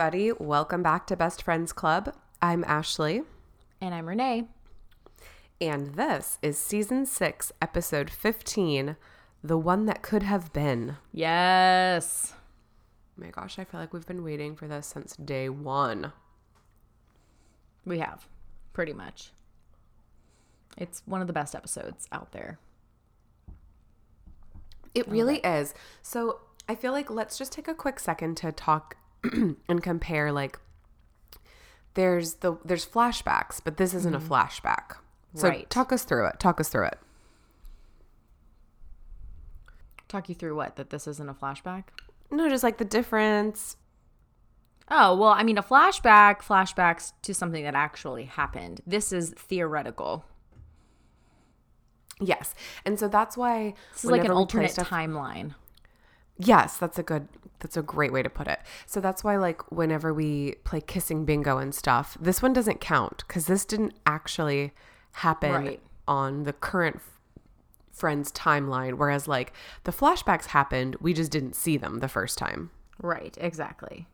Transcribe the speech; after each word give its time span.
everybody. 0.00 0.32
Welcome 0.32 0.82
back 0.82 1.06
to 1.08 1.14
Best 1.16 1.42
Friends 1.42 1.74
Club. 1.74 2.14
I'm 2.40 2.64
Ashley, 2.64 3.20
And 3.82 3.94
I'm 3.94 4.08
Renee. 4.08 4.44
and 5.60 5.94
this 5.94 6.38
is 6.40 6.56
season 6.56 7.04
six, 7.04 7.52
episode 7.60 8.08
15 8.08 8.96
The 9.44 9.58
One 9.58 9.84
That 9.84 10.00
Could 10.00 10.22
Have 10.22 10.54
Been. 10.54 10.96
Yes. 11.12 12.32
Oh 12.34 13.22
my 13.22 13.28
gosh, 13.28 13.58
I 13.58 13.64
feel 13.64 13.78
like 13.78 13.92
we've 13.92 14.06
been 14.06 14.24
waiting 14.24 14.56
for 14.56 14.66
this 14.66 14.86
since 14.86 15.16
day 15.16 15.50
one. 15.50 16.12
We 17.84 17.98
have, 17.98 18.26
pretty 18.72 18.94
much. 18.94 19.32
It's 20.78 21.02
one 21.04 21.20
of 21.20 21.26
the 21.26 21.34
best 21.34 21.54
episodes 21.54 22.08
out 22.10 22.32
there. 22.32 22.58
It 24.94 25.06
really 25.08 25.40
is. 25.40 25.74
So 26.00 26.40
I 26.70 26.74
feel 26.74 26.92
like 26.92 27.10
let's 27.10 27.36
just 27.36 27.52
take 27.52 27.68
a 27.68 27.74
quick 27.74 28.00
second 28.00 28.38
to 28.38 28.50
talk 28.50 28.96
and 29.68 29.82
compare 29.82 30.32
like 30.32 30.58
there's 31.94 32.34
the 32.34 32.56
there's 32.64 32.86
flashbacks, 32.86 33.60
but 33.62 33.76
this 33.76 33.94
isn't 33.94 34.14
a 34.14 34.18
mm-hmm. 34.18 34.32
flashback. 34.32 34.96
So 35.34 35.48
Right. 35.48 35.68
talk 35.70 35.92
us 35.92 36.02
through 36.04 36.26
it. 36.26 36.40
Talk 36.40 36.60
us 36.60 36.68
through 36.68 36.86
it. 36.86 36.98
Talk 40.08 40.28
you 40.28 40.34
through 40.34 40.56
what? 40.56 40.76
That 40.76 40.90
this 40.90 41.06
isn't 41.06 41.28
a 41.28 41.34
flashback? 41.34 41.84
No, 42.30 42.48
just 42.48 42.64
like 42.64 42.78
the 42.78 42.84
difference. 42.84 43.76
Oh, 44.90 45.16
well, 45.16 45.28
I 45.30 45.44
mean, 45.44 45.56
a 45.56 45.62
flashback, 45.62 46.42
flashbacks 46.42 47.12
to 47.22 47.32
something 47.32 47.62
that 47.62 47.76
actually 47.76 48.24
happened. 48.24 48.80
This 48.84 49.12
is 49.12 49.30
theoretical. 49.36 50.24
Yes. 52.20 52.54
And 52.84 52.98
so 52.98 53.06
that's 53.06 53.36
why 53.36 53.74
This 53.92 54.04
is 54.04 54.10
like 54.10 54.22
an 54.24 54.28
whenever 54.28 54.40
we 54.40 54.46
play 54.46 54.60
alternate 54.64 54.70
stuff- 54.72 54.88
timeline. 54.88 55.54
Yes, 56.42 56.76
that's 56.78 56.98
a 56.98 57.02
good 57.02 57.28
that's 57.58 57.76
a 57.76 57.82
great 57.82 58.10
way 58.12 58.22
to 58.22 58.30
put 58.30 58.48
it. 58.48 58.60
So 58.86 59.00
that's 59.00 59.22
why 59.22 59.36
like 59.36 59.70
whenever 59.70 60.14
we 60.14 60.54
play 60.64 60.80
kissing 60.80 61.26
bingo 61.26 61.58
and 61.58 61.74
stuff, 61.74 62.16
this 62.18 62.40
one 62.40 62.54
doesn't 62.54 62.80
count 62.80 63.26
cuz 63.28 63.44
this 63.46 63.64
didn't 63.66 63.92
actually 64.06 64.72
happen 65.12 65.52
Right. 65.52 65.82
on 66.08 66.44
the 66.44 66.54
current 66.54 67.00
friend's 67.92 68.32
timeline 68.32 68.94
whereas 68.94 69.28
like 69.28 69.52
the 69.84 69.92
flashbacks 69.92 70.46
happened, 70.46 70.96
we 71.00 71.12
just 71.12 71.30
didn't 71.30 71.54
see 71.54 71.76
them 71.76 71.98
the 71.98 72.08
first 72.08 72.38
time. 72.38 72.70
Right, 73.02 73.36
exactly. 73.40 74.06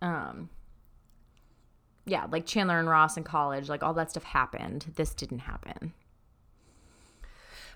Um, 0.00 0.48
yeah, 2.06 2.26
like 2.30 2.46
Chandler 2.46 2.78
and 2.78 2.88
Ross 2.88 3.16
in 3.18 3.24
college, 3.24 3.68
like 3.68 3.82
all 3.82 3.94
that 3.94 4.10
stuff 4.10 4.24
happened. 4.24 4.86
This 4.96 5.14
didn't 5.14 5.40
happen. 5.40 5.92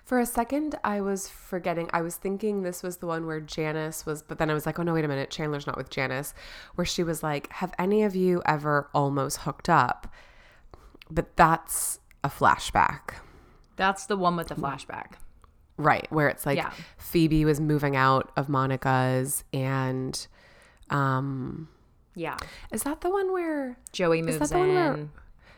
For 0.07 0.19
a 0.19 0.25
second, 0.25 0.75
I 0.85 1.01
was 1.01 1.27
forgetting. 1.27 1.89
I 1.91 2.01
was 2.01 2.15
thinking 2.15 2.63
this 2.63 2.81
was 2.81 2.97
the 2.97 3.07
one 3.07 3.25
where 3.25 3.41
Janice 3.41 4.05
was, 4.05 4.21
but 4.21 4.37
then 4.37 4.49
I 4.49 4.53
was 4.53 4.65
like, 4.65 4.79
oh 4.79 4.83
no, 4.83 4.93
wait 4.93 5.03
a 5.03 5.07
minute. 5.09 5.29
Chandler's 5.29 5.67
not 5.67 5.75
with 5.75 5.89
Janice. 5.89 6.33
Where 6.75 6.85
she 6.85 7.03
was 7.03 7.21
like, 7.23 7.51
have 7.51 7.73
any 7.77 8.03
of 8.03 8.15
you 8.15 8.41
ever 8.45 8.89
almost 8.93 9.39
hooked 9.39 9.67
up? 9.67 10.07
But 11.11 11.35
that's 11.35 11.99
a 12.23 12.29
flashback. 12.29 13.15
That's 13.75 14.05
the 14.05 14.15
one 14.15 14.37
with 14.37 14.47
the 14.47 14.55
flashback. 14.55 15.15
Right, 15.75 16.07
where 16.09 16.29
it's 16.29 16.45
like 16.45 16.55
Yeah. 16.57 16.71
Phoebe 16.97 17.43
was 17.43 17.59
moving 17.59 17.97
out 17.97 18.31
of 18.37 18.47
Monica's 18.47 19.43
and 19.51 20.25
um 20.89 21.67
Yeah. 22.15 22.37
is 22.71 22.83
that 22.83 23.01
the 23.01 23.09
one 23.09 23.33
where 23.33 23.77
Joey 23.91 24.21
that 24.21 24.39
moves 24.39 24.49
the 24.51 24.57
one 24.57 24.67
where- 24.69 24.93
in. 24.93 25.11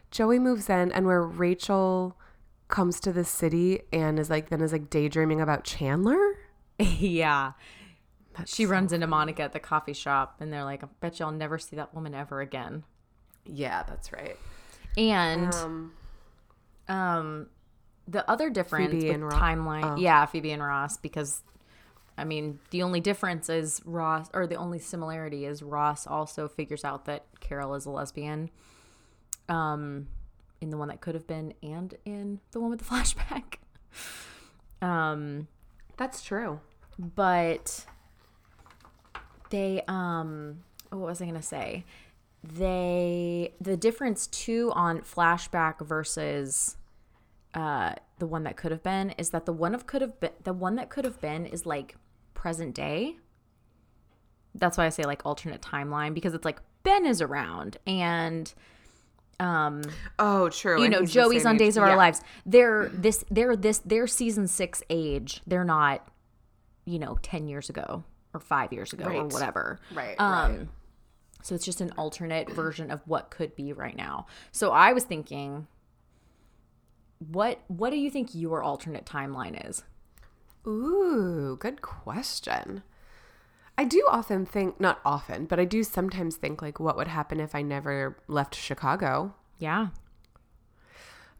Joey 0.09 0.39
moves 0.39 0.69
in 0.71 0.91
and 0.91 1.05
where 1.05 1.21
Rachel 1.21 2.17
comes 2.69 2.99
to 3.01 3.11
the 3.11 3.25
city 3.25 3.81
and 3.91 4.17
is 4.17 4.29
like 4.29 4.49
then 4.49 4.61
is 4.61 4.71
like 4.71 4.89
daydreaming 4.89 5.41
about 5.41 5.65
Chandler? 5.65 6.35
yeah. 6.79 7.53
That's 8.37 8.55
She 8.55 8.65
runs 8.65 8.93
into 8.93 9.07
Monica 9.07 9.41
at 9.41 9.51
the 9.51 9.59
coffee 9.59 9.93
shop 9.93 10.37
and 10.39 10.53
they're 10.53 10.63
like, 10.63 10.83
I 10.83 10.87
bet 11.01 11.19
you 11.19 11.25
I'll 11.25 11.31
never 11.31 11.57
see 11.57 11.75
that 11.75 11.93
woman 11.93 12.15
ever 12.15 12.39
again. 12.39 12.85
Yeah, 13.45 13.83
that's 13.83 14.13
right. 14.13 14.37
And 14.97 15.53
Um 15.53 15.91
um 16.89 17.47
the 18.07 18.29
other 18.29 18.49
difference 18.49 18.91
Phoebe 18.91 19.11
with 19.11 19.31
timeline 19.31 19.85
oh. 19.85 19.95
yeah 19.95 20.25
phoebe 20.25 20.51
and 20.51 20.63
ross 20.63 20.97
because 20.97 21.43
i 22.17 22.23
mean 22.23 22.59
the 22.71 22.81
only 22.81 22.99
difference 22.99 23.47
is 23.47 23.81
ross 23.85 24.27
or 24.33 24.47
the 24.47 24.55
only 24.55 24.79
similarity 24.79 25.45
is 25.45 25.61
ross 25.61 26.07
also 26.07 26.47
figures 26.47 26.83
out 26.83 27.05
that 27.05 27.25
carol 27.39 27.75
is 27.75 27.85
a 27.85 27.89
lesbian 27.89 28.49
um 29.47 30.07
in 30.61 30.69
the 30.69 30.77
one 30.77 30.87
that 30.89 31.01
could 31.01 31.15
have 31.15 31.27
been 31.27 31.53
and 31.63 31.95
in 32.05 32.39
the 32.51 32.59
one 32.59 32.69
with 32.69 32.79
the 32.79 32.85
flashback. 32.93 33.55
Um 34.81 35.47
that's 35.97 36.21
true. 36.21 36.59
but 36.97 37.85
they 39.49 39.81
um 39.87 40.61
what 40.89 41.01
was 41.01 41.21
i 41.21 41.25
gonna 41.25 41.41
say? 41.41 41.85
They 42.43 43.53
the 43.59 43.75
difference 43.75 44.27
too 44.27 44.71
on 44.73 44.99
flashback 45.01 45.85
versus 45.85 46.77
uh 47.53 47.93
the 48.19 48.27
one 48.27 48.43
that 48.43 48.55
could 48.57 48.71
have 48.71 48.83
been 48.83 49.11
is 49.11 49.31
that 49.31 49.45
the 49.45 49.53
one 49.53 49.73
of 49.75 49.85
could 49.87 50.01
have 50.01 50.19
been 50.19 50.31
the 50.43 50.53
one 50.53 50.75
that 50.75 50.89
could 50.89 51.03
have 51.05 51.19
been 51.19 51.45
is 51.45 51.65
like 51.65 51.95
present 52.33 52.73
day. 52.75 53.17
That's 54.55 54.77
why 54.77 54.85
i 54.85 54.89
say 54.89 55.03
like 55.03 55.25
alternate 55.25 55.61
timeline 55.61 56.13
because 56.13 56.33
it's 56.33 56.45
like 56.45 56.61
ben 56.83 57.05
is 57.05 57.21
around 57.21 57.77
and 57.85 58.53
um 59.39 59.81
Oh, 60.17 60.49
true. 60.49 60.81
you 60.81 60.89
know 60.89 61.03
joey's 61.05 61.45
on 61.45 61.55
age- 61.55 61.59
days 61.59 61.77
of 61.77 61.83
our 61.83 61.95
lives. 61.95 62.21
They're 62.45 62.89
this 62.93 63.23
they're 63.31 63.55
this 63.55 63.79
they're 63.79 64.07
season 64.07 64.47
six 64.47 64.83
age. 64.89 65.41
They're 65.47 65.63
not 65.63 66.07
you 66.85 66.99
know 66.99 67.17
10 67.21 67.47
years 67.47 67.69
ago 67.69 68.03
or 68.33 68.39
five 68.39 68.73
years 68.73 68.93
ago 68.93 69.05
or 69.05 69.25
whatever. 69.27 69.79
Right, 69.93 70.15
um 70.19 70.57
right. 70.57 70.67
so 71.43 71.55
it's 71.55 71.65
just 71.65 71.81
an 71.81 71.91
alternate 71.97 72.49
version 72.51 72.91
of 72.91 73.01
what 73.05 73.29
could 73.31 73.55
be 73.55 73.73
right 73.73 73.95
now. 73.95 74.25
So 74.51 74.71
i 74.71 74.91
was 74.93 75.03
thinking 75.03 75.67
what 77.19 77.59
what 77.67 77.89
do 77.91 77.97
you 77.97 78.09
think 78.09 78.29
your 78.33 78.63
alternate 78.63 79.05
timeline 79.05 79.67
is? 79.69 79.83
Ooh, 80.67 81.57
good 81.59 81.81
question. 81.81 82.83
I 83.79 83.85
do 83.85 84.05
often 84.09 84.45
think, 84.45 84.79
not 84.79 84.99
often, 85.05 85.45
but 85.45 85.57
I 85.59 85.65
do 85.65 85.83
sometimes 85.83 86.35
think 86.35 86.61
like 86.61 86.79
what 86.79 86.97
would 86.97 87.07
happen 87.07 87.39
if 87.39 87.55
I 87.55 87.61
never 87.61 88.17
left 88.27 88.53
Chicago? 88.53 89.33
yeah 89.57 89.87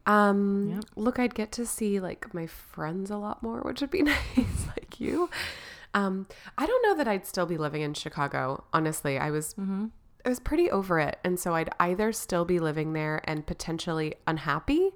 Um, 0.06 0.80
look, 0.96 1.18
I'd 1.18 1.34
get 1.34 1.52
to 1.52 1.66
see 1.66 2.00
like 2.00 2.32
my 2.32 2.46
friends 2.46 3.10
a 3.10 3.18
lot 3.18 3.42
more, 3.42 3.60
which 3.60 3.80
would 3.82 3.90
be 3.90 4.02
nice, 4.14 4.66
like 4.68 4.98
you. 4.98 5.28
Um, 5.92 6.26
I 6.56 6.66
don't 6.66 6.82
know 6.86 6.96
that 6.96 7.06
I'd 7.08 7.26
still 7.26 7.46
be 7.46 7.58
living 7.58 7.82
in 7.82 7.94
Chicago. 7.94 8.64
Honestly, 8.72 9.18
I 9.18 9.30
was, 9.30 9.54
I 10.24 10.28
was 10.28 10.40
pretty 10.40 10.70
over 10.70 10.98
it, 10.98 11.18
and 11.22 11.38
so 11.38 11.54
I'd 11.54 11.70
either 11.78 12.12
still 12.12 12.44
be 12.44 12.58
living 12.58 12.94
there 12.94 13.20
and 13.24 13.46
potentially 13.46 14.14
unhappy. 14.26 14.90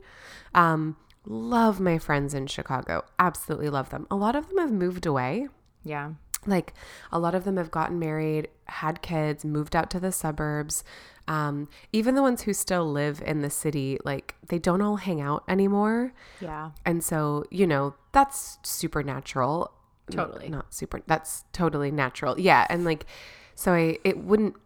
Um, 0.54 0.96
love 1.26 1.78
my 1.80 1.98
friends 1.98 2.32
in 2.32 2.46
Chicago, 2.46 3.04
absolutely 3.18 3.68
love 3.68 3.90
them. 3.90 4.06
A 4.10 4.16
lot 4.16 4.34
of 4.34 4.48
them 4.48 4.58
have 4.58 4.72
moved 4.72 5.04
away. 5.04 5.48
yeah 5.84 6.12
Like 6.46 6.74
a 7.12 7.18
lot 7.18 7.34
of 7.34 7.44
them 7.44 7.56
have 7.56 7.70
gotten 7.70 7.98
married, 7.98 8.48
had 8.66 9.02
kids, 9.02 9.44
moved 9.44 9.74
out 9.76 9.90
to 9.90 10.00
the 10.00 10.12
suburbs. 10.12 10.84
Um, 11.26 11.68
even 11.92 12.14
the 12.14 12.22
ones 12.22 12.42
who 12.42 12.52
still 12.52 12.90
live 12.90 13.22
in 13.24 13.40
the 13.40 13.50
city, 13.50 13.98
like 14.04 14.34
they 14.48 14.58
don't 14.58 14.82
all 14.82 14.96
hang 14.96 15.20
out 15.20 15.42
anymore. 15.48 16.12
yeah 16.40 16.72
And 16.84 17.02
so, 17.02 17.44
you 17.50 17.66
know, 17.66 17.94
that's 18.12 18.58
supernatural. 18.62 19.72
Totally. 20.10 20.50
Not 20.50 20.74
super, 20.74 21.00
that's 21.06 21.44
totally 21.52 21.90
natural. 21.90 22.38
Yeah. 22.38 22.66
And 22.68 22.84
like, 22.84 23.06
so 23.54 23.72
I, 23.72 23.98
it 24.04 24.18
wouldn't, 24.18 24.56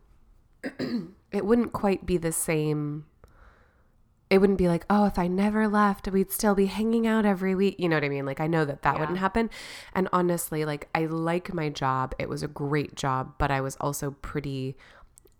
it 1.32 1.44
wouldn't 1.46 1.72
quite 1.72 2.04
be 2.04 2.16
the 2.16 2.32
same. 2.32 3.06
It 4.30 4.38
wouldn't 4.38 4.58
be 4.58 4.69
like, 4.69 4.84
oh, 4.90 5.06
if 5.06 5.19
I 5.19 5.26
never 5.26 5.66
left, 5.69 6.06
we'd 6.08 6.30
still 6.30 6.54
be 6.54 6.66
hanging 6.66 7.06
out 7.06 7.25
every 7.25 7.54
week. 7.54 7.76
You 7.78 7.88
know 7.88 7.96
what 7.96 8.04
I 8.04 8.08
mean? 8.10 8.26
Like, 8.26 8.40
I 8.40 8.46
know 8.46 8.64
that 8.66 8.82
that 8.82 8.94
Yeah. 8.94 9.00
wouldn't 9.00 9.19
happen. 9.19 9.48
And 9.94 10.06
honestly, 10.12 10.64
like, 10.66 10.88
I 10.94 11.06
like 11.06 11.54
my 11.54 11.70
job. 11.70 12.14
It 12.19 12.28
was 12.28 12.42
a 12.42 12.48
great 12.48 12.94
job, 12.94 13.32
but 13.38 13.50
I 13.50 13.60
was 13.62 13.76
also 13.80 14.10
pretty, 14.20 14.76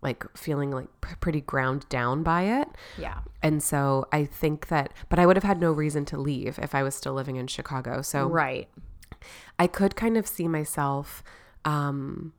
like, 0.01 0.25
feeling 0.35 0.71
like 0.71 0.87
p- 1.01 1.13
pretty 1.19 1.41
ground 1.41 1.87
down 1.89 2.23
by 2.23 2.43
it. 2.43 2.67
yeah 2.97 3.19
And 3.43 3.61
so 3.61 4.07
I 4.11 4.25
think 4.25 4.67
that, 4.69 4.91
but 5.07 5.19
I 5.19 5.25
would 5.27 5.35
have 5.37 5.43
had 5.43 5.59
no 5.59 5.71
reason 5.71 6.03
to 6.05 6.17
leave 6.17 6.57
if 6.57 6.73
I 6.73 6.81
was 6.81 6.95
still 6.95 7.13
living 7.13 7.35
in 7.35 7.45
Chicago. 7.47 8.01
So 8.01 8.27
right 8.27 8.67
I 9.59 9.67
could 9.67 9.95
kind 9.95 10.17
of 10.17 10.25
see 10.25 10.47
myself, 10.47 11.23
um, 11.65 12.33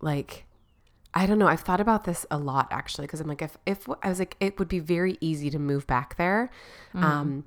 like, 0.00 0.46
I 1.14 1.26
don't 1.26 1.38
know. 1.38 1.46
I've 1.46 1.60
thought 1.60 1.80
about 1.80 2.04
this 2.04 2.26
a 2.30 2.38
lot 2.38 2.68
actually, 2.72 3.06
because 3.06 3.20
I'm 3.20 3.28
like, 3.28 3.42
if, 3.42 3.56
if 3.66 3.88
I 4.02 4.08
was 4.08 4.18
like, 4.18 4.36
it 4.40 4.58
would 4.58 4.68
be 4.68 4.80
very 4.80 5.16
easy 5.20 5.48
to 5.50 5.58
move 5.58 5.86
back 5.86 6.16
there. 6.16 6.50
Um, 6.94 7.44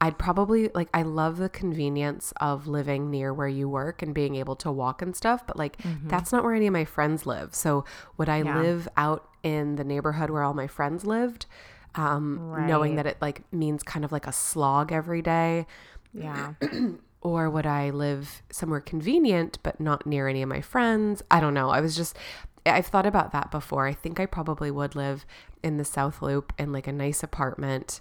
I'd 0.00 0.18
probably 0.18 0.68
like, 0.74 0.88
I 0.92 1.02
love 1.02 1.36
the 1.38 1.48
convenience 1.48 2.32
of 2.40 2.66
living 2.66 3.10
near 3.10 3.32
where 3.32 3.48
you 3.48 3.68
work 3.68 4.02
and 4.02 4.12
being 4.12 4.34
able 4.34 4.56
to 4.56 4.70
walk 4.72 5.00
and 5.00 5.14
stuff, 5.16 5.46
but 5.46 5.56
like, 5.56 5.78
that's 6.08 6.32
not 6.32 6.42
where 6.44 6.54
any 6.54 6.66
of 6.66 6.72
my 6.72 6.84
friends 6.84 7.24
live. 7.24 7.54
So 7.54 7.84
would 8.16 8.28
I 8.28 8.42
Yeah. 8.42 8.54
live 8.56 8.88
out 8.96 9.28
in 9.42 9.76
the 9.76 9.84
neighborhood 9.84 10.28
where 10.30 10.42
all 10.42 10.52
my 10.54 10.66
friends 10.66 11.06
lived? 11.06 11.46
Um, 11.94 12.42
knowing 12.52 12.96
that 12.96 13.06
it 13.06 13.18
like 13.22 13.42
means 13.52 13.84
kind 13.84 14.04
of 14.04 14.10
like 14.10 14.26
a 14.26 14.32
slog 14.32 14.90
every 14.90 15.22
day 15.22 15.64
yeah 16.12 16.54
or 17.20 17.48
would 17.48 17.66
I 17.66 17.90
live 17.90 18.42
somewhere 18.50 18.80
convenient 18.80 19.58
but 19.62 19.80
not 19.80 20.04
near 20.06 20.26
any 20.28 20.42
of 20.42 20.48
my 20.48 20.60
friends? 20.60 21.22
I 21.30 21.38
don't 21.40 21.54
know. 21.54 21.70
I 21.70 21.80
was 21.80 21.94
just 21.96 22.16
I've 22.66 22.86
thought 22.86 23.06
about 23.06 23.32
that 23.32 23.50
before. 23.50 23.86
I 23.86 23.92
think 23.92 24.18
I 24.18 24.26
probably 24.26 24.70
would 24.70 24.94
live 24.94 25.26
in 25.62 25.76
the 25.76 25.84
South 25.84 26.22
Loop 26.22 26.52
in 26.58 26.72
like 26.72 26.86
a 26.86 26.92
nice 26.92 27.22
apartment, 27.22 28.00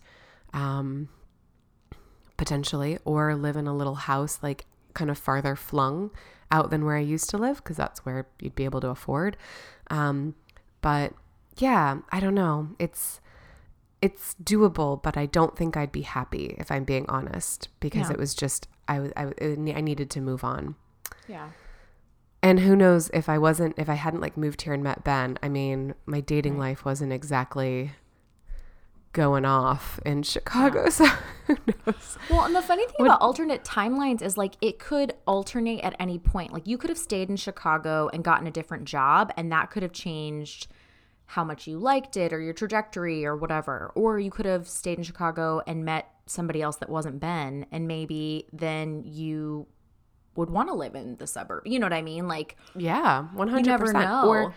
um, 0.53 1.09
potentially, 2.37 2.97
or 3.05 3.35
live 3.35 3.55
in 3.55 3.67
a 3.67 3.75
little 3.75 3.95
house 3.95 4.39
like 4.41 4.65
kind 4.93 5.09
of 5.09 5.17
farther 5.17 5.55
flung 5.55 6.11
out 6.51 6.69
than 6.69 6.85
where 6.85 6.95
I 6.95 7.01
used 7.01 7.29
to 7.31 7.37
live 7.37 7.57
because 7.57 7.77
that's 7.77 8.05
where 8.05 8.27
you'd 8.39 8.55
be 8.55 8.65
able 8.65 8.81
to 8.81 8.89
afford. 8.89 9.37
Um, 9.89 10.35
but 10.81 11.13
yeah, 11.57 11.99
I 12.11 12.19
don't 12.19 12.35
know. 12.35 12.69
It's 12.79 13.19
it's 14.01 14.35
doable, 14.43 15.01
but 15.01 15.15
I 15.17 15.25
don't 15.25 15.55
think 15.57 15.77
I'd 15.77 15.91
be 15.91 16.01
happy 16.01 16.55
if 16.57 16.69
I'm 16.71 16.83
being 16.83 17.05
honest 17.07 17.69
because 17.79 18.09
Yeah. 18.09 18.13
it 18.13 18.19
was 18.19 18.33
just 18.33 18.67
I 18.87 19.11
I, 19.15 19.31
I 19.41 19.81
needed 19.81 20.09
to 20.11 20.21
move 20.21 20.43
on. 20.43 20.75
Yeah. 21.27 21.49
And 22.43 22.59
who 22.59 22.75
knows 22.75 23.09
if 23.13 23.29
I 23.29 23.37
wasn't 23.37 23.79
if 23.79 23.87
I 23.87 23.93
hadn't 23.93 24.19
like 24.19 24.35
moved 24.35 24.63
here 24.63 24.73
and 24.73 24.83
met 24.83 25.05
Ben. 25.05 25.39
I 25.41 25.47
mean, 25.47 25.95
my 26.05 26.19
dating 26.19 26.59
life 26.59 26.83
wasn't 26.83 27.13
exactly 27.13 27.91
going 29.13 29.45
off 29.45 29.99
in 30.05 30.23
Chicago, 30.23 30.89
so 30.89 31.05
who 31.47 31.55
knows? 31.65 32.17
Well, 32.29 32.43
and 32.43 32.53
the 32.53 32.61
funny 32.61 32.85
thing 32.85 33.05
about 33.05 33.21
alternate 33.21 33.63
timelines 33.63 34.21
is 34.21 34.37
like 34.37 34.55
it 34.59 34.77
could 34.77 35.13
alternate 35.25 35.81
at 35.81 35.95
any 35.99 36.19
point. 36.19 36.51
Like 36.51 36.67
you 36.67 36.77
could 36.77 36.89
have 36.89 36.99
stayed 36.99 37.29
in 37.29 37.37
Chicago 37.37 38.09
and 38.11 38.25
gotten 38.25 38.45
a 38.45 38.51
different 38.51 38.83
job, 38.85 39.31
and 39.37 39.49
that 39.53 39.71
could 39.71 39.81
have 39.81 39.93
changed 39.93 40.67
how 41.25 41.45
much 41.45 41.65
you 41.65 41.79
liked 41.79 42.17
it 42.17 42.33
or 42.33 42.41
your 42.41 42.53
trajectory 42.53 43.25
or 43.25 43.37
whatever. 43.37 43.93
Or 43.95 44.19
you 44.19 44.29
could 44.29 44.45
have 44.45 44.67
stayed 44.67 44.97
in 44.97 45.05
Chicago 45.05 45.61
and 45.65 45.85
met 45.85 46.11
somebody 46.25 46.61
else 46.61 46.75
that 46.77 46.89
wasn't 46.89 47.21
Ben, 47.21 47.67
and 47.71 47.87
maybe 47.87 48.47
then 48.51 49.03
you 49.05 49.67
would 50.35 50.49
want 50.49 50.69
to 50.69 50.73
live 50.73 50.95
in 50.95 51.15
the 51.17 51.27
suburb. 51.27 51.67
You 51.67 51.79
know 51.79 51.85
what 51.85 51.93
I 51.93 52.01
mean? 52.01 52.27
Like 52.27 52.57
Yeah, 52.75 53.23
one 53.33 53.47
hundred 53.49 53.67
never 53.67 53.85
percent. 53.85 54.05
know. 54.05 54.27
Or 54.27 54.53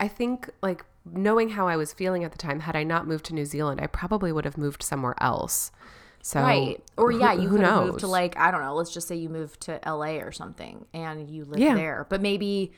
I 0.00 0.08
think 0.08 0.50
like 0.62 0.84
knowing 1.04 1.48
how 1.50 1.66
I 1.68 1.76
was 1.76 1.92
feeling 1.92 2.24
at 2.24 2.32
the 2.32 2.38
time, 2.38 2.60
had 2.60 2.76
I 2.76 2.82
not 2.84 3.06
moved 3.06 3.24
to 3.26 3.34
New 3.34 3.44
Zealand, 3.44 3.80
I 3.80 3.86
probably 3.86 4.32
would 4.32 4.44
have 4.44 4.56
moved 4.58 4.82
somewhere 4.82 5.14
else. 5.20 5.70
So 6.22 6.40
Right. 6.40 6.80
Or 6.96 7.10
who- 7.10 7.18
yeah, 7.18 7.32
you 7.32 7.48
could 7.48 7.60
have 7.60 7.84
moved 7.86 8.00
to 8.00 8.06
like, 8.06 8.36
I 8.38 8.50
don't 8.52 8.60
know, 8.62 8.74
let's 8.74 8.92
just 8.94 9.08
say 9.08 9.16
you 9.16 9.28
moved 9.28 9.60
to 9.62 9.80
LA 9.84 10.18
or 10.20 10.30
something 10.30 10.84
and 10.94 11.28
you 11.28 11.44
live 11.44 11.58
Yeah. 11.58 11.74
there. 11.74 12.06
But 12.08 12.20
maybe 12.22 12.72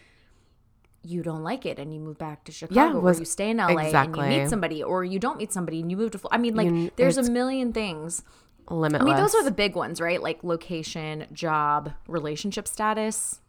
you 1.03 1.23
don't 1.23 1.43
like 1.43 1.67
it 1.67 1.79
and 1.79 1.93
you 1.93 2.01
move 2.01 2.17
back 2.17 2.45
to 2.45 2.53
Chicago 2.53 2.97
or 2.97 3.01
was- 3.01 3.19
you 3.19 3.27
stay 3.27 3.51
in 3.51 3.59
LA 3.59 3.91
and 3.93 4.17
you 4.17 4.23
meet 4.23 4.49
somebody 4.49 4.83
or 4.83 5.05
you 5.05 5.19
don't 5.19 5.37
meet 5.37 5.53
somebody 5.53 5.81
and 5.81 5.91
you 5.91 5.97
move 5.99 6.13
to 6.13 6.21
I 6.31 6.39
mean 6.39 6.55
like 6.55 6.69
You- 6.69 6.91
there's 6.97 7.19
a 7.19 7.31
million 7.31 7.73
things. 7.75 8.23
Limitless. 8.69 9.03
I 9.03 9.15
mean 9.15 9.17
those 9.23 9.35
are 9.35 9.45
the 9.45 9.51
big 9.51 9.75
ones, 9.77 10.01
right? 10.01 10.23
Like 10.23 10.43
location, 10.45 11.27
job, 11.33 11.93
relationship 12.09 12.67
status. 12.69 13.41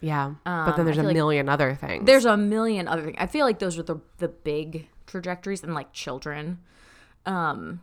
yeah, 0.00 0.34
but 0.44 0.76
then 0.76 0.84
there's 0.86 0.96
Um, 0.98 1.02
feel 1.02 1.04
a 1.04 1.08
like 1.08 1.14
million 1.14 1.48
other 1.48 1.74
things. 1.74 2.06
There's 2.06 2.24
a 2.24 2.36
million 2.36 2.88
other 2.88 3.02
things. 3.04 3.16
I 3.18 3.26
feel 3.26 3.44
like 3.46 3.58
those 3.58 3.78
are 3.78 3.82
the 3.82 3.96
the 4.18 4.28
big 4.28 4.88
trajectories 5.06 5.62
and 5.62 5.74
like 5.74 5.92
children. 5.92 6.58
Um 7.26 7.80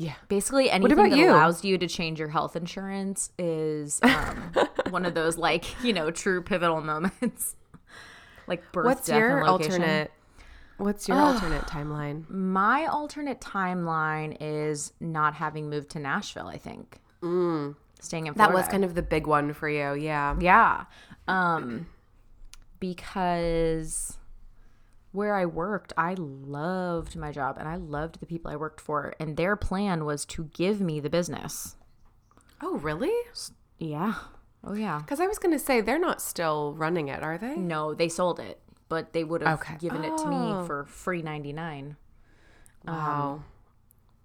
yeah, 0.00 0.14
basically 0.28 0.70
anything 0.70 0.96
that 1.10 1.18
you? 1.18 1.28
allows 1.30 1.64
you 1.64 1.76
to 1.78 1.88
change 1.88 2.20
your 2.20 2.28
health 2.28 2.54
insurance 2.54 3.30
is 3.36 3.98
um, 4.04 4.52
one 4.90 5.04
of 5.04 5.14
those 5.14 5.36
like 5.36 5.64
you 5.82 5.92
know 5.92 6.10
true 6.12 6.40
pivotal 6.40 6.80
moments 6.80 7.56
like 8.46 8.70
birth 8.70 8.84
What's 8.86 9.06
death, 9.08 9.18
your 9.18 9.44
alternate? 9.44 10.12
What's 10.78 11.06
your 11.08 11.18
alternate 11.18 11.64
timeline? 11.64 12.28
my 12.30 12.86
alternate 12.86 13.40
timeline 13.40 14.36
is 14.40 14.92
not 15.00 15.34
having 15.34 15.68
moved 15.68 15.90
to 15.90 15.98
nashville 15.98 16.46
i 16.48 16.56
think 16.56 17.00
staying 18.00 18.26
in 18.28 18.34
Mm. 18.34 18.36
That 18.36 18.52
was 18.52 18.66
kind 18.68 18.84
of 18.84 18.94
the 18.94 19.02
big 19.02 19.26
one 19.26 19.52
for 19.52 19.68
you. 19.68 19.94
Yeah. 19.94 20.36
yeah 20.40 20.84
um 21.26 21.86
because 22.80 24.18
where 25.12 25.34
i 25.34 25.44
worked 25.44 25.92
i 25.96 26.14
loved 26.18 27.16
my 27.16 27.32
job 27.32 27.56
and 27.58 27.66
i 27.68 27.74
loved 27.76 28.20
the 28.20 28.26
people 28.26 28.50
i 28.50 28.56
worked 28.56 28.80
for 28.80 29.14
and 29.18 29.36
their 29.36 29.56
plan 29.56 30.04
was 30.04 30.24
to 30.24 30.44
give 30.54 30.80
me 30.80 31.00
the 31.00 31.10
business 31.10 31.76
Oh, 32.60 32.76
really? 32.78 33.12
yeah 33.78 34.14
oh 34.64 34.74
yeah 34.74 34.98
Because 34.98 35.20
I 35.20 35.26
was 35.28 35.38
going 35.38 35.52
to 35.52 35.58
say 35.60 35.80
they're 35.80 35.98
not 35.98 36.20
still 36.20 36.74
running 36.74 37.06
it, 37.08 37.22
are 37.22 37.38
they? 37.38 37.54
No, 37.56 37.94
they 37.94 38.08
sold 38.08 38.40
it, 38.40 38.60
but 38.88 39.12
they 39.12 39.24
would 39.24 39.42
have 39.42 39.60
Okay. 39.60 39.76
given 39.78 40.04
it 40.04 40.16
to 40.18 40.28
Oh. 40.28 40.30
me 40.30 40.66
for 40.66 40.84
free 40.86 41.22
99. 41.22 41.96
Wow. 42.86 43.42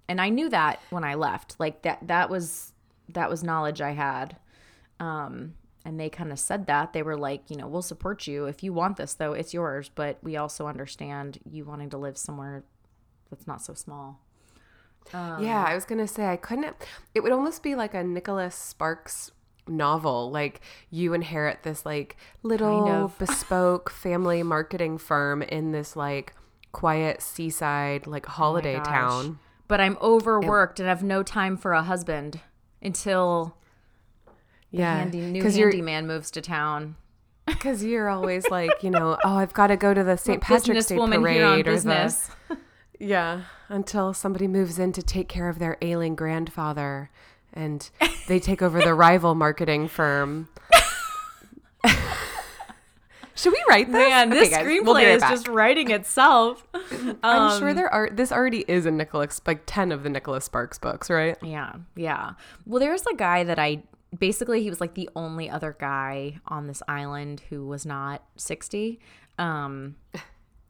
And 0.07 0.21
I 0.21 0.29
knew 0.29 0.49
that 0.49 0.79
when 0.89 1.03
I 1.03 1.15
left. 1.15 1.55
Like 1.59 1.81
that 1.83 2.07
that 2.07 2.29
was 2.29 2.73
that 3.09 3.29
was 3.29 3.43
knowledge 3.43 3.81
I 3.81 3.91
had. 3.91 4.37
Um 4.99 5.55
and 5.85 5.99
they 5.99 6.09
kind 6.09 6.31
of 6.31 6.39
said 6.39 6.67
that. 6.67 6.93
They 6.93 7.03
were 7.03 7.17
like, 7.17 7.49
you 7.49 7.57
know, 7.57 7.67
we'll 7.67 7.81
support 7.81 8.25
you 8.27 8.45
if 8.45 8.63
you 8.63 8.71
want 8.73 8.95
this 8.97 9.13
though, 9.15 9.33
it's 9.33 9.53
yours, 9.53 9.89
but 9.93 10.17
we 10.23 10.37
also 10.37 10.67
understand 10.67 11.39
you 11.49 11.65
wanting 11.65 11.89
to 11.89 11.97
live 11.97 12.17
somewhere 12.17 12.63
that's 13.29 13.47
not 13.47 13.61
so 13.61 13.73
small. 13.73 14.19
yeah, 15.13 15.65
I 15.67 15.75
was 15.75 15.83
gonna 15.85 16.07
say 16.07 16.27
I 16.27 16.37
couldn't. 16.37 16.75
It 17.13 17.21
would 17.21 17.33
almost 17.33 17.61
be 17.63 17.75
like 17.75 17.93
a 17.93 18.03
Nicholas 18.03 18.55
Sparks 18.55 19.31
novel. 19.67 20.31
Like 20.31 20.61
you 20.89 21.13
inherit 21.13 21.63
this 21.63 21.85
like 21.85 22.17
little 22.41 22.85
Kind 22.85 22.95
of. 22.95 23.17
bespoke 23.19 23.89
family 23.89 24.43
marketing 24.43 24.97
firm 24.97 25.41
in 25.41 25.71
this 25.71 25.95
like 25.95 26.33
quiet 26.71 27.21
seaside 27.21 28.07
like 28.07 28.27
oh 28.27 28.33
holiday 28.33 28.77
gosh. 28.77 28.87
town. 28.87 29.39
But 29.67 29.79
I'm 29.79 29.97
overworked 30.01 30.79
and 30.79 30.89
have 30.89 31.03
no 31.03 31.23
time 31.23 31.57
for 31.57 31.73
a 31.73 31.83
husband 31.83 32.41
until 32.81 33.55
Yeah, 34.71 34.97
handy, 34.97 35.21
new 35.21 35.41
handyman 35.41 36.05
moves 36.07 36.29
to 36.31 36.41
town. 36.41 36.95
because 37.45 37.83
you're 37.83 38.07
always 38.07 38.47
like 38.49 38.71
you 38.83 38.89
know 38.89 39.17
oh 39.23 39.35
I've 39.35 39.53
got 39.53 39.67
to 39.67 39.75
go 39.75 39.93
to 39.93 40.03
the 40.03 40.15
St. 40.17 40.41
Patrick's 40.41 40.85
Day 40.85 40.95
parade 40.97 41.67
or 41.67 41.79
the. 41.79 42.29
Yeah, 42.99 43.41
until 43.67 44.13
somebody 44.13 44.47
moves 44.47 44.79
in 44.79 44.93
to 44.93 45.01
take 45.01 45.27
care 45.27 45.49
of 45.49 45.59
their 45.59 45.77
ailing 45.81 46.15
grandfather 46.15 47.09
and 47.53 47.89
they 48.27 48.39
take 48.39 48.61
over 48.61 48.79
the 48.81 48.93
rival 48.93 49.35
marketing 49.35 49.87
firm. 49.87 50.49
Should 53.35 53.51
we 53.53 53.63
write 53.67 53.87
this? 53.87 53.93
Man, 53.93 54.31
Okay, 54.31 54.39
this 54.39 54.49
guys, 54.49 54.65
screenplay 54.65 54.83
we'll 54.85 54.93
right 54.95 55.07
is 55.07 55.21
back. 55.21 55.31
just 55.31 55.47
writing 55.47 55.89
itself. 55.91 56.65
I'm 57.23 57.59
sure 57.59 57.73
there 57.73 57.91
are. 57.91 58.09
This 58.11 58.31
already 58.31 58.63
is 58.67 58.85
a 58.85 58.91
Nicholas, 58.91 59.41
like 59.47 59.63
ten 59.65 59.91
of 59.91 60.03
the 60.03 60.09
Nicholas 60.09 60.45
Sparks 60.45 60.77
books, 60.77 61.09
right? 61.09 61.35
Yeah, 61.41 61.73
yeah. 61.95 62.33
Well, 62.67 62.79
there's 62.79 63.05
a 63.07 63.15
guy 63.15 63.43
that 63.43 63.57
I 63.57 63.81
basically 64.17 64.61
he 64.61 64.69
was 64.69 64.79
like 64.79 64.93
the 64.93 65.09
only 65.15 65.49
other 65.49 65.75
guy 65.79 66.39
on 66.47 66.67
this 66.67 66.83
island 66.87 67.41
who 67.49 67.65
was 67.65 67.83
not 67.87 68.23
60. 68.37 68.99
Um 69.39 69.95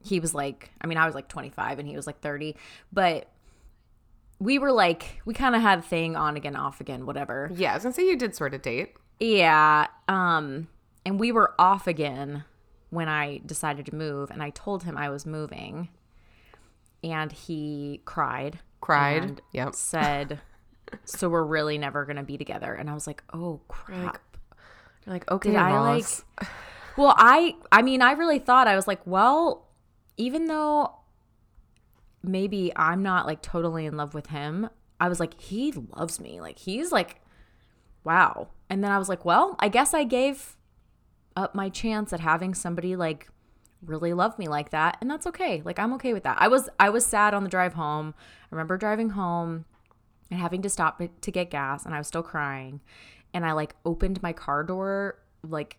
he 0.02 0.22
was 0.22 0.34
like 0.34 0.72
I 0.80 0.88
mean 0.88 0.98
I 0.98 1.06
was 1.06 1.14
like 1.14 1.28
25 1.28 1.80
and 1.80 1.88
he 1.88 1.98
was 1.98 2.08
like 2.08 2.22
30, 2.22 2.56
but 2.94 3.28
we 4.40 4.60
were 4.60 4.72
like 4.72 5.22
we 5.26 5.34
kind 5.34 5.56
of 5.56 5.62
had 5.62 5.80
a 5.80 5.82
thing 5.82 6.16
on 6.16 6.36
again 6.38 6.56
off 6.56 6.82
again 6.82 7.06
whatever. 7.06 7.50
Yeah, 7.56 7.72
I 7.72 7.76
was 7.76 7.84
gonna 7.84 7.94
say 7.94 8.08
you 8.08 8.18
did 8.18 8.36
sort 8.36 8.54
of 8.54 8.62
date. 8.62 8.96
Yeah, 9.20 9.88
um 10.08 10.68
and 11.06 11.20
we 11.20 11.32
were 11.32 11.54
off 11.60 11.88
again 11.88 12.44
when 12.90 13.10
I 13.10 13.42
decided 13.46 13.86
to 13.88 13.96
move 13.96 14.30
and 14.32 14.42
I 14.44 14.50
told 14.52 14.84
him 14.84 14.98
I 14.98 15.10
was 15.10 15.26
moving 15.26 15.90
and 17.04 17.32
he 17.32 18.02
cried 18.06 18.60
Cried. 18.82 19.24
and 19.24 19.42
Yep. 19.52 19.76
said, 19.76 20.42
"So 21.06 21.30
we're 21.30 21.44
really 21.44 21.78
never 21.78 22.06
gonna 22.06 22.24
be 22.24 22.38
together." 22.38 22.74
And 22.74 22.90
I 22.90 22.94
was 22.94 23.08
like, 23.08 23.24
"Oh 23.34 23.62
crap!" 23.68 24.04
Like, 24.06 24.20
You're 25.06 25.14
like 25.16 25.32
okay, 25.32 25.52
Did 25.52 25.60
I 25.60 25.80
like? 25.80 26.06
Well, 26.98 27.14
I 27.18 27.56
I 27.72 27.82
mean, 27.82 28.02
I 28.02 28.12
really 28.14 28.40
thought 28.40 28.68
I 28.68 28.76
was 28.76 28.88
like, 28.88 29.02
well, 29.06 29.68
even 30.18 30.46
though 30.46 30.94
maybe 32.24 32.72
I'm 32.76 33.04
not 33.04 33.26
like 33.26 33.42
totally 33.42 33.86
in 33.86 33.98
love 33.98 34.14
with 34.14 34.28
him, 34.28 34.70
I 35.00 35.10
was 35.10 35.20
like, 35.20 35.40
he 35.40 35.74
loves 35.96 36.20
me. 36.20 36.40
Like 36.40 36.60
he's 36.60 36.92
like, 36.92 37.22
wow. 38.04 38.48
And 38.70 38.84
then 38.84 38.92
I 38.92 38.98
was 38.98 39.10
like, 39.10 39.26
well, 39.26 39.56
I 39.60 39.68
guess 39.68 39.94
I 39.94 40.04
gave 40.04 40.56
up 41.36 41.54
my 41.54 41.70
chance 41.70 42.14
at 42.14 42.20
having 42.20 42.54
somebody 42.54 42.96
like 42.96 43.28
really 43.86 44.14
love 44.14 44.38
me 44.40 44.48
like 44.48 44.70
that 44.70 44.98
and 45.02 45.10
that's 45.10 45.28
okay 45.28 45.62
like 45.66 45.78
i'm 45.78 45.94
okay 45.94 46.14
with 46.14 46.24
that 46.24 46.38
i 46.40 46.48
was 46.48 46.70
i 46.80 46.90
was 46.90 47.06
sad 47.06 47.34
on 47.34 47.44
the 47.44 47.50
drive 47.50 47.74
home 47.74 48.14
i 48.18 48.48
remember 48.52 48.78
driving 48.78 49.10
home 49.10 49.66
and 50.32 50.40
having 50.40 50.62
to 50.62 50.70
stop 50.70 51.02
to 51.22 51.32
get 51.32 51.50
gas 51.50 51.86
and 51.86 51.94
i 51.94 51.98
was 51.98 52.08
still 52.08 52.24
crying 52.24 52.80
and 53.34 53.46
i 53.46 53.52
like 53.52 53.76
opened 53.84 54.22
my 54.24 54.32
car 54.32 54.64
door 54.64 55.20
like 55.46 55.78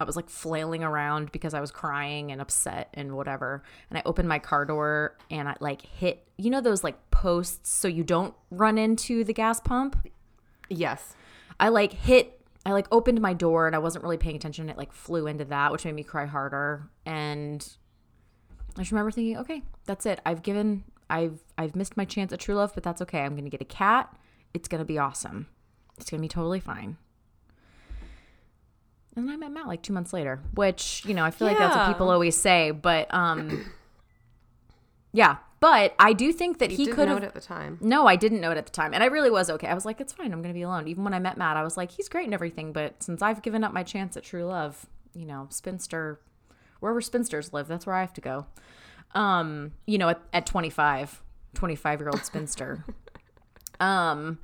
i 0.00 0.04
was 0.04 0.16
like 0.16 0.28
flailing 0.28 0.82
around 0.82 1.30
because 1.32 1.54
i 1.54 1.60
was 1.60 1.70
crying 1.70 2.32
and 2.32 2.40
upset 2.40 2.88
and 2.94 3.14
whatever 3.16 3.62
and 3.90 3.98
i 3.98 4.02
opened 4.04 4.28
my 4.28 4.38
car 4.38 4.64
door 4.64 5.16
and 5.30 5.48
i 5.48 5.54
like 5.60 5.82
hit 5.82 6.26
you 6.36 6.50
know 6.50 6.60
those 6.60 6.82
like 6.82 7.10
posts 7.10 7.70
so 7.70 7.88
you 7.88 8.02
don't 8.02 8.34
run 8.50 8.78
into 8.78 9.24
the 9.24 9.32
gas 9.32 9.60
pump 9.60 9.96
yes. 10.68 11.14
I 11.58 11.68
like 11.68 11.92
hit 11.92 12.40
I 12.66 12.72
like 12.72 12.86
opened 12.90 13.20
my 13.20 13.34
door 13.34 13.66
and 13.66 13.76
I 13.76 13.78
wasn't 13.78 14.04
really 14.04 14.16
paying 14.16 14.36
attention. 14.36 14.70
It 14.70 14.78
like 14.78 14.92
flew 14.92 15.26
into 15.26 15.44
that, 15.46 15.70
which 15.70 15.84
made 15.84 15.94
me 15.94 16.02
cry 16.02 16.24
harder. 16.24 16.88
And 17.04 17.66
I 18.76 18.80
just 18.80 18.90
remember 18.90 19.10
thinking, 19.10 19.36
okay, 19.38 19.62
that's 19.84 20.06
it. 20.06 20.20
I've 20.24 20.42
given 20.42 20.84
I've 21.10 21.40
I've 21.58 21.76
missed 21.76 21.96
my 21.96 22.04
chance 22.04 22.32
at 22.32 22.40
true 22.40 22.54
love, 22.54 22.72
but 22.74 22.82
that's 22.82 23.02
okay. 23.02 23.20
I'm 23.20 23.36
gonna 23.36 23.50
get 23.50 23.60
a 23.60 23.66
cat. 23.66 24.14
It's 24.54 24.68
gonna 24.68 24.84
be 24.84 24.98
awesome. 24.98 25.48
It's 25.98 26.10
gonna 26.10 26.22
be 26.22 26.28
totally 26.28 26.60
fine. 26.60 26.96
And 29.16 29.28
then 29.28 29.34
I 29.34 29.36
met 29.36 29.52
Matt 29.52 29.66
like 29.66 29.82
two 29.82 29.92
months 29.92 30.12
later, 30.12 30.40
which, 30.54 31.02
you 31.06 31.14
know, 31.14 31.24
I 31.24 31.30
feel 31.30 31.46
like 31.46 31.58
that's 31.58 31.76
what 31.76 31.86
people 31.88 32.10
always 32.10 32.36
say. 32.36 32.70
But 32.70 33.12
um 33.14 33.70
yeah. 35.12 35.36
But 35.60 35.94
I 35.98 36.12
do 36.12 36.30
think 36.30 36.58
that 36.58 36.72
he 36.72 36.86
could 36.86 37.08
have 37.08 37.22
at 37.22 37.32
the 37.32 37.40
time. 37.40 37.78
No, 37.80 38.06
I 38.06 38.16
didn't 38.16 38.42
know 38.42 38.50
it 38.50 38.58
at 38.58 38.66
the 38.66 38.72
time. 38.72 38.92
And 38.92 39.02
I 39.02 39.06
really 39.06 39.30
was 39.30 39.48
okay. 39.48 39.66
I 39.66 39.72
was 39.72 39.86
like, 39.86 39.98
it's 39.98 40.12
fine. 40.12 40.30
I'm 40.30 40.42
going 40.42 40.52
to 40.52 40.58
be 40.58 40.60
alone. 40.60 40.88
Even 40.88 41.04
when 41.04 41.14
I 41.14 41.18
met 41.18 41.38
Matt, 41.38 41.56
I 41.56 41.62
was 41.62 41.78
like, 41.78 41.90
he's 41.90 42.06
great 42.06 42.26
and 42.26 42.34
everything. 42.34 42.74
But 42.74 43.02
since 43.02 43.22
I've 43.22 43.40
given 43.40 43.64
up 43.64 43.72
my 43.72 43.82
chance 43.82 44.14
at 44.18 44.24
true 44.24 44.44
love, 44.44 44.84
you 45.14 45.24
know, 45.24 45.46
spinster, 45.48 46.20
wherever 46.80 47.00
spinsters 47.00 47.54
live, 47.54 47.66
that's 47.66 47.86
where 47.86 47.94
I 47.94 48.02
have 48.02 48.12
to 48.12 48.20
go. 48.20 48.44
Um, 49.14 49.72
you 49.86 49.96
know, 49.96 50.10
at, 50.10 50.20
at 50.34 50.44
25, 50.44 51.22
25 51.54 52.00
year 52.00 52.10
old 52.10 52.24
spinster. 52.26 52.84
um, 53.80 54.40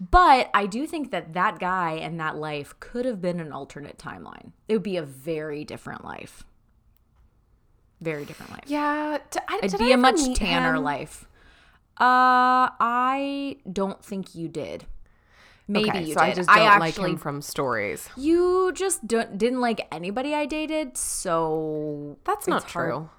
but 0.00 0.50
I 0.54 0.66
do 0.66 0.86
think 0.86 1.10
that 1.10 1.32
that 1.34 1.58
guy 1.58 1.92
and 1.92 2.18
that 2.20 2.36
life 2.36 2.74
could 2.80 3.04
have 3.04 3.20
been 3.20 3.40
an 3.40 3.52
alternate 3.52 3.98
timeline. 3.98 4.52
It 4.68 4.74
would 4.74 4.82
be 4.82 4.96
a 4.96 5.02
very 5.02 5.64
different 5.64 6.04
life. 6.04 6.44
Very 8.00 8.24
different 8.24 8.52
life. 8.52 8.64
Yeah, 8.66 9.18
d- 9.30 9.40
I, 9.48 9.60
It'd 9.62 9.78
be 9.78 9.86
I 9.86 9.94
a 9.94 9.96
much 9.96 10.20
tanner 10.36 10.76
him? 10.76 10.84
life. 10.84 11.26
Uh, 12.00 12.70
I 12.78 13.56
don't 13.72 14.04
think 14.04 14.36
you 14.36 14.46
did. 14.48 14.86
Maybe 15.66 15.90
okay, 15.90 16.04
you 16.04 16.14
so 16.14 16.20
did. 16.20 16.30
I 16.30 16.32
just 16.34 16.48
don't 16.48 16.58
like 16.64 16.82
actually, 16.90 17.10
him 17.10 17.16
from 17.18 17.42
stories. 17.42 18.08
you 18.16 18.72
just 18.74 19.06
don't, 19.06 19.36
didn't 19.36 19.60
like 19.60 19.86
anybody 19.92 20.32
I 20.32 20.46
dated, 20.46 20.96
so 20.96 22.16
That's 22.24 22.46
not 22.46 22.62
hard- 22.70 22.90
true. 22.92 23.10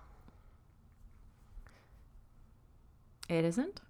It 3.28 3.46
isn't. 3.46 3.82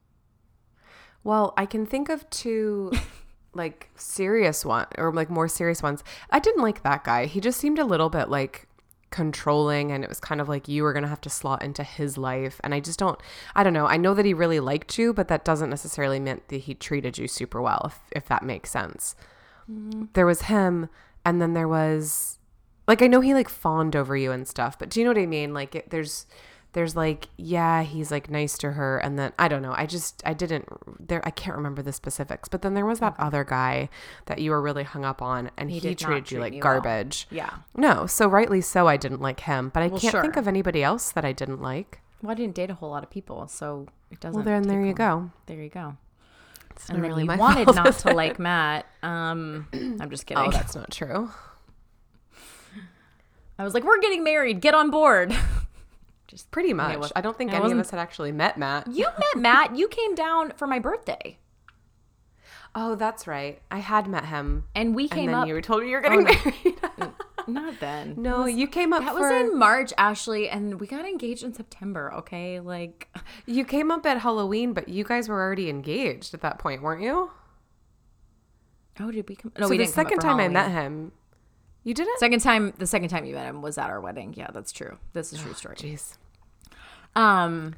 Well, 1.24 1.54
I 1.58 1.66
can 1.66 1.86
think 1.86 2.10
of 2.10 2.30
two 2.30 2.92
like 3.54 3.90
serious 3.96 4.64
one 4.64 4.88
or 4.98 5.14
like 5.14 5.30
more 5.30 5.48
serious 5.48 5.84
ones. 5.84 6.04
I 6.30 6.40
didn't 6.40 6.64
like 6.64 6.84
that 6.84 7.04
guy. 7.04 7.26
He 7.26 7.40
just 7.40 7.60
seemed 7.60 7.80
a 7.80 7.86
little 7.86 8.10
bit 8.10 8.30
like 8.30 8.68
controlling 9.12 9.92
and 9.92 10.04
it 10.04 10.10
was 10.10 10.20
kind 10.20 10.40
of 10.40 10.48
like 10.48 10.68
you 10.68 10.84
were 10.84 10.94
going 10.94 11.04
to 11.04 11.10
have 11.10 11.22
to 11.22 11.32
slot 11.32 11.64
into 11.64 11.84
his 11.84 12.16
life 12.16 12.62
and 12.64 12.76
I 12.76 12.80
just 12.80 13.00
don't 13.00 13.20
I 13.56 13.64
don't 13.64 13.74
know. 13.74 13.88
I 13.88 13.98
know 13.98 14.14
that 14.14 14.26
he 14.26 14.34
really 14.34 14.60
liked 14.60 14.98
you, 14.98 15.14
but 15.14 15.28
that 15.30 15.44
doesn't 15.44 15.70
necessarily 15.70 16.20
mean 16.20 16.42
that 16.48 16.58
he 16.62 16.74
treated 16.74 17.18
you 17.18 17.28
super 17.28 17.62
well 17.62 17.82
if 17.86 18.00
if 18.12 18.26
that 18.28 18.44
makes 18.44 18.70
sense. 18.70 19.16
Mm-hmm. 19.70 20.06
There 20.14 20.26
was 20.26 20.44
him 20.44 20.90
and 21.26 21.42
then 21.42 21.54
there 21.54 21.68
was 21.68 22.38
like 22.88 23.02
I 23.02 23.08
know 23.08 23.22
he 23.22 23.34
like 23.34 23.50
fawned 23.50 23.96
over 23.96 24.16
you 24.16 24.32
and 24.32 24.48
stuff, 24.48 24.78
but 24.78 24.90
do 24.90 25.00
you 25.00 25.06
know 25.06 25.12
what 25.12 25.22
I 25.22 25.26
mean? 25.26 25.54
Like 25.54 25.76
it, 25.76 25.90
there's 25.90 26.26
there's 26.74 26.96
like 26.96 27.28
yeah, 27.38 27.82
he's 27.84 28.12
like 28.12 28.30
nice 28.30 28.58
to 28.60 28.72
her 28.74 28.98
and 29.00 29.18
then 29.18 29.34
I 29.40 29.48
don't 29.48 29.62
know. 29.62 29.74
I 29.76 29.86
just 29.86 30.22
I 30.26 30.34
didn't 30.34 30.68
there 31.00 31.22
I 31.26 31.32
can't 31.32 31.58
remember 31.58 31.82
the 31.82 31.92
specifics, 31.94 32.48
but 32.48 32.62
then 32.62 32.74
there 32.76 32.86
was 32.86 33.00
that 33.00 33.16
other 33.18 33.44
guy 33.44 33.90
that 34.28 34.40
you 34.40 34.52
were 34.52 34.62
really 34.62 34.84
hung 34.84 35.04
up 35.04 35.22
on 35.22 35.50
and 35.58 35.72
he, 35.72 35.78
not 35.78 35.98
treated 35.98 36.32
you 36.32 36.38
treat 36.38 36.40
like 36.40 36.52
me 36.54 36.58
well. 36.58 36.64
garbage. 36.64 37.28
Yeah. 37.32 37.50
No, 37.76 38.06
so 38.06 38.28
rightly 38.28 38.62
so 38.62 38.88
I 38.88 38.98
didn't 38.98 39.22
like 39.22 39.42
him, 39.42 39.70
but 39.74 39.82
I 39.84 39.88
Well, 39.88 40.00
can't 40.00 40.22
think 40.22 40.38
of 40.38 40.48
anybody 40.48 40.84
else 40.84 41.12
that 41.12 41.26
I 41.26 41.32
didn't 41.32 41.62
like. 41.62 42.02
Well, 42.22 42.32
I 42.32 42.36
didn't 42.36 42.54
date 42.56 42.70
a 42.70 42.76
whole 42.76 42.90
lot 42.90 43.04
of 43.04 43.10
people, 43.10 43.48
so 43.48 43.88
it 44.12 44.20
doesn't. 44.20 44.36
Well, 44.36 44.44
then 44.44 44.68
there 44.68 44.86
you 44.86 44.94
go. 44.94 45.32
There 45.48 45.58
you 45.62 45.70
go. 45.70 45.96
It's 46.72 46.88
And 46.90 46.98
then 47.04 47.10
really 47.10 47.24
you 47.24 47.36
wanted 47.36 47.66
fault, 47.66 47.76
not 47.78 47.98
to 48.00 48.14
like 48.14 48.38
Matt. 48.40 48.86
Um, 49.02 49.68
I'm 49.74 50.10
just 50.10 50.26
kidding. 50.26 50.44
Oh, 50.46 50.52
that's 50.52 50.76
not 50.76 50.92
true. 50.92 51.32
I 53.58 53.64
was 53.64 53.74
like, 53.74 53.84
we're 53.84 54.00
getting 54.00 54.24
married. 54.24 54.62
Get 54.62 54.74
on 54.74 54.90
board. 54.92 55.36
Pretty 56.52 56.74
much. 56.74 56.98
was- 56.98 57.12
I 57.16 57.22
don't 57.22 57.38
think 57.38 57.54
any 57.54 57.72
of 57.72 57.78
us 57.80 57.90
had 57.92 58.00
actually 58.00 58.32
met 58.32 58.58
Matt. 58.58 58.88
You 58.92 59.06
met 59.20 59.36
Matt. 59.42 59.76
You 59.76 59.88
came 59.88 60.16
down 60.16 60.52
for 60.56 60.68
my 60.68 60.80
birthday, 60.80 61.38
Oh, 62.76 62.94
that's 62.96 63.26
right. 63.26 63.60
I 63.72 63.80
had 63.80 64.08
met 64.08 64.26
him. 64.26 64.66
and 64.76 64.94
we 64.96 65.04
And 65.04 65.12
came 65.12 65.26
then 65.28 65.36
up. 65.36 65.48
you 65.48 65.60
told 65.62 65.82
me 65.82 65.90
you 65.90 65.96
were 65.96 66.06
oh, 66.06 66.24
getting 66.24 66.24
no. 66.26 66.32
married. 66.34 67.14
Not 67.48 67.80
then. 67.80 68.14
no, 68.18 68.46
you 68.46 68.68
came 68.68 68.94
up 68.94 69.02
That 69.02 69.16
for 69.16 69.22
was 69.22 69.32
in 69.32 69.58
March, 69.58 69.92
Ashley, 69.98 70.48
and 70.50 70.80
we 70.80 70.86
got 70.86 71.04
engaged 71.04 71.44
in 71.44 71.52
September. 71.56 72.14
Okay, 72.14 72.60
like 72.60 73.08
you 73.48 73.66
came 73.66 73.90
up 73.90 74.06
at 74.06 74.20
Halloween, 74.20 74.74
but 74.74 74.88
you 74.88 75.04
guys 75.04 75.28
were 75.28 75.42
already 75.42 75.68
engaged 75.68 76.36
at 76.36 76.42
that 76.42 76.60
point, 76.60 76.84
weren't 76.84 77.02
you? 77.02 77.32
oh, 79.00 79.10
did 79.12 79.28
we 79.28 79.36
come? 79.36 79.52
No, 79.58 79.66
so 79.66 79.70
we 79.72 79.78
the 79.78 79.86
didn't. 79.86 79.96
come 79.96 80.06
up 80.06 80.10
second 80.12 80.20
time 80.20 80.40
I 80.40 80.48
met 80.48 80.70
him, 80.72 81.12
you 81.84 81.94
didn't. 81.94 82.20
Second 82.20 82.42
time, 82.42 82.74
the 82.78 82.88
second 82.88 83.10
time 83.10 83.26
you 83.26 83.34
met 83.36 83.46
him 83.48 83.62
was 83.62 83.78
at 83.78 83.90
our 83.90 84.02
wedding. 84.02 84.34
Yeah, 84.38 84.48
that's 84.54 84.72
true. 84.72 84.98
This 85.14 85.34
is 85.34 85.40
a 85.40 85.44
true 85.44 85.54
story. 85.54 85.76
Jeez. 85.76 86.18
Um, 87.16 87.76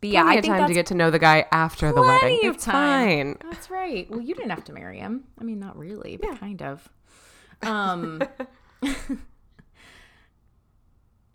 but 0.00 0.10
yeah, 0.10 0.24
I 0.26 0.40
think 0.40 0.46
time 0.54 0.66
to 0.68 0.74
get 0.74 0.86
to 0.86 0.94
know 0.94 1.10
the 1.10 1.18
guy 1.18 1.46
after 1.52 1.92
the 1.92 2.02
wedding. 2.02 2.46
of 2.48 2.56
It's 2.56 2.64
time. 2.64 3.36
fine. 3.36 3.50
That's 3.50 3.70
right. 3.70 4.10
Well, 4.10 4.20
you 4.20 4.34
didn't 4.34 4.50
have 4.50 4.64
to 4.64 4.72
marry 4.72 4.98
him. 4.98 5.24
I 5.40 5.44
mean, 5.44 5.60
not 5.60 5.78
really, 5.78 6.16
but 6.16 6.38
kind 6.38 6.62
of. 6.62 6.88
Um. 7.64 8.20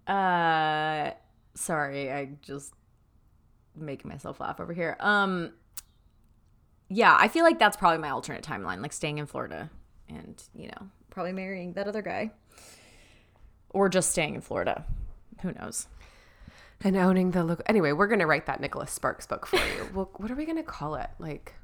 uh, 0.08 1.12
sorry, 1.53 2.12
I 2.12 2.29
just 2.41 2.74
making 3.75 4.10
myself 4.10 4.41
laugh 4.41 4.60
over 4.60 4.74
here. 4.74 4.98
Um. 5.00 5.53
Yeah, 6.89 7.15
I 7.17 7.29
feel 7.29 7.44
like 7.46 7.60
that's 7.60 7.77
probably 7.77 8.00
my 8.00 8.10
alternate 8.10 8.44
timeline, 8.44 8.82
like 8.82 8.91
staying 8.94 9.17
in 9.20 9.25
Florida, 9.25 9.70
and 10.10 10.41
you 10.53 10.67
know, 10.67 10.88
probably 11.18 11.34
marrying 11.34 11.74
that 11.74 11.88
other 11.88 12.04
guy, 12.04 12.30
or 13.72 13.90
just 13.90 14.12
staying 14.12 14.36
in 14.36 14.42
Florida. 14.42 14.86
Who 15.42 15.52
knows? 15.52 15.88
And 16.84 16.96
owning 16.96 17.32
the 17.32 17.44
look. 17.44 17.64
Anyway, 17.66 17.92
we're 17.92 18.06
gonna 18.06 18.28
write 18.28 18.46
that 18.46 18.62
Nicholas 18.62 18.92
Sparks 18.92 19.26
book 19.26 19.48
for 19.48 19.56
you. 19.56 19.90
well, 19.96 20.12
what 20.18 20.30
are 20.30 20.36
we 20.36 20.46
gonna 20.46 20.62
call 20.62 20.94
it? 20.94 21.10
Like 21.18 21.56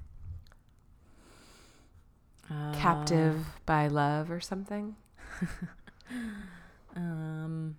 Uh, 2.49 2.73
captive 2.73 3.45
by 3.67 3.85
love 3.89 4.31
or 4.31 4.39
something? 4.41 4.95
Um, 6.95 7.77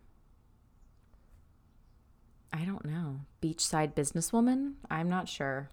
I 2.52 2.64
don't 2.64 2.84
know. 2.84 3.20
Beachside 3.40 3.94
businesswoman? 3.94 4.74
I'm 4.90 5.08
not 5.08 5.28
sure. 5.28 5.70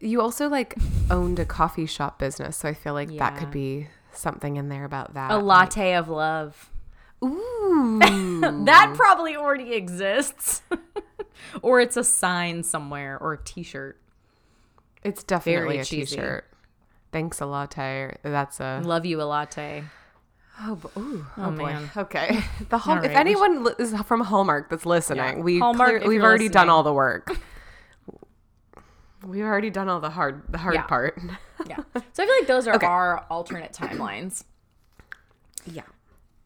You 0.00 0.20
also 0.20 0.48
like 0.48 0.74
owned 1.08 1.38
a 1.38 1.44
coffee 1.44 1.86
shop 1.86 2.18
business, 2.18 2.56
so 2.56 2.68
I 2.68 2.74
feel 2.74 2.94
like 2.94 3.16
that 3.18 3.36
could 3.36 3.52
be 3.52 3.86
something 4.12 4.56
in 4.56 4.68
there 4.68 4.84
about 4.84 5.14
that. 5.14 5.30
A 5.30 5.38
latte 5.38 5.94
of 5.94 6.08
love. 6.08 6.70
Ooh. 7.24 7.98
That 8.64 8.94
probably 8.96 9.34
already 9.36 9.72
exists. 9.74 10.62
or 11.62 11.80
it's 11.80 11.96
a 11.96 12.04
sign 12.04 12.62
somewhere 12.62 13.18
or 13.20 13.32
a 13.34 13.38
t-shirt. 13.42 13.98
It's 15.02 15.22
definitely 15.24 15.78
a 15.78 15.84
t-shirt. 15.84 16.44
Thanks 17.12 17.40
a 17.40 17.46
latte. 17.46 18.16
That's 18.22 18.60
a 18.60 18.80
Love 18.84 19.06
you 19.06 19.20
a 19.20 19.24
latte. 19.24 19.84
oh, 20.60 20.78
ooh, 20.96 21.26
oh, 21.36 21.44
Oh, 21.46 21.50
boy. 21.50 21.66
man. 21.66 21.90
Okay. 21.96 22.40
The 22.68 22.78
Hall- 22.78 22.98
All 22.98 23.04
if 23.04 23.08
right, 23.08 23.14
we 23.14 23.32
anyone 23.32 23.66
is 23.78 23.94
from 24.06 24.20
Hallmark 24.20 24.68
that's 24.70 24.86
listening, 24.86 25.38
Yeah. 25.38 25.42
we 25.42 25.58
Hallmark, 25.58 26.00
clear- 26.02 26.08
we've 26.08 26.22
already 26.22 26.48
done 26.48 26.68
all 26.68 26.82
the 26.82 26.92
work. 26.92 27.36
We've 29.26 29.44
already 29.44 29.70
done 29.70 29.88
all 29.88 30.00
the 30.00 30.10
hard 30.10 30.42
the 30.48 30.58
hard 30.58 30.74
Yeah. 30.76 30.82
part. 30.82 31.18
Yeah. 31.66 31.76
So 32.12 32.22
I 32.22 32.26
feel 32.26 32.34
like 32.38 32.46
those 32.46 32.66
are 32.68 32.74
Okay. 32.76 32.86
our 32.86 33.24
alternate 33.30 33.72
timelines. 33.72 34.44
yeah. 35.66 35.82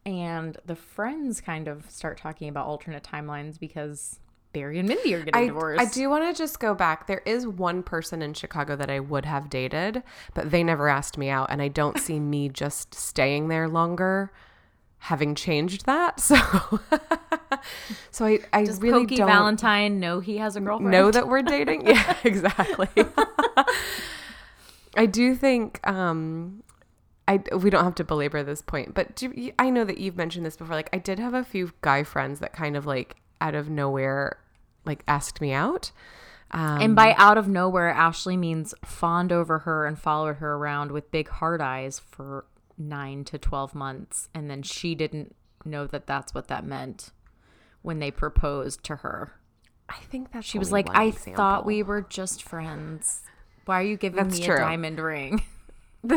And 0.05 0.57
the 0.65 0.75
friends 0.75 1.39
kind 1.39 1.67
of 1.67 1.89
start 1.89 2.17
talking 2.17 2.49
about 2.49 2.65
alternate 2.67 3.03
timelines 3.03 3.57
because 3.59 4.19
Barry 4.51 4.77
and 4.77 4.87
Mindy 4.87 5.13
are 5.13 5.23
getting 5.23 5.41
I, 5.43 5.47
divorced. 5.47 5.81
I 5.81 5.85
do 5.85 6.09
want 6.09 6.25
to 6.25 6.37
just 6.37 6.59
go 6.59 6.75
back. 6.75 7.07
There 7.07 7.21
is 7.25 7.47
one 7.47 7.83
person 7.83 8.21
in 8.21 8.33
Chicago 8.33 8.75
that 8.75 8.89
I 8.91 8.99
would 8.99 9.25
have 9.25 9.49
dated, 9.49 10.03
but 10.33 10.51
they 10.51 10.61
never 10.63 10.89
asked 10.89 11.17
me 11.17 11.29
out, 11.29 11.47
and 11.49 11.61
I 11.61 11.69
don't 11.69 11.97
see 11.99 12.19
me 12.19 12.49
just 12.49 12.93
staying 12.93 13.47
there 13.47 13.67
longer, 13.69 14.31
having 15.03 15.35
changed 15.35 15.85
that. 15.85 16.19
So, 16.29 16.79
so 18.11 18.25
I, 18.25 18.39
I 18.51 18.63
Does 18.65 18.81
really 18.81 19.03
Pokey 19.03 19.17
don't 19.17 19.27
Valentine 19.27 19.99
know 19.99 20.19
he 20.19 20.37
has 20.37 20.55
a 20.55 20.61
girlfriend? 20.61 20.91
know 20.91 21.11
that 21.11 21.27
we're 21.27 21.41
dating. 21.41 21.87
yeah, 21.87 22.15
exactly. 22.23 22.87
I 24.97 25.05
do 25.05 25.35
think 25.35 25.85
um, 25.87 26.63
I 27.27 27.41
we 27.55 27.69
don't 27.69 27.83
have 27.83 27.95
to 27.95 28.03
belabor 28.03 28.43
this 28.43 28.61
point, 28.61 28.93
but 28.93 29.15
do, 29.15 29.51
I 29.57 29.69
know 29.69 29.83
that 29.85 29.97
you've 29.97 30.17
mentioned 30.17 30.45
this 30.45 30.57
before. 30.57 30.75
Like, 30.75 30.89
I 30.93 30.97
did 30.99 31.19
have 31.19 31.33
a 31.33 31.43
few 31.43 31.71
guy 31.81 32.03
friends 32.03 32.39
that 32.39 32.53
kind 32.53 32.75
of 32.77 32.85
like 32.85 33.15
out 33.41 33.55
of 33.55 33.69
nowhere, 33.69 34.37
like 34.85 35.03
asked 35.07 35.41
me 35.41 35.51
out. 35.53 35.91
Um, 36.51 36.81
And 36.81 36.95
by 36.95 37.15
out 37.17 37.37
of 37.37 37.47
nowhere, 37.47 37.89
Ashley 37.89 38.37
means 38.37 38.75
fawned 38.85 39.31
over 39.31 39.59
her 39.59 39.85
and 39.87 39.97
followed 39.97 40.35
her 40.35 40.53
around 40.55 40.91
with 40.91 41.09
big 41.11 41.27
hard 41.29 41.61
eyes 41.61 41.97
for 41.99 42.45
nine 42.77 43.23
to 43.25 43.37
12 43.37 43.75
months. 43.75 44.29
And 44.33 44.49
then 44.49 44.63
she 44.63 44.95
didn't 44.95 45.35
know 45.65 45.87
that 45.87 46.07
that's 46.07 46.33
what 46.33 46.47
that 46.47 46.65
meant 46.65 47.11
when 47.81 47.99
they 47.99 48.11
proposed 48.11 48.83
to 48.85 48.97
her. 48.97 49.33
I 49.89 49.97
think 50.09 50.31
that 50.31 50.43
She 50.43 50.57
was 50.57 50.71
like, 50.71 50.87
I 50.91 51.11
thought 51.11 51.65
we 51.65 51.83
were 51.83 52.01
just 52.01 52.43
friends. 52.43 53.21
Why 53.65 53.79
are 53.79 53.83
you 53.83 53.97
giving 53.97 54.23
That's 54.23 54.39
me 54.39 54.45
true. 54.45 54.55
a 54.55 54.59
diamond 54.59 54.99
ring? 54.99 55.43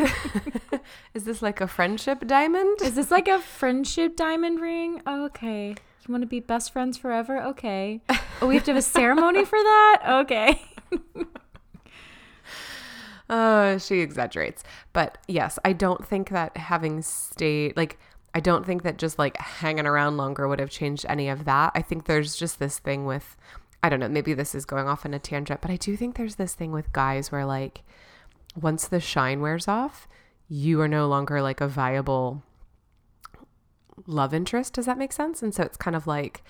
Is 1.15 1.25
this 1.25 1.43
like 1.43 1.61
a 1.61 1.69
friendship 1.69 2.27
diamond? 2.27 2.83
Is 2.83 2.95
this 2.95 3.11
like 3.11 3.29
a 3.29 3.41
friendship 3.41 4.17
diamond 4.17 4.61
ring? 4.61 5.01
okay. 5.07 5.69
You 6.07 6.13
want 6.13 6.23
to 6.23 6.29
be 6.29 6.41
best 6.41 6.73
friends 6.73 6.97
forever? 6.97 7.43
Okay. 7.43 8.01
Oh, 8.41 8.47
we 8.47 8.55
have 8.55 8.65
to 8.65 8.71
have 8.73 8.79
a 8.79 8.83
ceremony 8.83 9.45
for 9.45 9.59
that? 9.59 10.03
Okay. 10.25 10.63
Uh, 13.29 13.79
she 13.79 14.01
exaggerates. 14.01 14.63
But 14.93 15.19
yes, 15.27 15.59
I 15.65 15.73
don't 15.73 16.07
think 16.07 16.31
that 16.31 16.57
having 16.57 17.03
stayed, 17.03 17.77
like, 17.77 17.99
I 18.35 18.41
don't 18.41 18.67
think 18.67 18.83
that 18.83 18.99
just 18.99 19.19
like 19.19 19.37
hanging 19.39 19.87
around 19.87 20.17
longer 20.17 20.47
would 20.47 20.61
have 20.61 20.71
changed 20.71 21.07
any 21.09 21.29
of 21.29 21.45
that. 21.47 21.73
I 21.75 21.83
think 21.83 22.05
there's 22.05 22.37
just 22.37 22.59
this 22.59 22.79
thing 22.79 23.07
with, 23.07 23.37
I 23.83 23.89
don't 23.89 24.01
know, 24.01 24.09
maybe 24.09 24.35
this 24.35 24.55
is 24.55 24.65
going 24.65 24.87
off 24.87 25.07
in 25.07 25.15
a 25.15 25.19
tangent, 25.19 25.61
but 25.61 25.71
I 25.71 25.77
do 25.77 25.97
think 25.97 26.17
there's 26.17 26.37
this 26.37 26.55
thing 26.55 26.71
with 26.71 26.93
guys 26.93 27.33
where 27.33 27.47
like 27.47 27.83
once 28.55 28.89
the 28.89 29.01
shine 29.01 29.41
wears 29.41 29.67
off, 29.67 30.07
you 30.49 30.81
are 30.81 30.89
no 30.89 31.09
longer 31.09 31.41
like 31.43 31.61
a 31.61 31.69
viable 31.69 32.43
love 34.07 34.35
interest. 34.35 34.75
Does 34.75 34.87
that 34.87 34.99
make 34.99 35.13
sense? 35.13 35.43
And 35.43 35.55
so 35.55 35.63
it's 35.63 35.77
kind 35.77 35.97
of 35.97 36.07
like, 36.07 36.45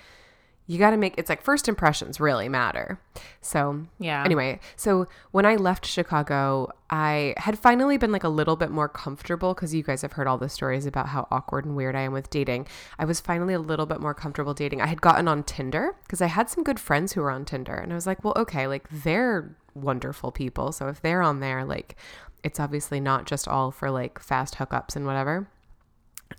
you 0.69 0.77
got 0.77 0.91
to 0.91 0.97
make 0.97 1.13
it's 1.17 1.29
like 1.29 1.41
first 1.41 1.69
impressions 1.69 2.19
really 2.19 2.49
matter. 2.49 2.99
So, 3.41 3.85
Yeah. 3.99 4.23
Anyway, 4.23 4.59
so 4.75 5.07
when 5.31 5.45
I 5.45 5.55
left 5.55 5.85
Chicago, 5.85 6.69
I 6.89 7.33
had 7.37 7.57
finally 7.57 7.97
been 7.97 8.11
like 8.11 8.25
a 8.25 8.29
little 8.29 8.57
bit 8.57 8.69
more 8.69 8.89
comfortable 8.89 9.53
because 9.53 9.73
you 9.73 9.81
guys 9.81 10.01
have 10.01 10.13
heard 10.13 10.27
all 10.27 10.37
the 10.37 10.49
stories 10.49 10.85
about 10.85 11.07
how 11.07 11.27
awkward 11.31 11.63
and 11.63 11.75
weird 11.75 11.95
I 11.95 12.01
am 12.01 12.11
with 12.11 12.29
dating. 12.29 12.67
I 12.99 13.05
was 13.05 13.21
finally 13.21 13.53
a 13.53 13.59
little 13.59 13.85
bit 13.85 14.01
more 14.01 14.13
comfortable 14.13 14.53
dating. 14.53 14.81
I 14.81 14.87
had 14.87 15.01
gotten 15.01 15.29
on 15.29 15.43
Tinder 15.43 15.95
because 16.03 16.21
I 16.21 16.27
had 16.27 16.49
some 16.49 16.65
good 16.65 16.79
friends 16.79 17.13
who 17.13 17.21
were 17.21 17.31
on 17.31 17.45
Tinder, 17.45 17.75
and 17.75 17.93
I 17.93 17.95
was 17.95 18.05
like, 18.05 18.23
well, 18.23 18.33
okay, 18.35 18.67
like 18.67 18.87
they're 18.89 19.55
wonderful 19.73 20.31
people. 20.31 20.73
So 20.73 20.89
if 20.89 21.01
they're 21.01 21.21
on 21.21 21.39
there, 21.39 21.63
like 21.63 21.95
it's 22.43 22.59
obviously 22.59 22.99
not 22.99 23.25
just 23.25 23.47
all 23.47 23.71
for 23.71 23.89
like 23.89 24.19
fast 24.19 24.55
hookups 24.55 24.97
and 24.97 25.05
whatever. 25.05 25.47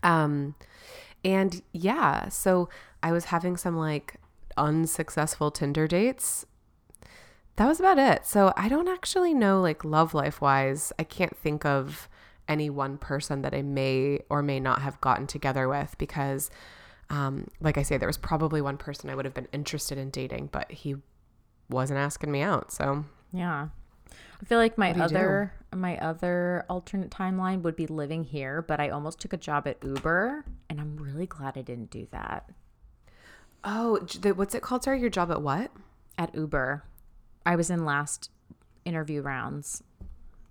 Um, 0.03 0.55
and 1.25 1.63
yeah, 1.73 2.29
so 2.29 2.69
I 3.03 3.13
was 3.13 3.27
having 3.27 3.57
some 3.57 3.77
like 3.77 4.17
unsuccessful 4.57 5.51
Tinder 5.51 5.87
dates. 5.87 6.47
That 7.57 7.67
was 7.67 7.81
about 7.81 7.99
it. 7.99 8.25
So 8.25 8.53
I 8.57 8.69
don't 8.69 8.87
actually 8.89 9.35
know, 9.35 9.61
like, 9.61 9.85
love 9.85 10.15
life 10.15 10.41
wise, 10.41 10.93
I 10.97 11.03
can't 11.03 11.37
think 11.37 11.65
of 11.65 12.09
any 12.47 12.71
one 12.71 12.99
person 12.99 13.43
that 13.43 13.53
I 13.53 13.63
may 13.63 14.21
or 14.31 14.43
may 14.43 14.61
not 14.61 14.81
have 14.83 15.01
gotten 15.01 15.27
together 15.27 15.69
with 15.69 15.97
because, 15.99 16.51
um, 17.11 17.49
like 17.61 17.77
I 17.77 17.83
say, 17.83 17.97
there 17.97 18.09
was 18.09 18.17
probably 18.17 18.61
one 18.61 18.77
person 18.77 19.11
I 19.11 19.17
would 19.17 19.25
have 19.25 19.35
been 19.35 19.49
interested 19.53 19.99
in 19.99 20.11
dating, 20.11 20.51
but 20.53 20.71
he 20.71 20.97
wasn't 21.69 21.99
asking 21.99 22.31
me 22.31 22.43
out. 22.43 22.73
So 22.73 23.05
Yeah. 23.33 23.69
I 24.41 24.45
feel 24.45 24.59
like 24.59 24.79
my 24.79 24.93
other 24.93 25.53
my 25.75 25.99
other 25.99 26.65
alternate 26.71 27.11
timeline 27.11 27.63
would 27.63 27.77
be 27.77 27.87
living 27.87 28.25
here, 28.25 28.63
but 28.63 28.81
I 28.81 28.89
almost 28.89 29.21
took 29.21 29.33
a 29.33 29.37
job 29.37 29.67
at 29.67 29.85
Uber 29.85 30.45
and 30.71 30.81
I'm 30.81 30.97
really 30.97 31.27
glad 31.27 31.59
I 31.59 31.63
didn't 31.63 31.91
do 31.91 32.07
that. 32.13 32.49
Oh, 33.65 33.99
the, 34.21 34.33
what's 34.35 34.55
it 34.55 34.63
called? 34.63 34.85
Sorry, 34.85 35.01
your 35.01 35.11
job 35.11 35.31
at 35.31 35.43
what? 35.43 35.71
At 36.17 36.35
Uber. 36.35 36.85
I 37.45 37.57
was 37.57 37.71
in 37.71 37.85
last 37.85 38.31
interview 38.85 39.21
rounds 39.23 39.83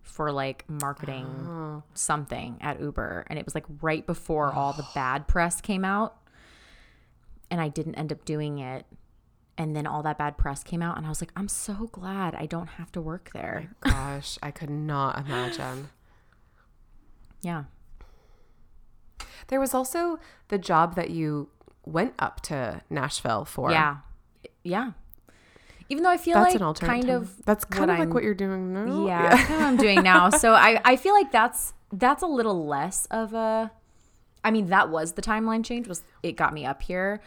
for 0.01 0.31
like 0.31 0.63
marketing 0.69 1.25
Oh. 1.47 1.83
something 1.93 2.57
at 2.61 2.79
Uber 2.79 3.25
and 3.27 3.37
it 3.37 3.43
was 3.45 3.53
like 3.53 3.65
right 3.81 4.05
before 4.07 4.53
all 4.53 4.71
the 4.73 4.85
bad 4.95 5.27
press 5.27 5.59
came 5.59 5.83
out 5.83 6.15
and 7.51 7.59
I 7.59 7.67
didn't 7.67 7.95
end 7.95 8.11
up 8.11 8.23
doing 8.25 8.59
it. 8.59 8.85
And 9.57 9.75
then 9.75 9.87
all 9.87 10.03
that 10.03 10.17
bad 10.19 10.37
press 10.37 10.63
came 10.63 10.81
out 10.83 10.97
and 10.97 11.05
I 11.05 11.09
was 11.09 11.19
like, 11.21 11.31
I'm 11.35 11.47
so 11.47 11.89
glad 11.91 12.35
I 12.35 12.45
don't 12.45 12.67
have 12.67 12.91
to 12.93 13.01
work 13.01 13.31
there. 13.33 13.71
Gosh, 13.81 14.37
I 14.43 14.51
could 14.51 14.69
not 14.69 15.19
imagine. 15.19 15.89
Yeah. 17.41 17.65
There 19.47 19.59
was 19.59 19.73
also 19.75 20.19
the 20.47 20.57
job 20.57 20.95
that 20.95 21.11
you 21.11 21.49
went 21.87 22.13
up 22.19 22.41
to 22.43 22.81
Nashville 22.89 23.45
for. 23.45 23.71
Yeah. 23.71 23.97
Yeah. 24.63 24.91
Even 25.89 26.03
though 26.03 26.09
I 26.09 26.17
feel 26.17 26.33
That's 26.35 26.47
like 26.47 26.55
an 26.55 26.61
alternate. 26.63 26.91
kind 26.91 27.09
of 27.09 27.45
That's 27.45 27.63
kind 27.65 27.83
of 27.89 27.97
like 27.97 27.99
I'm- 28.07 28.13
what 28.13 28.23
you're 28.23 28.33
doing 28.33 28.73
now. 28.73 29.07
yeah, 29.07 29.29
that's 29.29 29.43
kind 29.43 29.53
of 29.53 29.59
what 29.61 29.67
I'm 29.67 29.77
doing 29.77 30.03
now. 30.03 30.29
So 30.37 30.53
I, 30.53 30.81
I 30.83 30.95
feel 30.97 31.13
like 31.13 31.31
that's 31.31 31.73
that's 31.93 32.21
a 32.21 32.27
little 32.27 32.65
less 32.67 33.05
of 33.05 33.33
a 33.33 33.71
I 34.43 34.51
mean, 34.51 34.67
that 34.67 34.89
was 34.89 35.13
the 35.13 35.21
timeline 35.21 35.63
change 35.65 35.87
was 35.87 36.03
it 36.23 36.33
got 36.33 36.53
me 36.53 36.65
up 36.65 36.81
here. 36.81 37.21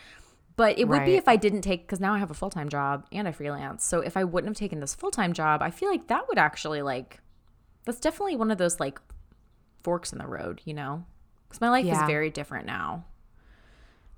But 0.57 0.79
it 0.79 0.89
would 0.89 1.07
be 1.07 1.15
if 1.15 1.27
I 1.27 1.37
didn't 1.37 1.63
take 1.63 1.87
because 1.87 2.01
now 2.01 2.13
I 2.13 2.19
have 2.19 2.31
a 2.31 2.35
full 2.35 2.51
time 2.51 2.69
job 2.69 3.07
and 3.13 3.27
I 3.27 3.33
freelance. 3.33 3.83
So 3.83 4.01
if 4.01 4.15
I 4.17 4.25
wouldn't 4.25 4.51
have 4.51 4.59
taken 4.59 4.81
this 4.81 4.95
full 4.95 5.11
time 5.11 5.33
job, 5.33 5.63
I 5.63 5.71
feel 5.71 5.89
like 5.91 6.09
that 6.09 6.29
would 6.29 6.37
actually 6.39 6.83
like 6.83 7.21
that's 7.87 7.99
definitely 7.99 8.37
one 8.37 8.51
of 8.51 8.59
those 8.59 8.79
like 8.79 9.01
forks 9.83 10.13
in 10.13 10.19
the 10.19 10.27
road, 10.27 10.61
you 10.67 10.75
know? 10.75 11.07
Because 11.49 11.63
my 11.63 11.71
life 11.71 11.87
Yeah. 11.87 12.03
is 12.03 12.07
very 12.07 12.29
different 12.29 12.67
now 12.67 13.07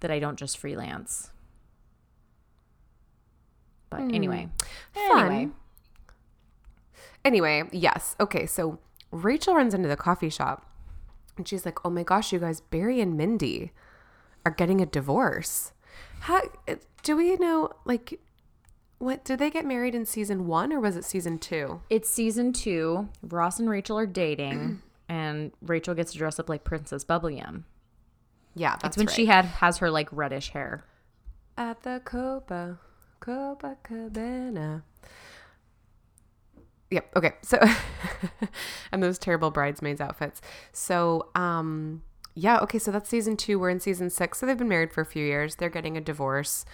that 0.03 0.11
I 0.11 0.19
don't 0.19 0.38
just 0.38 0.59
freelance. 0.59 1.31
But 3.91 4.03
hmm. 4.03 4.15
anyway, 4.15 4.49
Fun. 4.95 5.21
anyway, 5.21 5.51
Anyway, 7.25 7.65
yes. 7.73 8.17
Okay, 8.19 8.47
so 8.47 8.79
Rachel 9.11 9.55
runs 9.55 9.75
into 9.75 9.88
the 9.88 9.97
coffee 9.97 10.31
shop 10.31 10.67
and 11.37 11.47
she's 11.47 11.65
like, 11.65 11.85
"Oh 11.85 11.91
my 11.91 12.03
gosh, 12.03 12.33
you 12.33 12.38
guys, 12.38 12.61
Barry 12.61 13.01
and 13.01 13.17
Mindy 13.17 13.73
are 14.45 14.53
getting 14.53 14.81
a 14.81 14.87
divorce. 14.87 15.73
How 16.21 16.43
do 17.03 17.17
we 17.17 17.37
know 17.37 17.71
like 17.85 18.21
what 18.99 19.25
did 19.25 19.38
they 19.38 19.51
get 19.51 19.65
married 19.65 19.95
in 19.95 20.07
season 20.07 20.47
1 20.47 20.73
or 20.73 20.81
was 20.81 20.97
it 20.97 21.05
season 21.05 21.38
2?" 21.38 21.81
It's 21.91 22.09
season 22.09 22.53
two. 22.53 23.09
Ross 23.23 23.59
and 23.59 23.71
Rachel 23.71 23.99
are 23.99 24.07
dating, 24.07 24.83
and 25.09 25.53
Rachel 25.62 25.95
gets 25.95 26.12
to 26.12 26.19
dress 26.19 26.41
up 26.41 26.49
like 26.49 26.65
Princess 26.65 27.05
Bubblegum. 27.05 27.65
Yeah, 28.55 28.73
that's 28.83 28.85
It's 28.85 28.97
when 28.99 29.07
right. 29.07 29.17
she 29.17 29.27
had 29.27 29.45
has 29.47 29.79
her 29.79 29.91
like 29.91 30.09
reddish 30.12 30.51
hair. 30.51 30.85
at 31.57 31.83
the 31.83 32.01
Copa 32.05 32.79
Copacabana. 33.21 34.83
Yep. 36.91 37.17
Okay. 37.17 37.33
So, 37.43 37.59
and 38.93 39.03
those 39.03 39.19
terrible 39.19 39.51
bridesmaids 39.51 40.01
outfits. 40.01 40.41
So, 40.73 41.31
um, 41.35 42.03
yeah. 42.35 42.59
Okay. 42.61 42.79
So 42.79 42.91
that's 42.91 43.09
season 43.09 43.37
two. 43.37 43.59
We're 43.59 43.71
in 43.71 43.81
season 43.81 44.11
six. 44.11 44.38
So 44.38 44.47
they've 44.47 44.59
been 44.59 44.69
married 44.69 44.93
for 44.93 45.01
a 45.01 45.07
few 45.07 45.25
years. 45.25 45.57
They're 45.57 45.71
getting 45.71 45.97
a 45.97 46.01
divorce, 46.03 46.65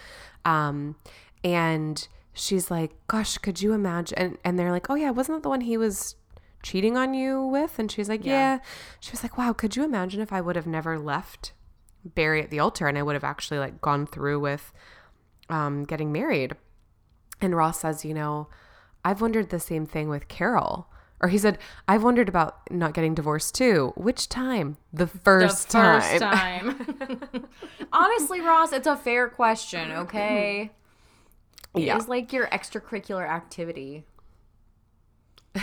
um, 0.45 0.97
and 1.45 2.09
she's 2.33 2.71
like, 2.71 2.95
"Gosh, 3.07 3.38
could 3.38 3.62
you 3.62 3.73
imagine?" 3.73 4.19
And 4.19 4.38
and 4.45 4.59
they're 4.59 4.73
like, 4.73 4.91
"Oh 4.91 4.95
yeah, 4.97 5.11
wasn't 5.11 5.38
that 5.38 5.43
the 5.45 5.49
one 5.51 5.61
he 5.62 5.77
was?" 5.77 6.17
cheating 6.61 6.97
on 6.97 7.14
you 7.14 7.41
with 7.41 7.79
and 7.79 7.88
she's 7.88 8.09
like 8.09 8.25
yeah. 8.25 8.33
Yeah. 8.55 8.59
she 8.99 9.12
was 9.12 9.23
like 9.23 9.38
wow 9.38 9.53
could 9.53 9.77
you 9.77 9.85
imagine 9.85 10.21
if 10.21 10.33
i 10.33 10.41
would 10.41 10.57
have 10.57 10.67
never 10.67 10.99
left 10.99 11.53
barry 12.14 12.42
at 12.42 12.51
the 12.51 12.59
altar 12.59 12.87
and 12.87 12.97
i 12.99 13.03
would 13.03 13.14
have 13.14 13.25
actually 13.25 13.59
like 13.59 13.81
gone 13.81 14.07
through 14.07 14.38
with 14.40 14.73
um, 15.51 15.85
getting 15.85 16.12
married. 16.12 16.55
And 17.40 17.57
Ross 17.57 17.81
says, 17.81 18.05
you 18.05 18.12
know, 18.12 18.49
I've 19.05 19.21
wondered 19.21 19.49
the 19.51 19.61
same 19.61 19.87
thing 19.87 20.09
with 20.09 20.29
Carol. 20.29 20.88
Or 21.21 21.29
he 21.29 21.38
said, 21.38 21.59
I've 21.88 22.05
wondered 22.05 22.29
about 22.29 22.71
not 22.71 22.92
getting 22.94 23.14
divorced 23.14 23.55
too. 23.55 23.92
Which 23.97 24.29
time? 24.29 24.77
The 24.92 25.07
first, 25.07 25.71
time. 25.71 26.18
time. 26.18 27.47
Honestly, 27.92 28.40
Ross, 28.40 28.73
it's 28.73 28.87
a 28.87 28.97
fair 28.97 29.29
question. 29.29 29.90
Okay, 29.90 30.71
Yeah. 31.75 31.97
it's 31.97 32.09
like 32.09 32.33
your 32.33 32.47
extracurricular 32.49 33.29
activity. 33.29 34.05